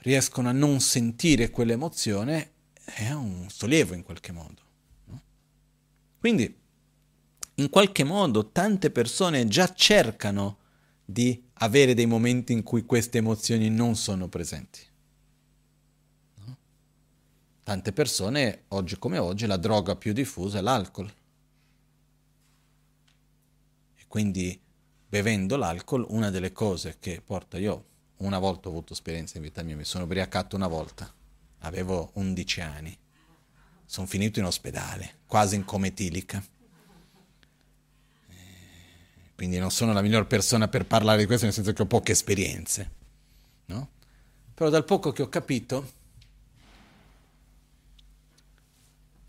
[0.04, 2.52] riescono a non sentire quell'emozione,
[2.84, 4.62] è un sollievo in qualche modo.
[5.06, 5.22] No?
[6.18, 6.54] Quindi,
[7.54, 10.58] in qualche modo, tante persone già cercano
[11.04, 14.80] di avere dei momenti in cui queste emozioni non sono presenti.
[16.44, 16.56] No?
[17.62, 21.10] Tante persone, oggi come oggi, la droga più diffusa è l'alcol.
[23.96, 24.60] E quindi,
[25.08, 27.92] bevendo l'alcol, una delle cose che porta io
[28.24, 31.12] una volta ho avuto esperienza in vita mia, mi sono ubriacato una volta,
[31.60, 32.98] avevo 11 anni,
[33.84, 36.42] sono finito in ospedale, quasi in coma etilica.
[38.28, 38.34] Eh,
[39.34, 42.12] quindi non sono la miglior persona per parlare di questo, nel senso che ho poche
[42.12, 42.90] esperienze,
[43.66, 43.88] no?
[44.54, 45.92] Però dal poco che ho capito,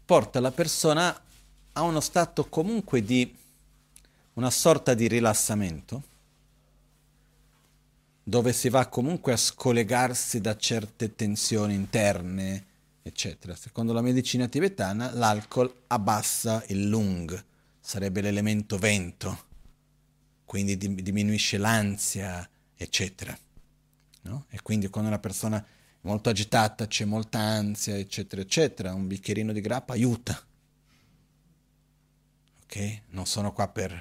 [0.06, 1.22] porta la persona
[1.74, 3.36] a uno stato comunque di
[4.34, 6.14] una sorta di rilassamento
[8.28, 12.66] dove si va comunque a scollegarsi da certe tensioni interne,
[13.04, 13.56] eccetera.
[13.56, 17.44] Secondo la medicina tibetana l'alcol abbassa il lung,
[17.80, 19.46] sarebbe l'elemento vento,
[20.44, 23.38] quindi diminuisce l'ansia, eccetera.
[24.24, 24.46] No?
[24.50, 25.64] E quindi quando una persona
[26.02, 28.96] molto agitata, c'è molta ansia, eccetera, eccetera.
[28.96, 30.44] Un bicchierino di grappa aiuta.
[32.64, 33.02] Ok?
[33.10, 33.92] Non sono qua per...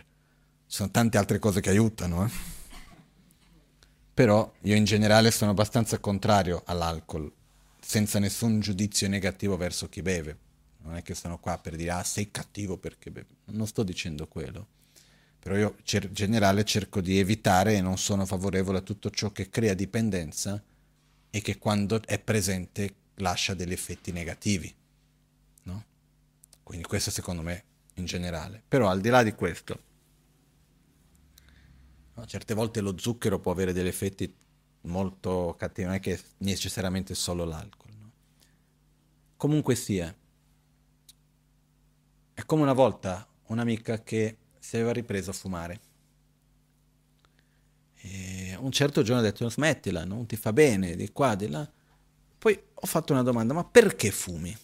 [0.67, 2.54] Ci sono tante altre cose che aiutano, eh?
[4.15, 7.31] Però io in generale sono abbastanza contrario all'alcol,
[7.81, 10.39] senza nessun giudizio negativo verso chi beve.
[10.83, 13.35] Non è che sono qua per dire, ah, sei cattivo perché bevi.
[13.47, 14.69] Non sto dicendo quello.
[15.41, 19.51] Però io in generale cerco di evitare e non sono favorevole a tutto ciò che
[19.51, 20.63] crea dipendenza
[21.29, 24.73] e che quando è presente lascia degli effetti negativi.
[25.65, 25.85] No?
[26.63, 28.63] Quindi questo secondo me in generale.
[28.69, 29.79] Però al di là di questo,
[32.15, 34.33] no, certe volte lo zucchero può avere degli effetti
[34.83, 37.91] molto cattivi, non è che necessariamente solo l'alcol.
[37.99, 38.13] No?
[39.37, 40.15] Comunque sia,
[42.35, 45.81] è come una volta un'amica che si aveva ripreso a fumare
[48.07, 51.67] e un certo giorno ha detto smettila, non ti fa bene, di qua, di là.
[52.37, 54.55] Poi ho fatto una domanda, ma perché fumi?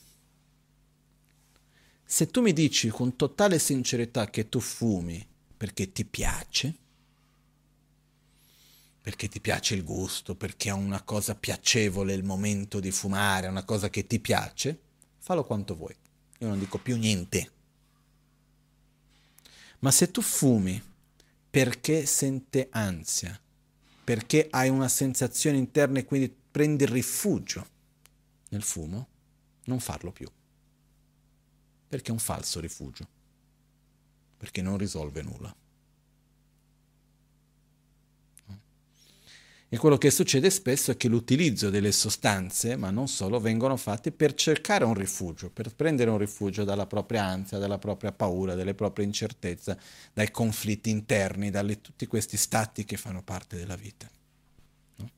[2.05, 5.27] Se tu mi dici con totale sincerità che tu fumi
[5.57, 6.77] perché ti piace,
[9.01, 13.51] perché ti piace il gusto, perché è una cosa piacevole il momento di fumare, è
[13.51, 14.79] una cosa che ti piace,
[15.19, 15.97] fallo quanto vuoi.
[16.39, 17.53] Io non dico più niente.
[19.81, 20.83] Ma se tu fumi
[21.51, 23.39] perché sente ansia,
[24.05, 27.67] perché hai una sensazione interna e quindi prendi rifugio
[28.51, 29.09] nel fumo,
[29.65, 30.29] non farlo più.
[31.89, 33.09] Perché è un falso rifugio,
[34.37, 35.55] perché non risolve nulla.
[39.73, 44.11] E quello che succede spesso è che l'utilizzo delle sostanze, ma non solo, vengono fatti
[44.11, 48.75] per cercare un rifugio, per prendere un rifugio dalla propria ansia, dalla propria paura, dalle
[48.75, 49.79] proprie incertezze,
[50.12, 54.11] dai conflitti interni, da tutti questi stati che fanno parte della vita.
[54.97, 55.11] No?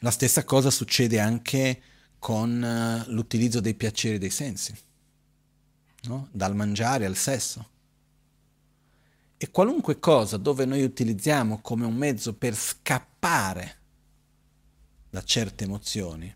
[0.00, 1.80] La stessa cosa succede anche
[2.18, 4.76] con uh, l'utilizzo dei piaceri dei sensi,
[6.08, 6.26] no?
[6.32, 7.68] dal mangiare al sesso.
[9.42, 13.76] E qualunque cosa dove noi utilizziamo come un mezzo per scappare
[15.10, 16.32] da certe emozioni,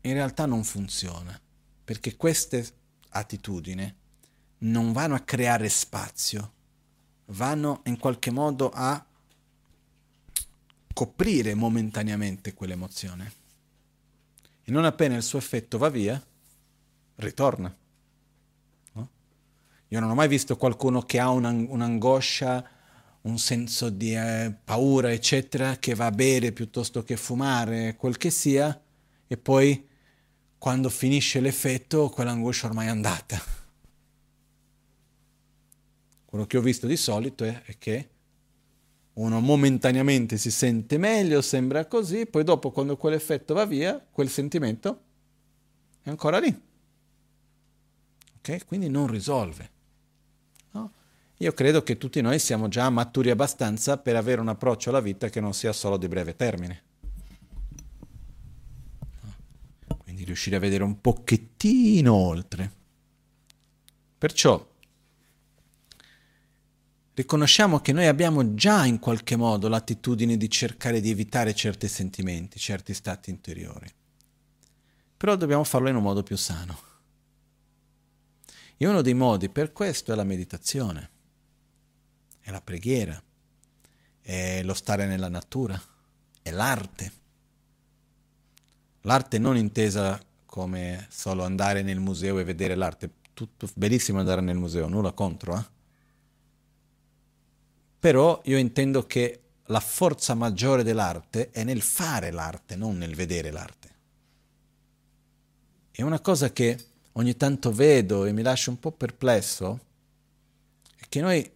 [0.00, 1.38] in realtà non funziona,
[1.84, 2.66] perché queste
[3.10, 3.94] attitudini
[4.60, 6.52] non vanno a creare spazio,
[7.26, 9.04] vanno in qualche modo a
[10.94, 13.32] coprire momentaneamente quell'emozione.
[14.62, 16.26] E non appena il suo effetto va via,
[17.16, 17.76] ritorna.
[19.88, 22.70] Io non ho mai visto qualcuno che ha un'angoscia,
[23.22, 28.30] un senso di eh, paura, eccetera, che va a bere piuttosto che fumare, quel che
[28.30, 28.80] sia,
[29.26, 29.86] e poi
[30.58, 33.40] quando finisce l'effetto quell'angoscia ormai è andata.
[36.24, 38.10] Quello che ho visto di solito è, è che
[39.14, 45.02] uno momentaneamente si sente meglio, sembra così, poi dopo quando quell'effetto va via, quel sentimento
[46.02, 46.62] è ancora lì.
[48.38, 48.66] Ok?
[48.66, 49.74] Quindi non risolve.
[51.38, 55.28] Io credo che tutti noi siamo già maturi abbastanza per avere un approccio alla vita
[55.28, 56.82] che non sia solo di breve termine.
[59.98, 62.72] Quindi riuscire a vedere un pochettino oltre.
[64.16, 64.66] Perciò
[67.12, 72.58] riconosciamo che noi abbiamo già in qualche modo l'attitudine di cercare di evitare certi sentimenti,
[72.58, 73.86] certi stati interiori.
[75.18, 76.78] Però dobbiamo farlo in un modo più sano.
[78.78, 81.10] E uno dei modi per questo è la meditazione
[82.46, 83.20] è la preghiera,
[84.20, 85.82] è lo stare nella natura,
[86.40, 87.12] è l'arte.
[89.00, 94.56] L'arte non intesa come solo andare nel museo e vedere l'arte, tutto bellissimo andare nel
[94.56, 95.64] museo, nulla contro, eh?
[97.98, 103.50] Però io intendo che la forza maggiore dell'arte è nel fare l'arte, non nel vedere
[103.50, 103.94] l'arte.
[105.90, 106.78] E una cosa che
[107.12, 109.80] ogni tanto vedo e mi lascia un po' perplesso
[110.94, 111.54] è che noi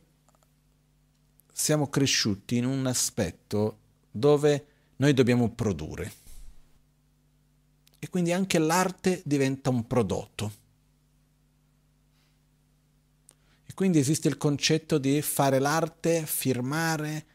[1.61, 3.79] siamo cresciuti in un aspetto
[4.11, 6.13] dove noi dobbiamo produrre.
[7.99, 10.53] E quindi anche l'arte diventa un prodotto.
[13.67, 17.27] E quindi esiste il concetto di fare l'arte, firmare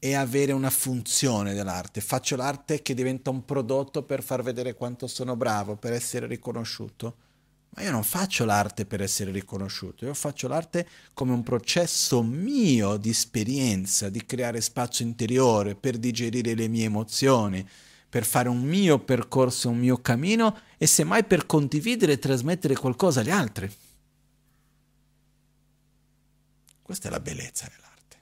[0.00, 2.00] e avere una funzione dell'arte.
[2.00, 7.16] Faccio l'arte che diventa un prodotto per far vedere quanto sono bravo, per essere riconosciuto.
[7.72, 12.96] Ma io non faccio l'arte per essere riconosciuto, io faccio l'arte come un processo mio
[12.96, 17.66] di esperienza, di creare spazio interiore, per digerire le mie emozioni,
[18.08, 23.20] per fare un mio percorso, un mio cammino e semmai per condividere e trasmettere qualcosa
[23.20, 23.72] agli altri.
[26.82, 28.16] Questa è la bellezza dell'arte.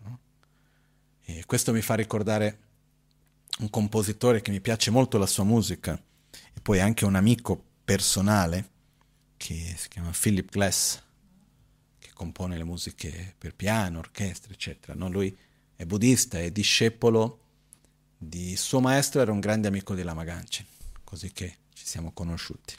[0.00, 0.18] No?
[1.22, 2.58] E questo mi fa ricordare
[3.60, 5.98] un compositore che mi piace molto la sua musica
[6.54, 8.70] e poi anche un amico personale
[9.36, 11.02] che si chiama Philip Glass,
[11.98, 14.94] che compone le musiche per piano, orchestra, eccetera.
[14.94, 15.10] No?
[15.10, 15.36] Lui
[15.76, 17.40] è buddista, è discepolo
[18.16, 20.66] di suo maestro, era un grande amico di Lama Ganchen,
[21.02, 22.74] così che ci siamo conosciuti.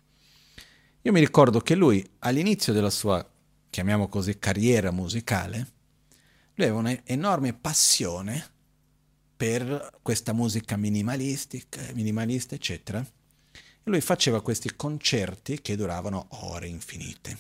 [1.01, 3.23] Io mi ricordo che lui all'inizio della sua,
[3.69, 5.73] chiamiamo così, carriera musicale,
[6.55, 8.53] lui aveva un'enorme passione
[9.35, 13.05] per questa musica minimalistica, minimalista, eccetera.
[13.87, 17.37] E lui faceva questi concerti che duravano ore infinite.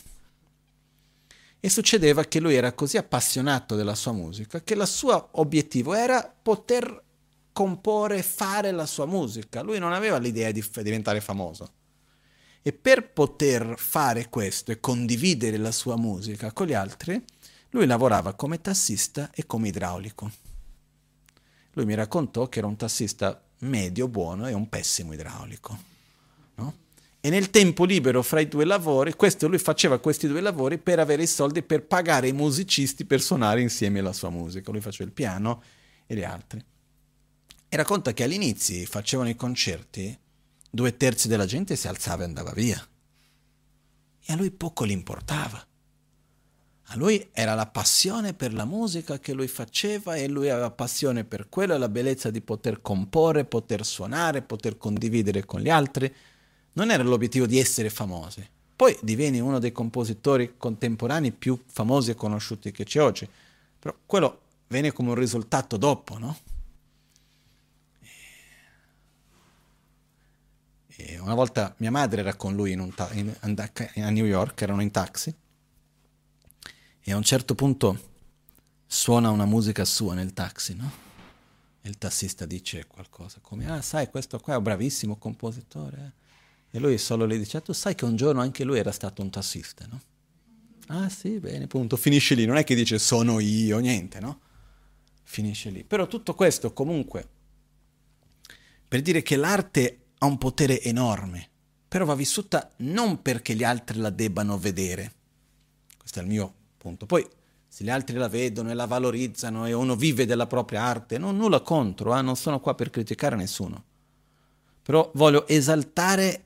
[1.59, 6.31] E succedeva che lui era così appassionato della sua musica che il suo obiettivo era
[6.39, 7.01] poter
[7.51, 9.63] comporre, fare la sua musica.
[9.63, 11.71] Lui non aveva l'idea di diventare famoso.
[12.61, 17.23] E per poter fare questo e condividere la sua musica con gli altri,
[17.71, 20.31] lui lavorava come tassista e come idraulico.
[21.71, 25.94] Lui mi raccontò che era un tassista medio, buono e un pessimo idraulico.
[27.25, 30.99] E nel tempo libero fra i due lavori, questo, lui faceva questi due lavori per
[30.99, 34.69] avere i soldi per pagare i musicisti per suonare insieme la sua musica.
[34.69, 35.63] Lui faceva il piano
[36.05, 36.63] e gli altri.
[37.67, 40.15] E racconta che all'inizio facevano i concerti,
[40.69, 42.79] due terzi della gente si alzava e andava via.
[44.23, 45.65] E a lui poco gli importava.
[46.89, 51.23] A lui era la passione per la musica che lui faceva e lui aveva passione
[51.23, 56.13] per quello, la bellezza di poter comporre, poter suonare, poter condividere con gli altri.
[56.75, 58.47] Non era l'obiettivo di essere famosi.
[58.75, 63.27] Poi divieni uno dei compositori contemporanei più famosi e conosciuti che c'è oggi.
[63.79, 66.37] Però quello viene come un risultato dopo, no?
[70.97, 74.91] E una volta mia madre era con lui ta- in, a New York, erano in
[74.91, 75.33] taxi
[77.07, 78.13] e a un certo punto
[78.87, 80.91] suona una musica sua nel taxi, no?
[81.81, 85.97] E il tassista dice qualcosa come, ah sai, questo qua è un bravissimo compositore.
[85.97, 86.24] Eh?
[86.75, 89.21] E lui solo le dice, ah, tu sai che un giorno anche lui era stato
[89.21, 90.01] un tassista, no?
[90.87, 94.41] Ah sì, bene, punto, finisce lì, non è che dice sono io, niente, no?
[95.23, 95.83] Finisce lì.
[95.83, 97.27] Però tutto questo comunque
[98.87, 101.49] per dire che l'arte ha un potere enorme,
[101.87, 105.13] però va vissuta non perché gli altri la debbano vedere.
[105.97, 106.53] Questo è il mio
[106.85, 107.07] Punto.
[107.07, 107.27] Poi
[107.67, 111.35] se gli altri la vedono e la valorizzano e uno vive della propria arte, non
[111.35, 112.21] nulla contro, eh?
[112.21, 113.83] non sono qua per criticare nessuno.
[114.83, 116.44] Però voglio esaltare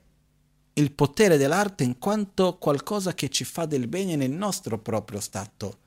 [0.80, 5.78] il potere dell'arte in quanto qualcosa che ci fa del bene nel nostro proprio stato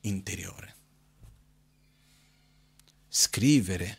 [0.00, 0.74] interiore.
[3.08, 3.98] Scrivere,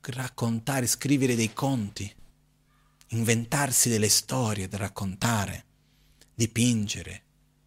[0.00, 2.12] raccontare, scrivere dei conti,
[3.08, 5.64] inventarsi delle storie da raccontare,
[6.34, 7.22] dipingere,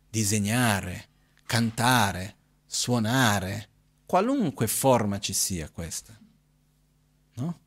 [0.10, 1.08] disegnare,
[1.46, 3.70] cantare, suonare,
[4.06, 6.18] qualunque forma ci sia questa.
[7.36, 7.60] No?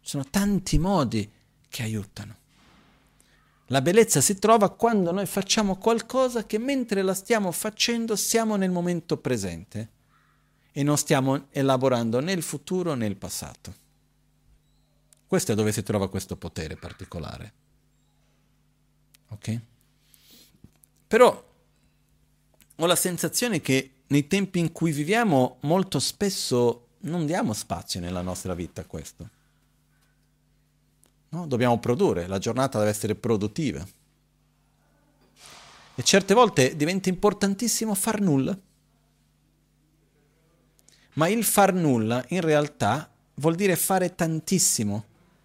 [0.00, 1.30] Ci sono tanti modi
[1.68, 2.36] che aiutano.
[3.70, 8.70] La bellezza si trova quando noi facciamo qualcosa che mentre la stiamo facendo siamo nel
[8.70, 9.90] momento presente
[10.72, 13.86] e non stiamo elaborando né il futuro né il passato.
[15.26, 17.52] Questo è dove si trova questo potere particolare.
[19.28, 19.60] Ok?
[21.06, 21.46] Però
[22.76, 28.22] ho la sensazione che nei tempi in cui viviamo molto spesso non diamo spazio nella
[28.22, 29.28] nostra vita a questo.
[31.30, 31.46] No?
[31.46, 33.86] Dobbiamo produrre, la giornata deve essere produttiva.
[35.94, 38.56] E certe volte diventa importantissimo far nulla.
[41.14, 45.04] Ma il far nulla in realtà vuol dire fare tantissimo,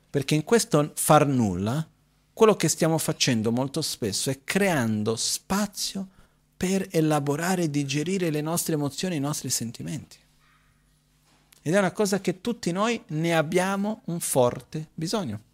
[0.10, 1.88] perché in questo far nulla
[2.34, 6.08] quello che stiamo facendo molto spesso è creando spazio
[6.56, 10.18] per elaborare e digerire le nostre emozioni, i nostri sentimenti.
[11.62, 15.52] Ed è una cosa che tutti noi ne abbiamo un forte bisogno.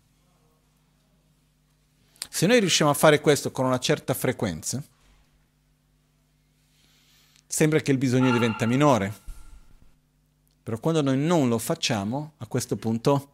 [2.29, 4.81] Se noi riusciamo a fare questo con una certa frequenza,
[7.45, 9.27] sembra che il bisogno diventa minore.
[10.63, 13.31] Però quando noi non lo facciamo, a questo punto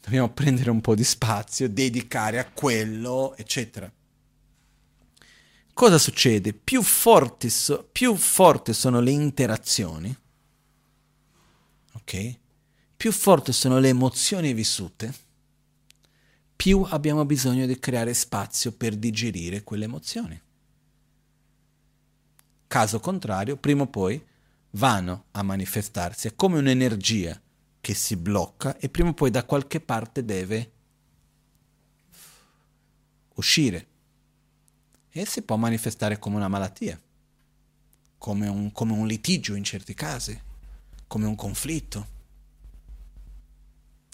[0.00, 3.90] dobbiamo prendere un po' di spazio, dedicare a quello, eccetera
[5.74, 6.54] cosa succede?
[6.54, 10.16] Più forti, so, più forti sono le interazioni,
[11.92, 12.38] ok?
[12.96, 15.12] Più forti sono le emozioni vissute,
[16.56, 20.40] più abbiamo bisogno di creare spazio per digerire quelle emozioni.
[22.66, 24.22] Caso contrario, prima o poi
[24.72, 27.40] vanno a manifestarsi, è come un'energia
[27.80, 30.72] che si blocca e prima o poi da qualche parte deve
[33.34, 33.86] uscire
[35.10, 37.00] e si può manifestare come una malattia,
[38.18, 40.36] come un, come un litigio in certi casi,
[41.06, 42.08] come un conflitto.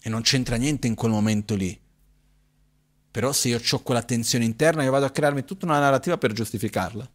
[0.04, 1.79] non c'entra niente in quel momento lì.
[3.10, 6.32] Però se io ho quella tensione interna, io vado a crearmi tutta una narrativa per
[6.32, 7.10] giustificarla.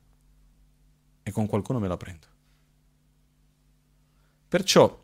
[1.24, 2.28] E con qualcuno me la prendo.
[4.48, 5.04] Perciò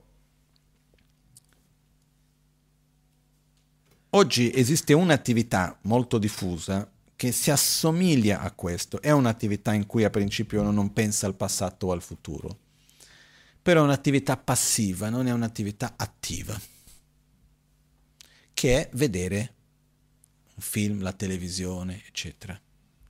[4.10, 9.02] oggi esiste un'attività molto diffusa che si assomiglia a questo.
[9.02, 12.58] È un'attività in cui a principio uno non pensa al passato o al futuro.
[13.62, 16.60] Però è un'attività passiva, non è un'attività attiva.
[18.54, 19.54] Che è vedere
[20.62, 22.60] film, la televisione, eccetera.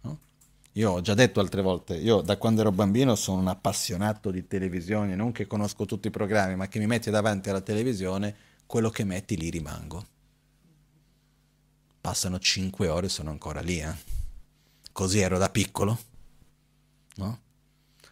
[0.01, 0.19] No?
[0.73, 4.47] Io ho già detto altre volte, io da quando ero bambino sono un appassionato di
[4.47, 8.89] televisione, non che conosco tutti i programmi, ma che mi metti davanti alla televisione, quello
[8.89, 10.07] che metti lì rimango.
[11.99, 13.93] Passano cinque ore e sono ancora lì, eh?
[14.91, 15.99] Così ero da piccolo,
[17.17, 17.39] no?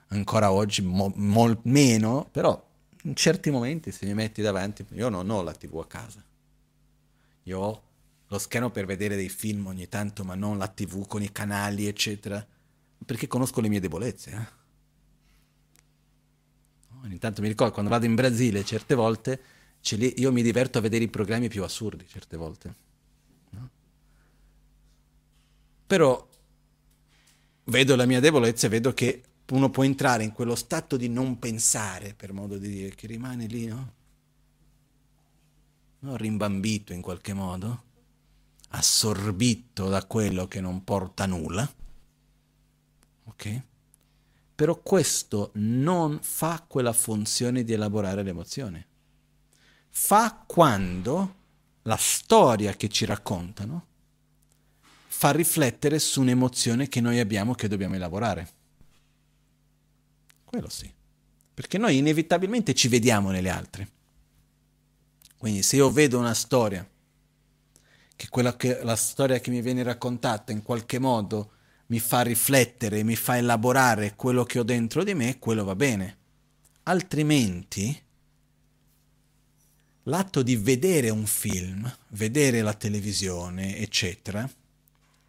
[0.09, 2.61] Ancora oggi mo, mo, meno, però
[3.03, 6.23] in certi momenti se mi metti davanti, io non ho la tv a casa,
[7.43, 7.88] io ho
[8.31, 11.87] lo schermo per vedere dei film ogni tanto, ma non la tv con i canali,
[11.87, 12.45] eccetera,
[13.03, 14.31] perché conosco le mie debolezze.
[14.31, 14.57] Eh?
[17.03, 19.41] Ogni tanto mi ricordo quando vado in Brasile, certe volte
[19.81, 22.75] io mi diverto a vedere i programmi più assurdi, certe volte.
[23.51, 23.69] No?
[25.87, 26.27] Però
[27.63, 31.39] vedo la mia debolezza e vedo che uno può entrare in quello stato di non
[31.39, 33.93] pensare, per modo di dire, che rimane lì, no?
[35.99, 36.15] no?
[36.15, 37.87] Rimbambito in qualche modo
[38.69, 41.71] assorbito da quello che non porta nulla.
[43.25, 43.61] Ok?
[44.55, 48.87] Però questo non fa quella funzione di elaborare l'emozione.
[49.89, 51.35] Fa quando
[51.83, 53.85] la storia che ci raccontano
[55.07, 58.49] fa riflettere su un'emozione che noi abbiamo che dobbiamo elaborare.
[60.45, 60.91] Quello sì.
[61.53, 63.89] Perché noi inevitabilmente ci vediamo nelle altre.
[65.37, 66.87] Quindi se io vedo una storia
[68.19, 71.51] che quella che la storia che mi viene raccontata in qualche modo
[71.85, 76.17] mi fa riflettere, mi fa elaborare quello che ho dentro di me, quello va bene.
[76.83, 77.97] Altrimenti
[80.03, 84.47] l'atto di vedere un film, vedere la televisione, eccetera,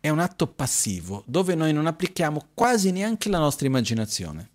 [0.00, 4.50] è un atto passivo dove noi non applichiamo quasi neanche la nostra immaginazione.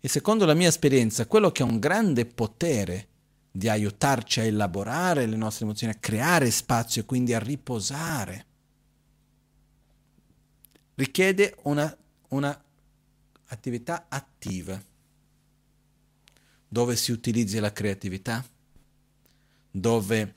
[0.00, 3.08] E secondo la mia esperienza, quello che ha un grande potere
[3.56, 8.44] di aiutarci a elaborare le nostre emozioni, a creare spazio e quindi a riposare.
[10.94, 11.96] Richiede una,
[12.28, 12.64] una
[14.08, 14.82] attiva,
[16.68, 18.44] dove si utilizza la creatività,
[19.70, 20.34] dove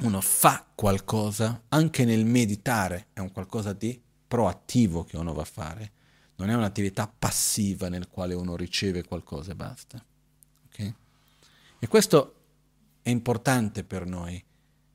[0.00, 5.46] uno fa qualcosa, anche nel meditare è un qualcosa di proattivo che uno va a
[5.46, 5.92] fare,
[6.36, 10.02] non è un'attività passiva nel quale uno riceve qualcosa e basta.
[11.82, 12.34] E questo
[13.02, 14.40] è importante per noi,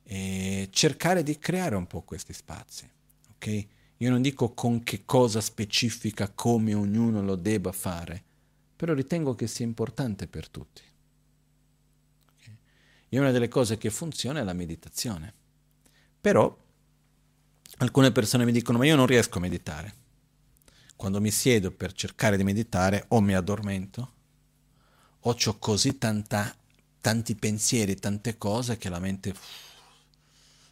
[0.03, 2.89] eh, cercare di creare un po' questi spazi.
[3.33, 3.67] Okay?
[3.97, 8.23] Io non dico con che cosa specifica, come ognuno lo debba fare,
[8.73, 10.81] però ritengo che sia importante per tutti.
[12.37, 12.57] Okay?
[13.09, 15.33] E una delle cose che funziona è la meditazione.
[16.21, 16.57] Però
[17.79, 19.93] alcune persone mi dicono ma io non riesco a meditare.
[20.95, 24.13] Quando mi siedo per cercare di meditare o mi addormento
[25.19, 26.55] o ho così tanta
[27.01, 29.33] tanti pensieri, tante cose che la mente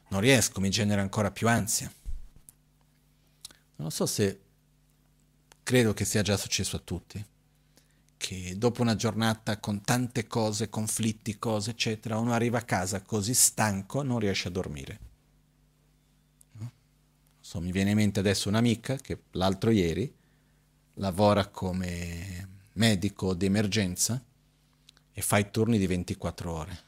[0.09, 1.91] non riesco, mi genera ancora più ansia.
[3.77, 4.39] Non so se
[5.63, 7.23] credo che sia già successo a tutti,
[8.17, 13.33] che dopo una giornata con tante cose, conflitti, cose, eccetera, uno arriva a casa così
[13.33, 14.99] stanco non riesce a dormire.
[17.39, 20.11] So, mi viene in mente adesso un'amica che l'altro ieri
[20.95, 24.23] lavora come medico di emergenza
[25.17, 26.79] e fa i turni di 24 ore.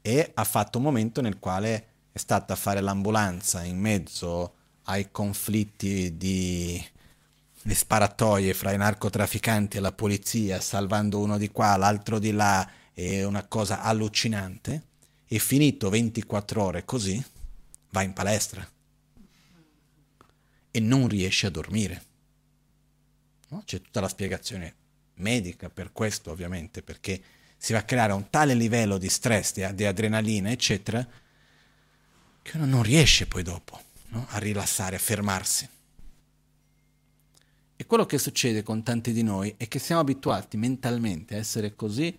[0.00, 4.54] E ha fatto un momento nel quale è stata a fare l'ambulanza in mezzo
[4.84, 6.82] ai conflitti di
[7.66, 12.68] le sparatoie fra i narcotrafficanti e la polizia, salvando uno di qua, l'altro di là,
[12.94, 14.82] è una cosa allucinante.
[15.26, 17.22] E finito 24 ore così,
[17.90, 18.66] va in palestra
[20.70, 22.04] e non riesce a dormire.
[23.48, 23.62] No?
[23.64, 24.74] C'è tutta la spiegazione
[25.14, 27.22] medica per questo ovviamente, perché
[27.56, 31.06] si va a creare un tale livello di stress, di, di adrenalina, eccetera,
[32.42, 34.26] che uno non riesce poi dopo no?
[34.30, 35.68] a rilassare, a fermarsi.
[37.76, 41.74] E quello che succede con tanti di noi è che siamo abituati mentalmente a essere
[41.74, 42.16] così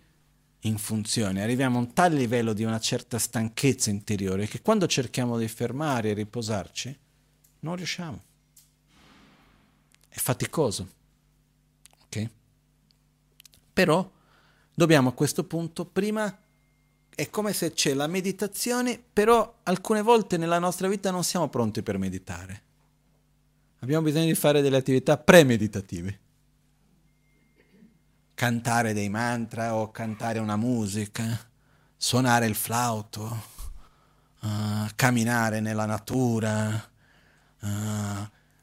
[0.61, 5.37] in funzione, arriviamo a un tale livello di una certa stanchezza interiore che quando cerchiamo
[5.37, 6.97] di fermare e riposarci,
[7.59, 8.23] non riusciamo.
[10.09, 10.89] È faticoso.
[12.05, 12.29] Ok?
[13.75, 14.09] Però
[14.73, 16.33] dobbiamo a questo punto prima
[17.13, 21.83] è come se c'è la meditazione, però alcune volte nella nostra vita non siamo pronti
[21.83, 22.61] per meditare.
[23.79, 26.19] Abbiamo bisogno di fare delle attività premeditative.
[28.33, 31.37] Cantare dei mantra o cantare una musica,
[31.97, 33.43] suonare il flauto,
[34.39, 36.89] uh, camminare nella natura,
[37.59, 37.67] uh,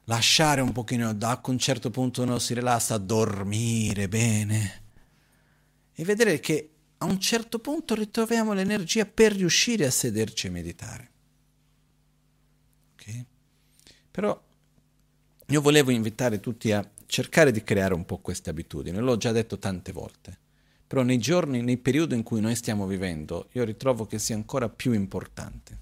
[0.04, 4.80] lasciare un pochino, da un certo punto uno si rilassa, dormire bene
[5.94, 11.10] e vedere che a un certo punto ritroviamo l'energia per riuscire a sederci e meditare.
[12.94, 13.26] Okay?
[14.10, 14.40] Però
[15.46, 19.58] io volevo invitare tutti a cercare di creare un po' queste abitudini, l'ho già detto
[19.58, 20.38] tante volte,
[20.86, 24.68] però nei giorni, nei periodi in cui noi stiamo vivendo, io ritrovo che sia ancora
[24.68, 25.80] più importante.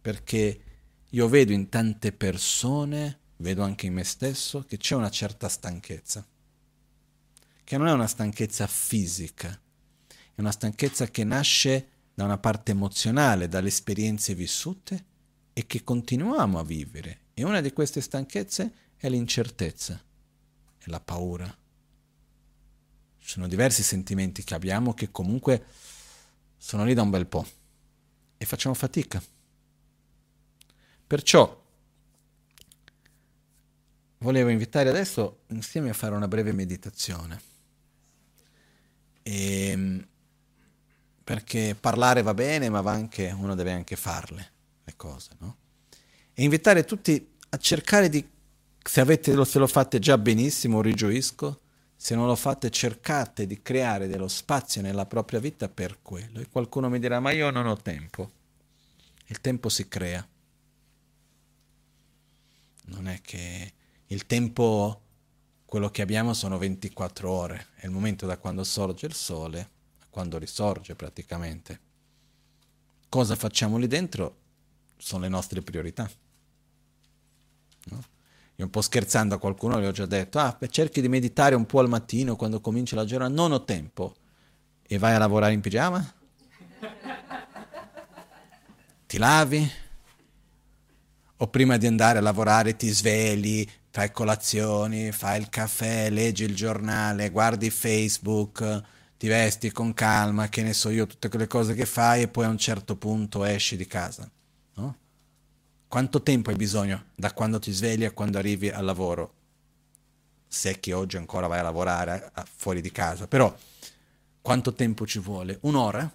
[0.00, 0.60] Perché
[1.08, 6.26] io vedo in tante persone, vedo anche in me stesso, che c'è una certa stanchezza
[7.64, 9.58] che non è una stanchezza fisica,
[10.34, 15.04] è una stanchezza che nasce da una parte emozionale, dalle esperienze vissute
[15.52, 17.20] e che continuiamo a vivere.
[17.34, 20.00] E una di queste stanchezze è l'incertezza,
[20.78, 21.46] è la paura.
[23.18, 25.64] Ci sono diversi sentimenti che abbiamo che comunque
[26.56, 27.46] sono lì da un bel po'
[28.36, 29.22] e facciamo fatica.
[31.06, 31.62] Perciò
[34.18, 37.52] volevo invitare adesso insieme a fare una breve meditazione.
[39.24, 40.06] E, ehm,
[41.24, 44.52] perché parlare va bene, ma va anche, uno deve anche farle
[44.84, 45.56] le cose, no?
[46.34, 48.24] E invitare tutti a cercare di,
[48.82, 51.60] se, avete, se lo fate già benissimo, rigioisco,
[51.96, 56.40] se non lo fate cercate di creare dello spazio nella propria vita per quello.
[56.40, 58.30] E qualcuno mi dirà, ma io non ho tempo.
[59.26, 60.26] Il tempo si crea.
[62.86, 63.72] Non è che
[64.08, 65.03] il tempo
[65.74, 69.60] quello che abbiamo sono 24 ore, è il momento da quando sorge il sole
[69.98, 71.80] a quando risorge praticamente.
[73.08, 74.36] Cosa facciamo lì dentro
[74.96, 76.08] sono le nostre priorità.
[77.86, 78.04] No?
[78.54, 81.66] Io un po' scherzando a qualcuno gli ho già detto, ah, cerchi di meditare un
[81.66, 84.14] po' al mattino quando comincia la giornata, non ho tempo.
[84.80, 86.14] E vai a lavorare in pigiama?
[89.06, 89.68] Ti lavi?
[91.38, 96.56] O prima di andare a lavorare ti svegli, fai colazioni, fai il caffè, leggi il
[96.56, 98.82] giornale, guardi Facebook,
[99.16, 102.46] ti vesti con calma, che ne so io, tutte quelle cose che fai e poi
[102.46, 104.28] a un certo punto esci di casa.
[104.74, 104.96] No?
[105.86, 109.32] Quanto tempo hai bisogno da quando ti svegli a quando arrivi al lavoro?
[110.48, 113.56] Se che oggi ancora vai a lavorare fuori di casa, però
[114.42, 115.58] quanto tempo ci vuole?
[115.60, 116.12] Un'ora?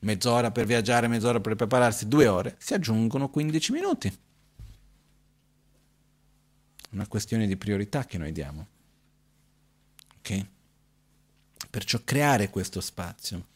[0.00, 2.56] Mezz'ora per viaggiare, mezz'ora per prepararsi, due ore?
[2.58, 4.18] Si aggiungono 15 minuti
[6.92, 8.66] una questione di priorità che noi diamo.
[10.18, 10.46] Ok?
[11.70, 13.46] Perciò creare questo spazio.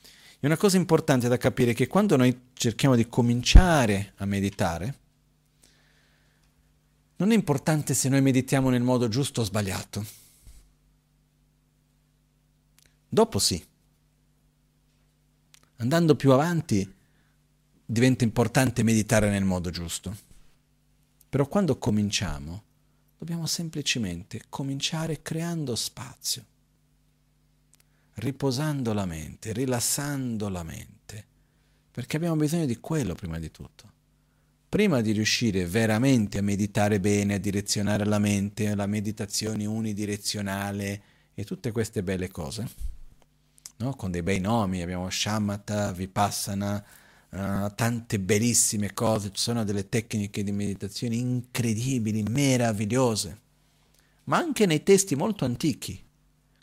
[0.41, 4.99] E una cosa importante da capire è che quando noi cerchiamo di cominciare a meditare,
[7.17, 10.05] non è importante se noi meditiamo nel modo giusto o sbagliato.
[13.09, 13.65] Dopo sì.
[15.77, 16.95] Andando più avanti
[17.85, 20.17] diventa importante meditare nel modo giusto.
[21.29, 22.65] Però quando cominciamo,
[23.19, 26.45] Dobbiamo semplicemente cominciare creando spazio,
[28.15, 31.25] riposando la mente, rilassando la mente,
[31.91, 33.93] perché abbiamo bisogno di quello prima di tutto.
[34.69, 41.03] Prima di riuscire veramente a meditare bene, a direzionare la mente, la meditazione unidirezionale
[41.35, 42.69] e tutte queste belle cose,
[43.77, 43.95] no?
[43.95, 46.85] con dei bei nomi, abbiamo Shamatha, Vipassana,
[47.31, 53.41] uh, tante bellissime cose, ci sono delle tecniche di meditazione incredibili, meravigliose,
[54.25, 56.03] ma anche nei testi molto antichi,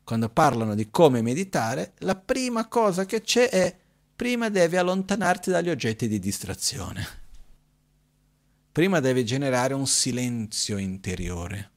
[0.03, 3.75] quando parlano di come meditare, la prima cosa che c'è è
[4.15, 7.21] prima devi allontanarti dagli oggetti di distrazione.
[8.71, 11.71] Prima devi generare un silenzio interiore.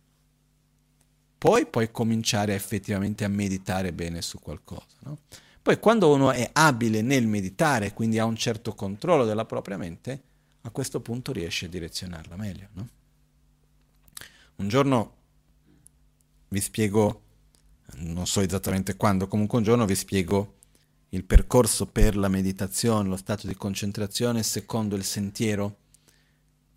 [1.38, 4.96] Poi puoi cominciare effettivamente a meditare bene su qualcosa.
[5.00, 5.18] No?
[5.66, 10.22] Poi quando uno è abile nel meditare, quindi ha un certo controllo della propria mente,
[10.60, 12.68] a questo punto riesce a direzionarla meglio.
[12.74, 12.88] No?
[14.58, 15.14] Un giorno
[16.50, 17.22] vi spiego,
[17.96, 20.54] non so esattamente quando, comunque un giorno vi spiego
[21.08, 25.78] il percorso per la meditazione, lo stato di concentrazione secondo il sentiero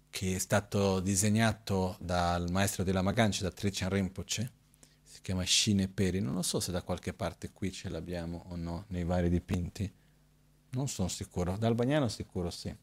[0.09, 4.51] che è stato disegnato dal maestro della Maganci, da Trechan Rinpoche,
[5.19, 8.55] si chiama Scine Peri, non lo so se da qualche parte qui ce l'abbiamo o
[8.55, 9.91] no nei vari dipinti,
[10.69, 12.73] non sono sicuro, dal Bagnano sicuro sì.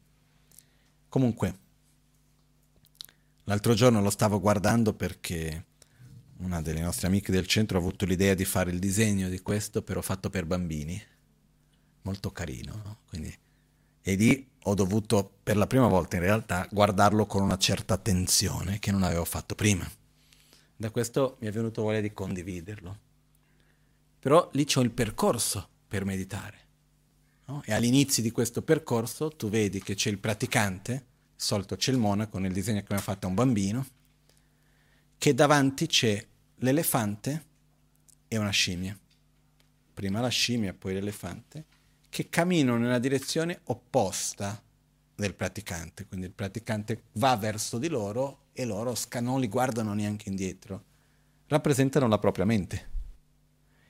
[1.08, 1.58] Comunque,
[3.44, 5.64] l'altro giorno lo stavo guardando perché
[6.40, 9.80] una delle nostre amiche del centro ha avuto l'idea di fare il disegno di questo,
[9.80, 11.02] però fatto per bambini.
[12.02, 12.82] molto carino.
[12.84, 12.98] No?
[13.08, 13.34] Quindi,
[14.02, 18.78] e lì ho dovuto per la prima volta in realtà guardarlo con una certa attenzione
[18.78, 19.90] che non avevo fatto prima.
[20.76, 22.98] Da questo mi è venuto voglia di condividerlo.
[24.18, 26.58] Però lì c'è il percorso per meditare.
[27.46, 27.62] No?
[27.64, 31.98] E all'inizio di questo percorso tu vedi che c'è il praticante, di solito c'è il
[31.98, 33.86] monaco nel disegno che mi ha fatto un bambino,
[35.16, 36.24] che davanti c'è
[36.56, 37.44] l'elefante
[38.28, 38.98] e una scimmia.
[39.94, 41.64] Prima la scimmia, poi l'elefante,
[42.10, 44.62] che camminano nella direzione opposta
[45.14, 46.06] del praticante.
[46.06, 50.82] Quindi il praticante va verso di loro e loro non li guardano neanche indietro.
[51.46, 52.94] Rappresentano la propria mente.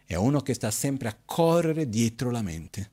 [0.05, 2.90] È uno che sta sempre a correre dietro la mente.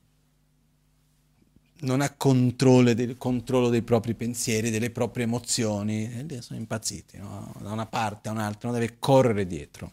[1.80, 6.26] Non ha controllo, del, controllo dei propri pensieri, delle proprie emozioni.
[6.28, 7.52] E sono impazziti, no?
[7.60, 9.92] da una parte a un'altra, non deve correre dietro.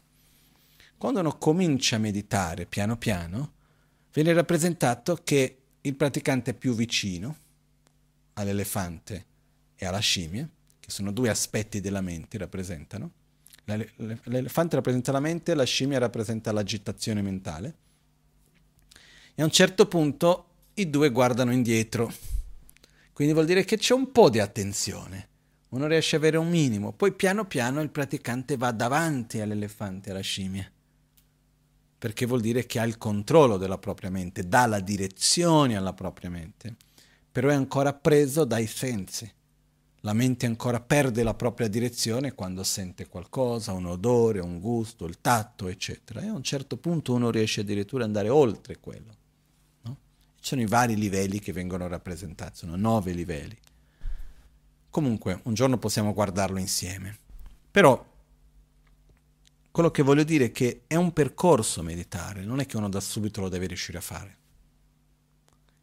[0.97, 3.53] Quando uno comincia a meditare piano piano,
[4.13, 7.37] viene rappresentato che il praticante è più vicino
[8.33, 9.25] all'elefante
[9.75, 10.47] e alla scimmia,
[10.91, 13.11] sono due aspetti della mente, rappresentano.
[13.65, 17.75] L'elefante rappresenta la mente, la scimmia rappresenta l'agitazione mentale.
[19.33, 22.11] E a un certo punto i due guardano indietro.
[23.13, 25.29] Quindi vuol dire che c'è un po' di attenzione.
[25.69, 26.91] Uno riesce ad avere un minimo.
[26.91, 30.69] Poi piano piano il praticante va davanti all'elefante alla scimmia.
[31.97, 36.29] Perché vuol dire che ha il controllo della propria mente, dà la direzione alla propria
[36.29, 36.75] mente
[37.31, 39.31] però è ancora preso dai sensi.
[40.03, 45.21] La mente ancora perde la propria direzione quando sente qualcosa, un odore, un gusto, il
[45.21, 46.21] tatto, eccetera.
[46.21, 49.15] E a un certo punto uno riesce addirittura ad andare oltre quello.
[49.83, 49.97] No?
[50.39, 53.55] Ci sono i vari livelli che vengono rappresentati, sono nove livelli.
[54.89, 57.19] Comunque, un giorno possiamo guardarlo insieme.
[57.69, 58.03] Però,
[59.69, 62.99] quello che voglio dire è che è un percorso meditare, non è che uno da
[62.99, 64.37] subito lo deve riuscire a fare.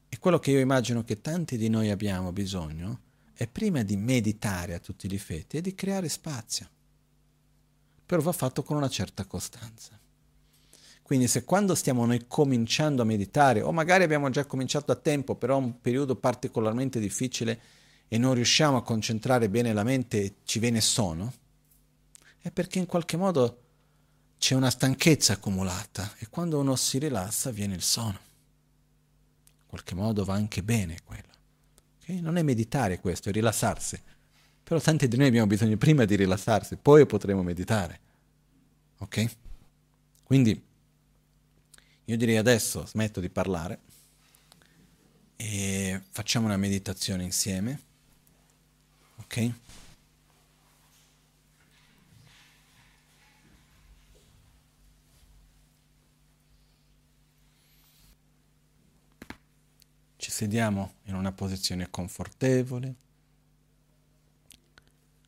[0.09, 3.07] E quello che io immagino che tanti di noi abbiamo bisogno
[3.39, 6.69] è prima di meditare a tutti gli effetti, è di creare spazio.
[8.05, 9.97] Però va fatto con una certa costanza.
[11.03, 15.37] Quindi se quando stiamo noi cominciando a meditare, o magari abbiamo già cominciato da tempo,
[15.37, 17.61] però è un periodo particolarmente difficile
[18.09, 21.33] e non riusciamo a concentrare bene la mente e ci viene sonno,
[22.41, 23.63] è perché in qualche modo
[24.39, 28.27] c'è una stanchezza accumulata e quando uno si rilassa viene il sonno
[29.69, 31.28] qualche modo va anche bene quello.
[32.09, 32.21] Okay?
[32.21, 34.01] Non è meditare questo, è rilassarsi.
[34.65, 38.01] Però tanti di noi abbiamo bisogno prima di rilassarsi, poi potremo meditare.
[38.99, 39.31] Ok?
[40.25, 40.63] Quindi
[42.05, 43.81] io direi adesso smetto di parlare
[45.37, 47.81] e facciamo una meditazione insieme.
[49.17, 49.53] Ok?
[60.39, 62.95] Sediamo in una posizione confortevole,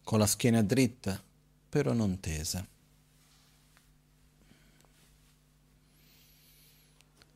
[0.05, 1.20] con la schiena dritta,
[1.69, 2.65] però non tesa.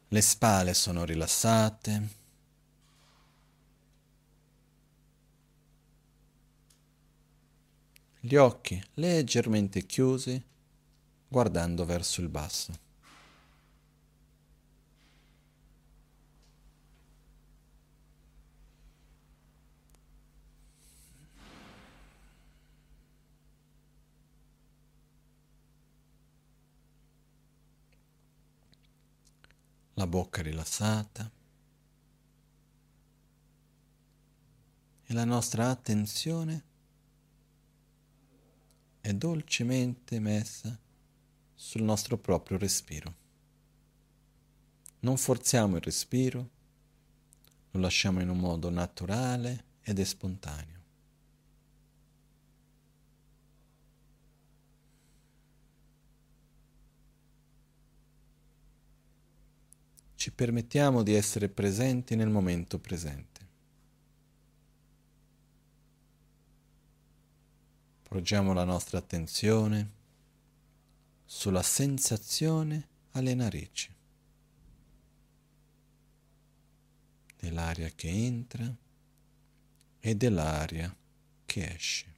[0.07, 2.09] Le spalle sono rilassate.
[8.21, 10.41] Gli occhi leggermente chiusi,
[11.27, 12.84] guardando verso il basso.
[29.95, 31.31] La bocca rilassata
[35.07, 36.65] e la nostra attenzione
[39.01, 40.79] è dolcemente messa
[41.55, 43.15] sul nostro proprio respiro.
[45.01, 46.51] Non forziamo il respiro,
[47.71, 50.74] lo lasciamo in un modo naturale ed spontaneo.
[60.25, 63.47] Ci permettiamo di essere presenti nel momento presente.
[68.05, 69.91] Poggiamo la nostra attenzione
[71.27, 73.95] sulla sensazione alle narici
[77.39, 78.75] dell'aria che entra
[80.01, 80.97] e dell'aria
[81.45, 82.14] che esce.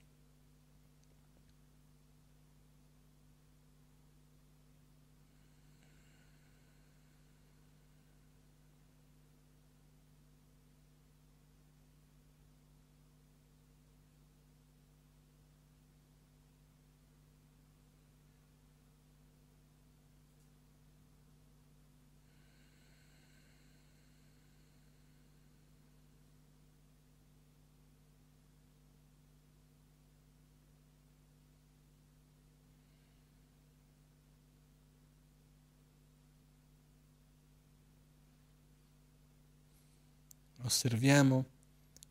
[40.66, 41.47] Osserviamo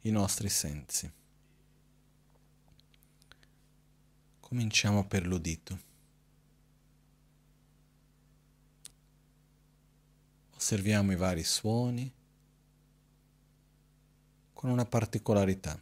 [0.04, 1.12] i nostri sensi.
[4.40, 5.78] Cominciamo per l'udito.
[10.56, 12.10] Osserviamo i vari suoni
[14.54, 15.78] con una particolarità.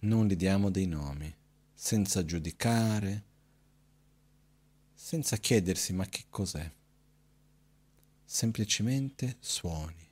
[0.00, 1.32] Non gli diamo dei nomi,
[1.72, 3.24] senza giudicare,
[4.94, 6.68] senza chiedersi ma che cos'è.
[8.24, 10.03] Semplicemente suoni.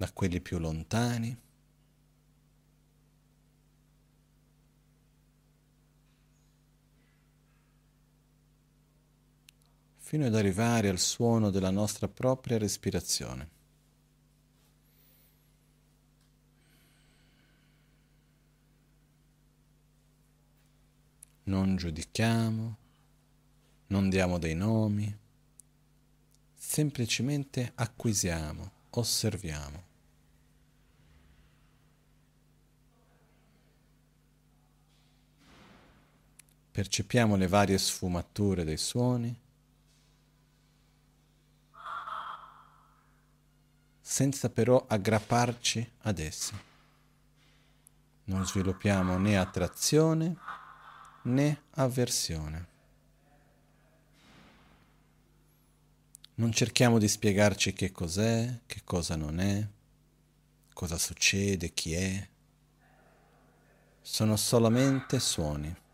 [0.00, 1.36] Da quelli più lontani
[9.98, 13.50] fino ad arrivare al suono della nostra propria respirazione.
[21.42, 22.76] Non giudichiamo,
[23.88, 25.14] non diamo dei nomi,
[26.54, 29.89] semplicemente acquisiamo, osserviamo.
[36.80, 39.38] Percepiamo le varie sfumature dei suoni
[44.00, 46.58] senza però aggrapparci ad essi.
[48.24, 50.34] Non sviluppiamo né attrazione
[51.24, 52.66] né avversione.
[56.36, 59.68] Non cerchiamo di spiegarci che cos'è, che cosa non è,
[60.72, 62.28] cosa succede, chi è.
[64.00, 65.88] Sono solamente suoni.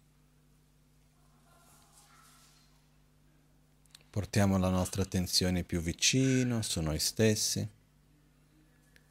[4.18, 7.64] Portiamo la nostra attenzione più vicino su noi stessi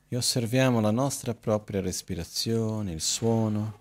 [0.10, 3.80] e osserviamo la nostra propria respirazione, il suono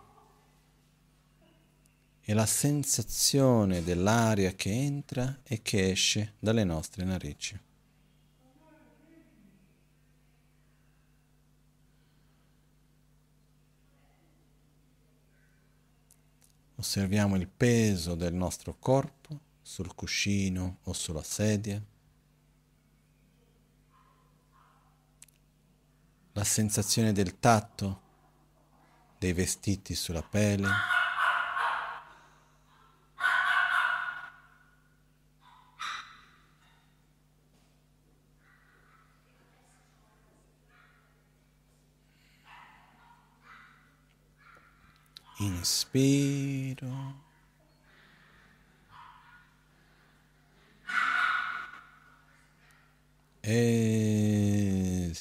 [2.21, 7.61] e la sensazione dell'aria che entra e che esce dalle nostre narici.
[16.77, 21.83] Osserviamo il peso del nostro corpo sul cuscino o sulla sedia.
[26.35, 28.03] La sensazione del tatto
[29.19, 30.69] dei vestiti sulla pelle.
[45.39, 47.26] Inspiro.
[53.49, 55.15] Espiro.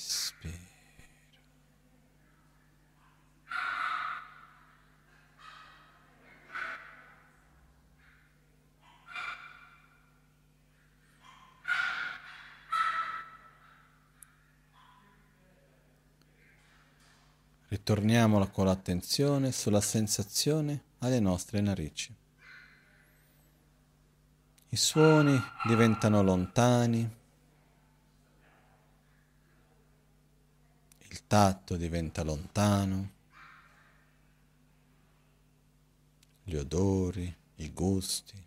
[17.67, 22.11] Ritorniamo con l'attenzione sulla sensazione alle nostre narici.
[24.69, 27.07] I suoni diventano lontani,
[31.15, 33.11] il tatto diventa lontano,
[36.45, 38.41] gli odori, i gusti,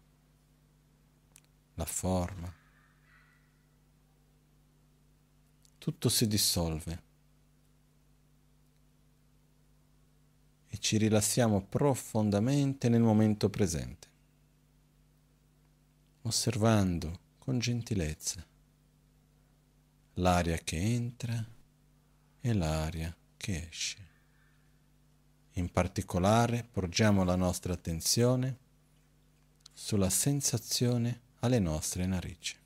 [1.75, 2.51] la forma.
[5.77, 7.03] Tutto si dissolve
[10.69, 14.09] e ci rilassiamo profondamente nel momento presente,
[16.23, 18.43] osservando con gentilezza
[20.15, 21.57] l'aria che entra
[22.51, 23.97] e l'aria che esce.
[25.53, 28.57] In particolare porgiamo la nostra attenzione
[29.73, 32.57] sulla sensazione alle nostre narici.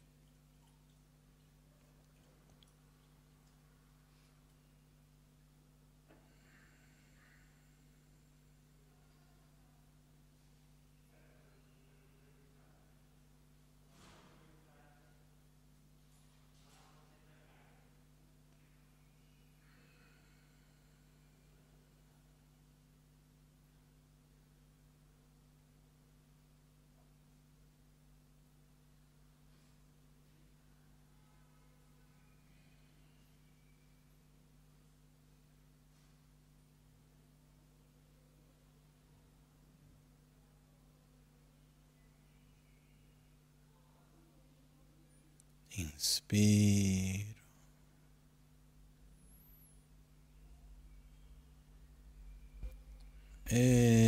[46.33, 47.27] Inspiro.
[53.51, 54.02] Espiro.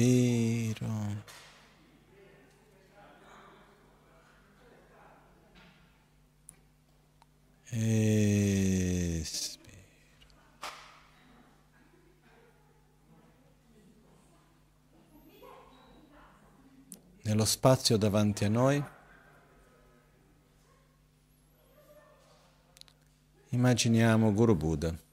[0.00, 0.88] Inspiro.
[7.72, 8.48] Espiro.
[17.22, 18.82] Nello spazio davanti a noi
[23.50, 25.08] immaginiamo Guru Buddha.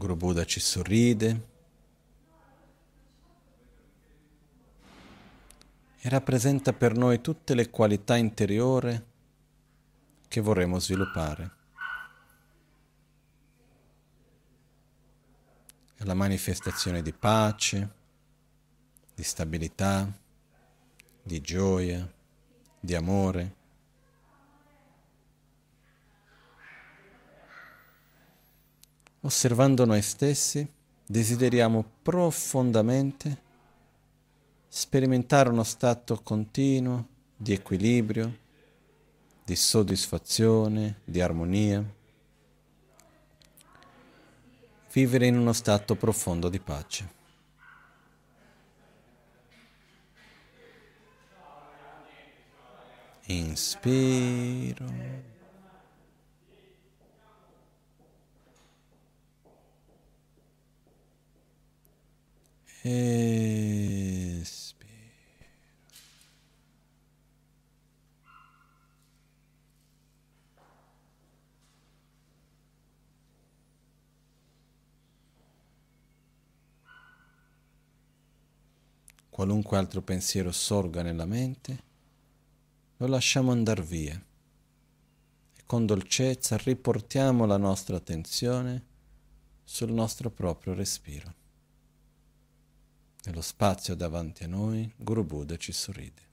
[0.00, 1.48] Guru Buddha ci sorride
[5.98, 9.02] e rappresenta per noi tutte le qualità interiori
[10.28, 11.50] che vorremmo sviluppare.
[15.94, 17.94] È la manifestazione di pace,
[19.14, 20.06] di stabilità,
[21.22, 22.06] di gioia,
[22.78, 23.59] di amore.
[29.22, 30.66] Osservando noi stessi,
[31.04, 33.48] desideriamo profondamente
[34.66, 37.06] sperimentare uno stato continuo
[37.36, 38.38] di equilibrio,
[39.44, 41.84] di soddisfazione, di armonia,
[44.92, 47.18] vivere in uno stato profondo di pace.
[53.26, 55.29] Inspiro.
[62.82, 64.78] Espiro.
[79.28, 81.82] Qualunque altro pensiero sorga nella mente,
[82.96, 84.14] lo lasciamo andare via
[85.54, 88.84] e con dolcezza riportiamo la nostra attenzione
[89.64, 91.39] sul nostro proprio respiro.
[93.24, 96.29] Nello spazio davanti a noi, Guru Buddha ci sorride.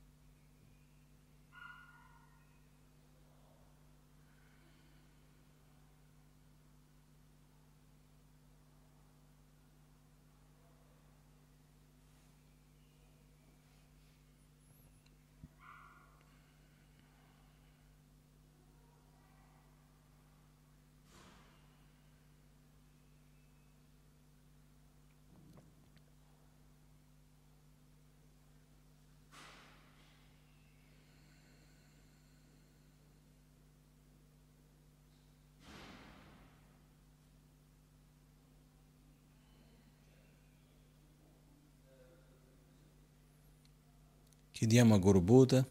[44.67, 45.65] Chiediamo a Guru Buddha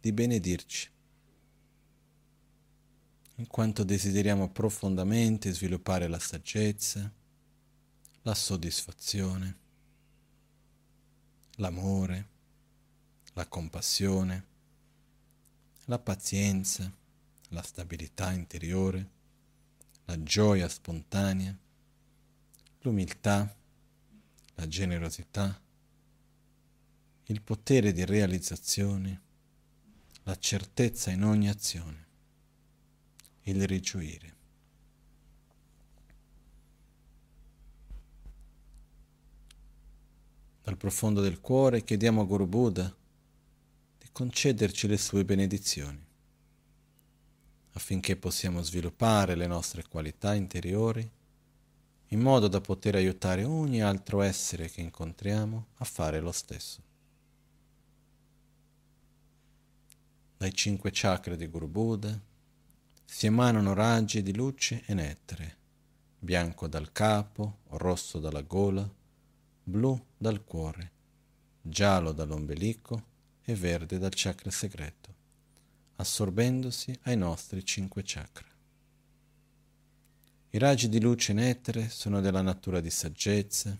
[0.00, 0.88] di benedirci,
[3.38, 7.12] in quanto desideriamo profondamente sviluppare la saggezza,
[8.22, 9.56] la soddisfazione,
[11.56, 12.28] l'amore,
[13.32, 14.46] la compassione,
[15.86, 16.88] la pazienza,
[17.48, 19.10] la stabilità interiore,
[20.04, 21.52] la gioia spontanea,
[22.82, 23.52] l'umiltà,
[24.54, 25.60] la generosità,
[27.28, 29.20] il potere di realizzazione,
[30.22, 32.06] la certezza in ogni azione,
[33.42, 34.34] il rigioire.
[40.62, 42.94] Dal profondo del cuore chiediamo a Guru Buddha
[43.98, 46.04] di concederci le sue benedizioni
[47.72, 51.08] affinché possiamo sviluppare le nostre qualità interiori
[52.10, 56.85] in modo da poter aiutare ogni altro essere che incontriamo a fare lo stesso.
[60.36, 62.20] Dai cinque chakra di Guru Buddha,
[63.04, 65.56] si emanano raggi di luce e nettare,
[66.18, 68.88] bianco dal capo, rosso dalla gola,
[69.62, 70.90] blu dal cuore,
[71.62, 75.14] giallo dall'ombelico e verde dal chakra segreto,
[75.96, 78.46] assorbendosi ai nostri cinque chakra.
[80.50, 83.76] I raggi di luce e nettare sono della natura di saggezza,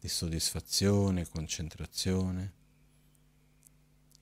[0.00, 2.60] di soddisfazione, concentrazione.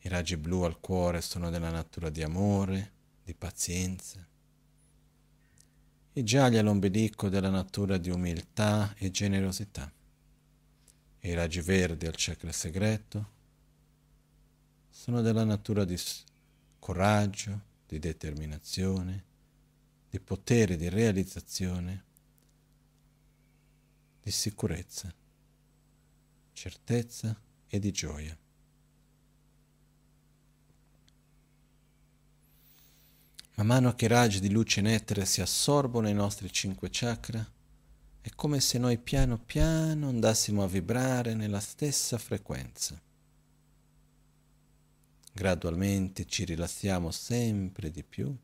[0.02, 2.92] I raggi blu al cuore sono della natura di amore,
[3.24, 4.26] di pazienza.
[6.12, 9.90] I gialli all'ombelico della natura di umiltà e generosità.
[11.20, 13.38] I raggi verdi al chakra segreto
[14.88, 15.98] sono della natura di
[16.78, 19.24] coraggio, di determinazione,
[20.08, 22.04] di potere di realizzazione,
[24.22, 25.14] di sicurezza
[26.60, 27.34] certezza
[27.66, 28.36] e di gioia.
[33.60, 37.46] Man mano che i raggi di luce nettere si assorbono ai nostri cinque chakra,
[38.22, 42.98] è come se noi piano piano andassimo a vibrare nella stessa frequenza.
[45.34, 48.34] Gradualmente ci rilassiamo sempre di più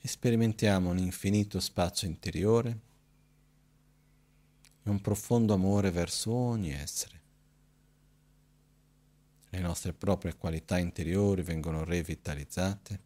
[0.00, 2.80] e sperimentiamo un infinito spazio interiore
[4.82, 7.21] e un profondo amore verso ogni essere.
[9.54, 13.00] Le nostre proprie qualità interiori vengono revitalizzate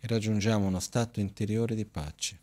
[0.00, 2.40] e raggiungiamo uno stato interiore di pace.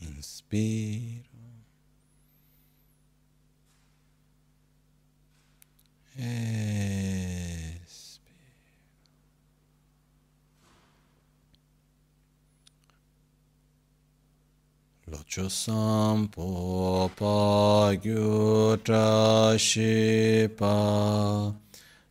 [0.00, 1.22] Inspiro.
[6.16, 7.23] E
[15.14, 18.76] Locho sampo pa gyu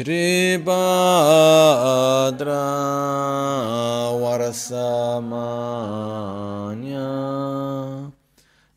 [0.00, 1.92] Shri Bhadra
[4.16, 5.28] Varasamanya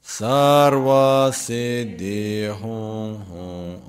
[0.04, 3.80] Sarva Siddhi Hum Hum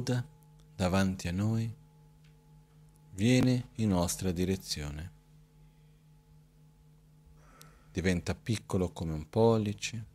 [0.00, 0.26] Buddha
[0.74, 1.70] davanti a noi
[3.12, 5.12] viene in nostra direzione.
[7.92, 10.06] Diventa piccolo come un pollice,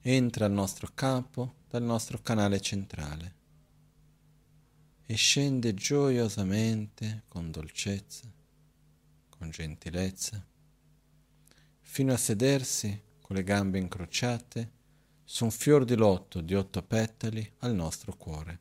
[0.00, 3.34] entra al nostro capo dal nostro canale centrale
[5.06, 8.28] e scende gioiosamente con dolcezza,
[9.28, 10.44] con gentilezza,
[11.78, 14.80] fino a sedersi con le gambe incrociate
[15.32, 18.60] su un fior di lotto di otto petali al nostro cuore.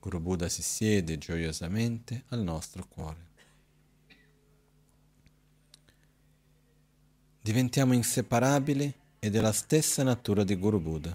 [0.00, 3.26] Guru Buddha si siede gioiosamente al nostro cuore.
[7.42, 11.14] Diventiamo inseparabili e della stessa natura di Guru Buddha.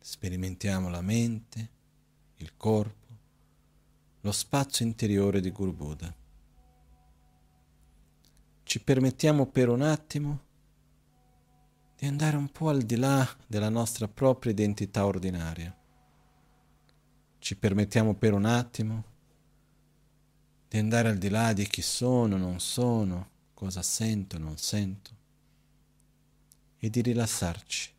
[0.00, 1.68] Sperimentiamo la mente,
[2.36, 3.01] il corpo,
[4.22, 6.14] lo spazio interiore di Guru Buddha.
[8.62, 10.40] Ci permettiamo per un attimo
[11.96, 15.76] di andare un po' al di là della nostra propria identità ordinaria.
[17.38, 19.04] Ci permettiamo per un attimo
[20.68, 25.10] di andare al di là di chi sono, non sono, cosa sento, non sento,
[26.78, 27.92] e di rilassarci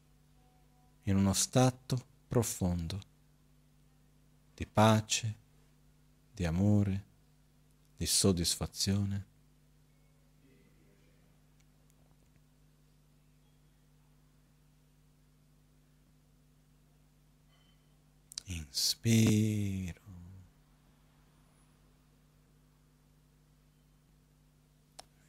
[1.04, 3.00] in uno stato profondo
[4.54, 5.42] di pace,
[6.34, 7.04] di amore,
[7.96, 9.26] di soddisfazione.
[18.46, 20.02] Inspiro.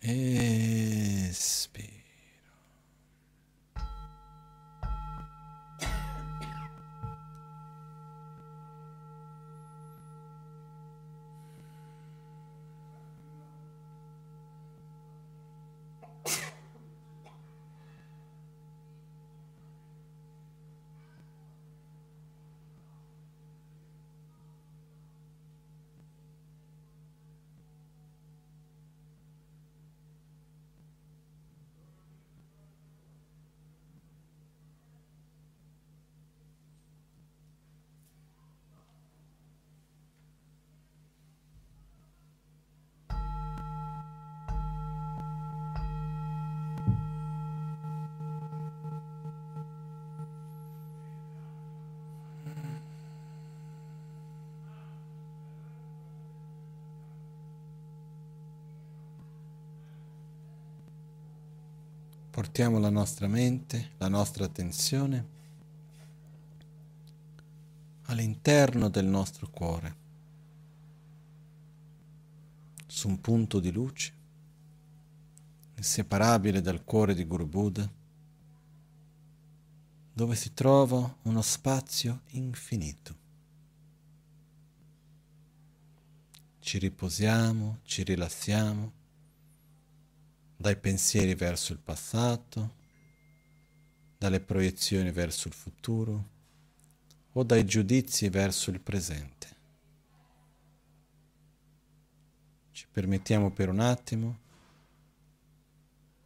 [0.07, 1.95] Espiro.
[62.55, 65.29] Portiamo la nostra mente, la nostra attenzione
[68.03, 69.97] all'interno del nostro cuore,
[72.87, 74.13] su un punto di luce
[75.75, 77.91] inseparabile dal cuore di Guru Buddha,
[80.13, 83.17] dove si trova uno spazio infinito.
[86.61, 89.03] Ci riposiamo, ci rilassiamo
[90.57, 92.83] dai pensieri verso il passato,
[94.19, 96.33] dalle proiezioni verso il futuro
[97.33, 99.49] o dai giudizi verso il presente.
[102.71, 104.39] Ci permettiamo per un attimo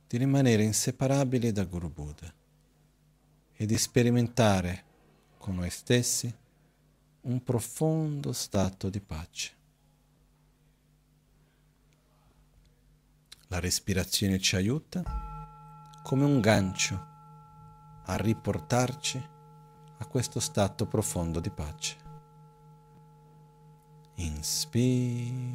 [0.06, 2.32] di rimanere inseparabili da Guru Buddha
[3.52, 4.84] e di sperimentare
[5.36, 6.32] con noi stessi
[7.22, 9.57] un profondo stato di pace.
[13.50, 15.02] La respirazione ci aiuta
[16.02, 17.06] come un gancio
[18.04, 19.28] a riportarci
[19.98, 21.96] a questo stato profondo di pace.
[24.16, 25.47] Inspiro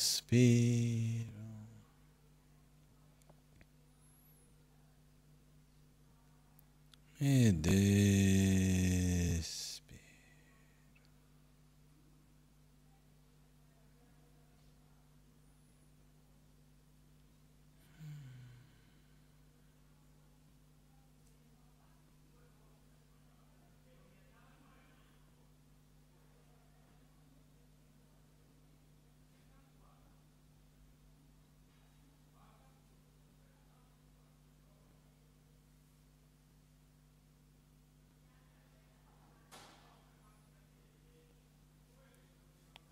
[0.00, 1.28] Inspiro.
[7.20, 7.66] Ed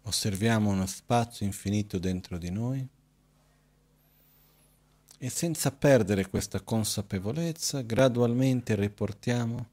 [0.08, 2.88] Osserviamo uno spazio infinito dentro di noi
[5.18, 9.66] e senza perdere questa consapevolezza gradualmente riportiamo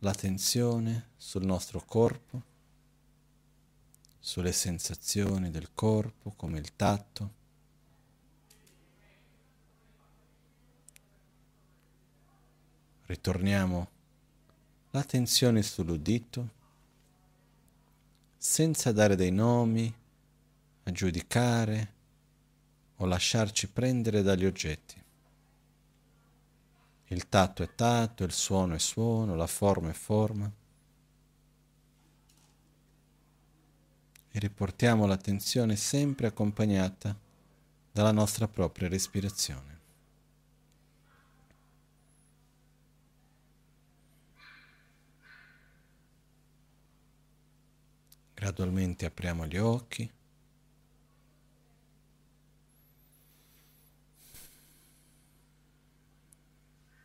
[0.00, 2.42] l'attenzione sul nostro corpo,
[4.18, 7.32] sulle sensazioni del corpo come il tatto.
[13.06, 13.88] Ritorniamo
[14.90, 16.56] l'attenzione sull'udito
[18.48, 19.94] senza dare dei nomi,
[20.84, 21.92] a giudicare
[22.96, 25.00] o lasciarci prendere dagli oggetti.
[27.08, 30.50] Il tatto è tatto, il suono è suono, la forma è forma.
[34.30, 37.14] E riportiamo l'attenzione sempre accompagnata
[37.92, 39.77] dalla nostra propria respirazione.
[48.38, 50.08] Gradualmente apriamo gli occhi.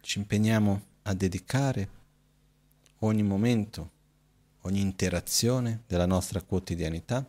[0.01, 1.89] Ci impegniamo a dedicare
[2.99, 3.89] ogni momento,
[4.61, 7.27] ogni interazione della nostra quotidianità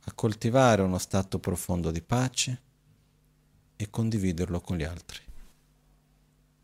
[0.00, 2.60] a coltivare uno stato profondo di pace
[3.76, 5.20] e condividerlo con gli altri.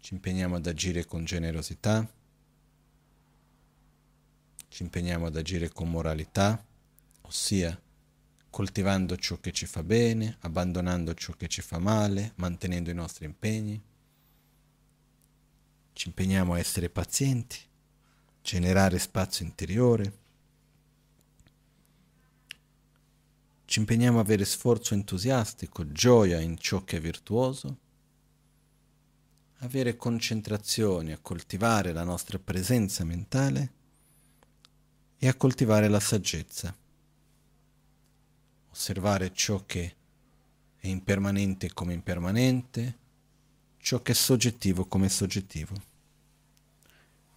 [0.00, 2.10] Ci impegniamo ad agire con generosità,
[4.72, 6.64] ci impegniamo ad agire con moralità,
[7.20, 7.78] ossia
[8.48, 13.26] coltivando ciò che ci fa bene, abbandonando ciò che ci fa male, mantenendo i nostri
[13.26, 13.78] impegni.
[15.92, 17.58] Ci impegniamo a essere pazienti,
[18.40, 20.18] generare spazio interiore.
[23.66, 27.76] Ci impegniamo a avere sforzo entusiastico, gioia in ciò che è virtuoso,
[29.58, 33.80] avere concentrazione, a coltivare la nostra presenza mentale
[35.24, 36.76] e a coltivare la saggezza.
[38.72, 39.94] Osservare ciò che
[40.76, 42.98] è impermanente come impermanente,
[43.78, 45.76] ciò che è soggettivo come soggettivo.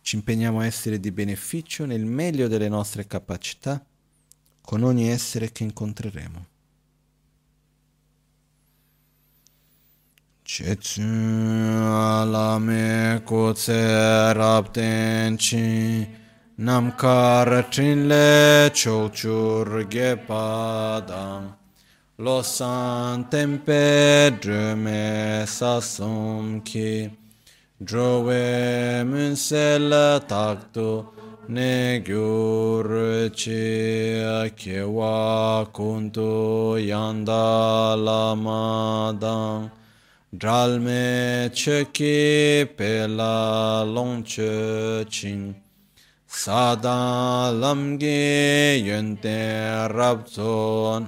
[0.01, 3.85] Ci impegniamo a essere di beneficio nel meglio delle nostre capacità
[4.61, 6.47] con ogni essere che incontreremo.
[10.41, 16.23] Cetsu alame kutse raptenchi
[16.57, 21.51] Namkar trinle chokchur gepadang
[22.17, 27.11] Lo san tempe drume sasum ki.
[27.83, 31.05] Drove munsel taktu
[31.49, 39.71] ne gyur chi kewa kuntu yanda lamadang
[40.33, 45.64] Dralme cheki pela longche ching
[46.35, 51.07] Sada lamge yönte rabzon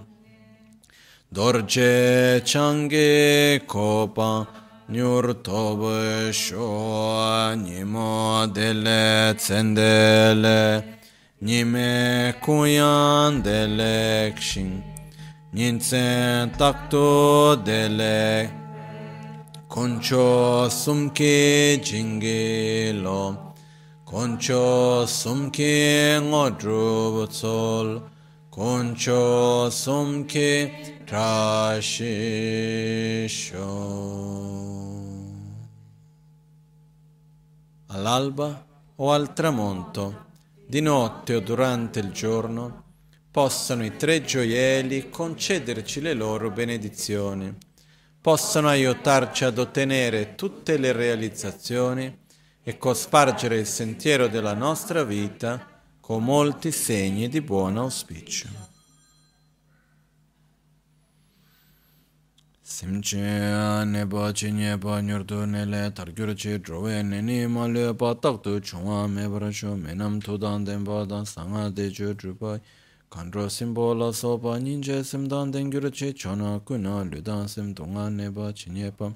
[1.34, 4.48] Dorje change kopa
[4.90, 10.84] nyur tobe sho Nimo dele tsendele.
[11.42, 14.82] Nime kuyan dele kshin.
[15.54, 18.50] Ninsen takto dele.
[19.68, 23.47] Koncho sumke jinge lo
[24.10, 28.10] Concho sumke ngodru tsol,
[28.48, 32.46] concho sumke trashisho.
[37.88, 38.66] all'alba
[38.96, 40.28] o al tramonto,
[40.66, 42.84] di notte o durante il giorno,
[43.30, 47.54] possano i tre gioielli concederci le loro benedizioni,
[48.22, 52.26] possano aiutarci ad ottenere tutte le realizzazioni
[52.68, 55.66] e cospargere il sentiero della nostra vita
[56.02, 58.50] con molti segni di buon auspicio.
[62.60, 63.16] Simche
[63.86, 69.30] nepa chi nyepa nyurdu nele targyur chi drowe nini ma le pa taktu chungwa me
[69.30, 72.60] parasho me nam tu dan denpa dan sanga de ju drupai
[73.08, 78.10] kandro simbo la sopa ninje sim dan dengyur chi chona kuna lu dan sim dunga
[78.10, 79.16] nepa chi nyepa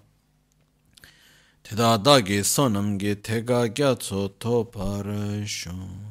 [1.61, 6.09] teta dagi sonam gi tega gyatso to parasho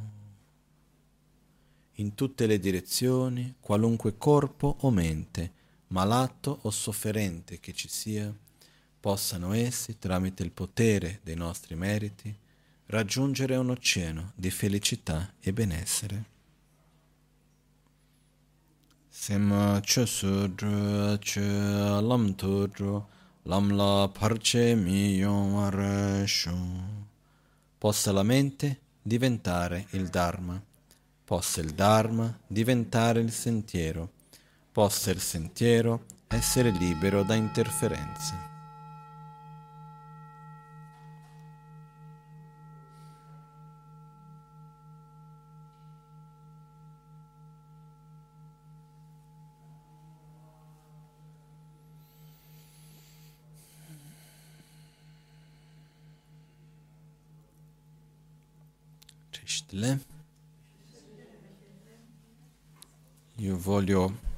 [2.01, 5.53] in tutte le direzioni, qualunque corpo o mente,
[5.89, 8.35] malato o sofferente che ci sia,
[8.99, 12.35] possano essi, tramite il potere dei nostri meriti,
[12.87, 16.25] raggiungere un oceano di felicità e benessere.
[19.09, 23.07] Sema chusudru che lam tudru
[23.45, 26.57] lam la parce mi yomarashu.
[27.79, 30.63] Possa la mente diventare il Dharma
[31.31, 34.11] possa il Dharma diventare il sentiero,
[34.73, 38.50] possa il sentiero essere libero da interferenze.
[63.37, 64.30] Io voglio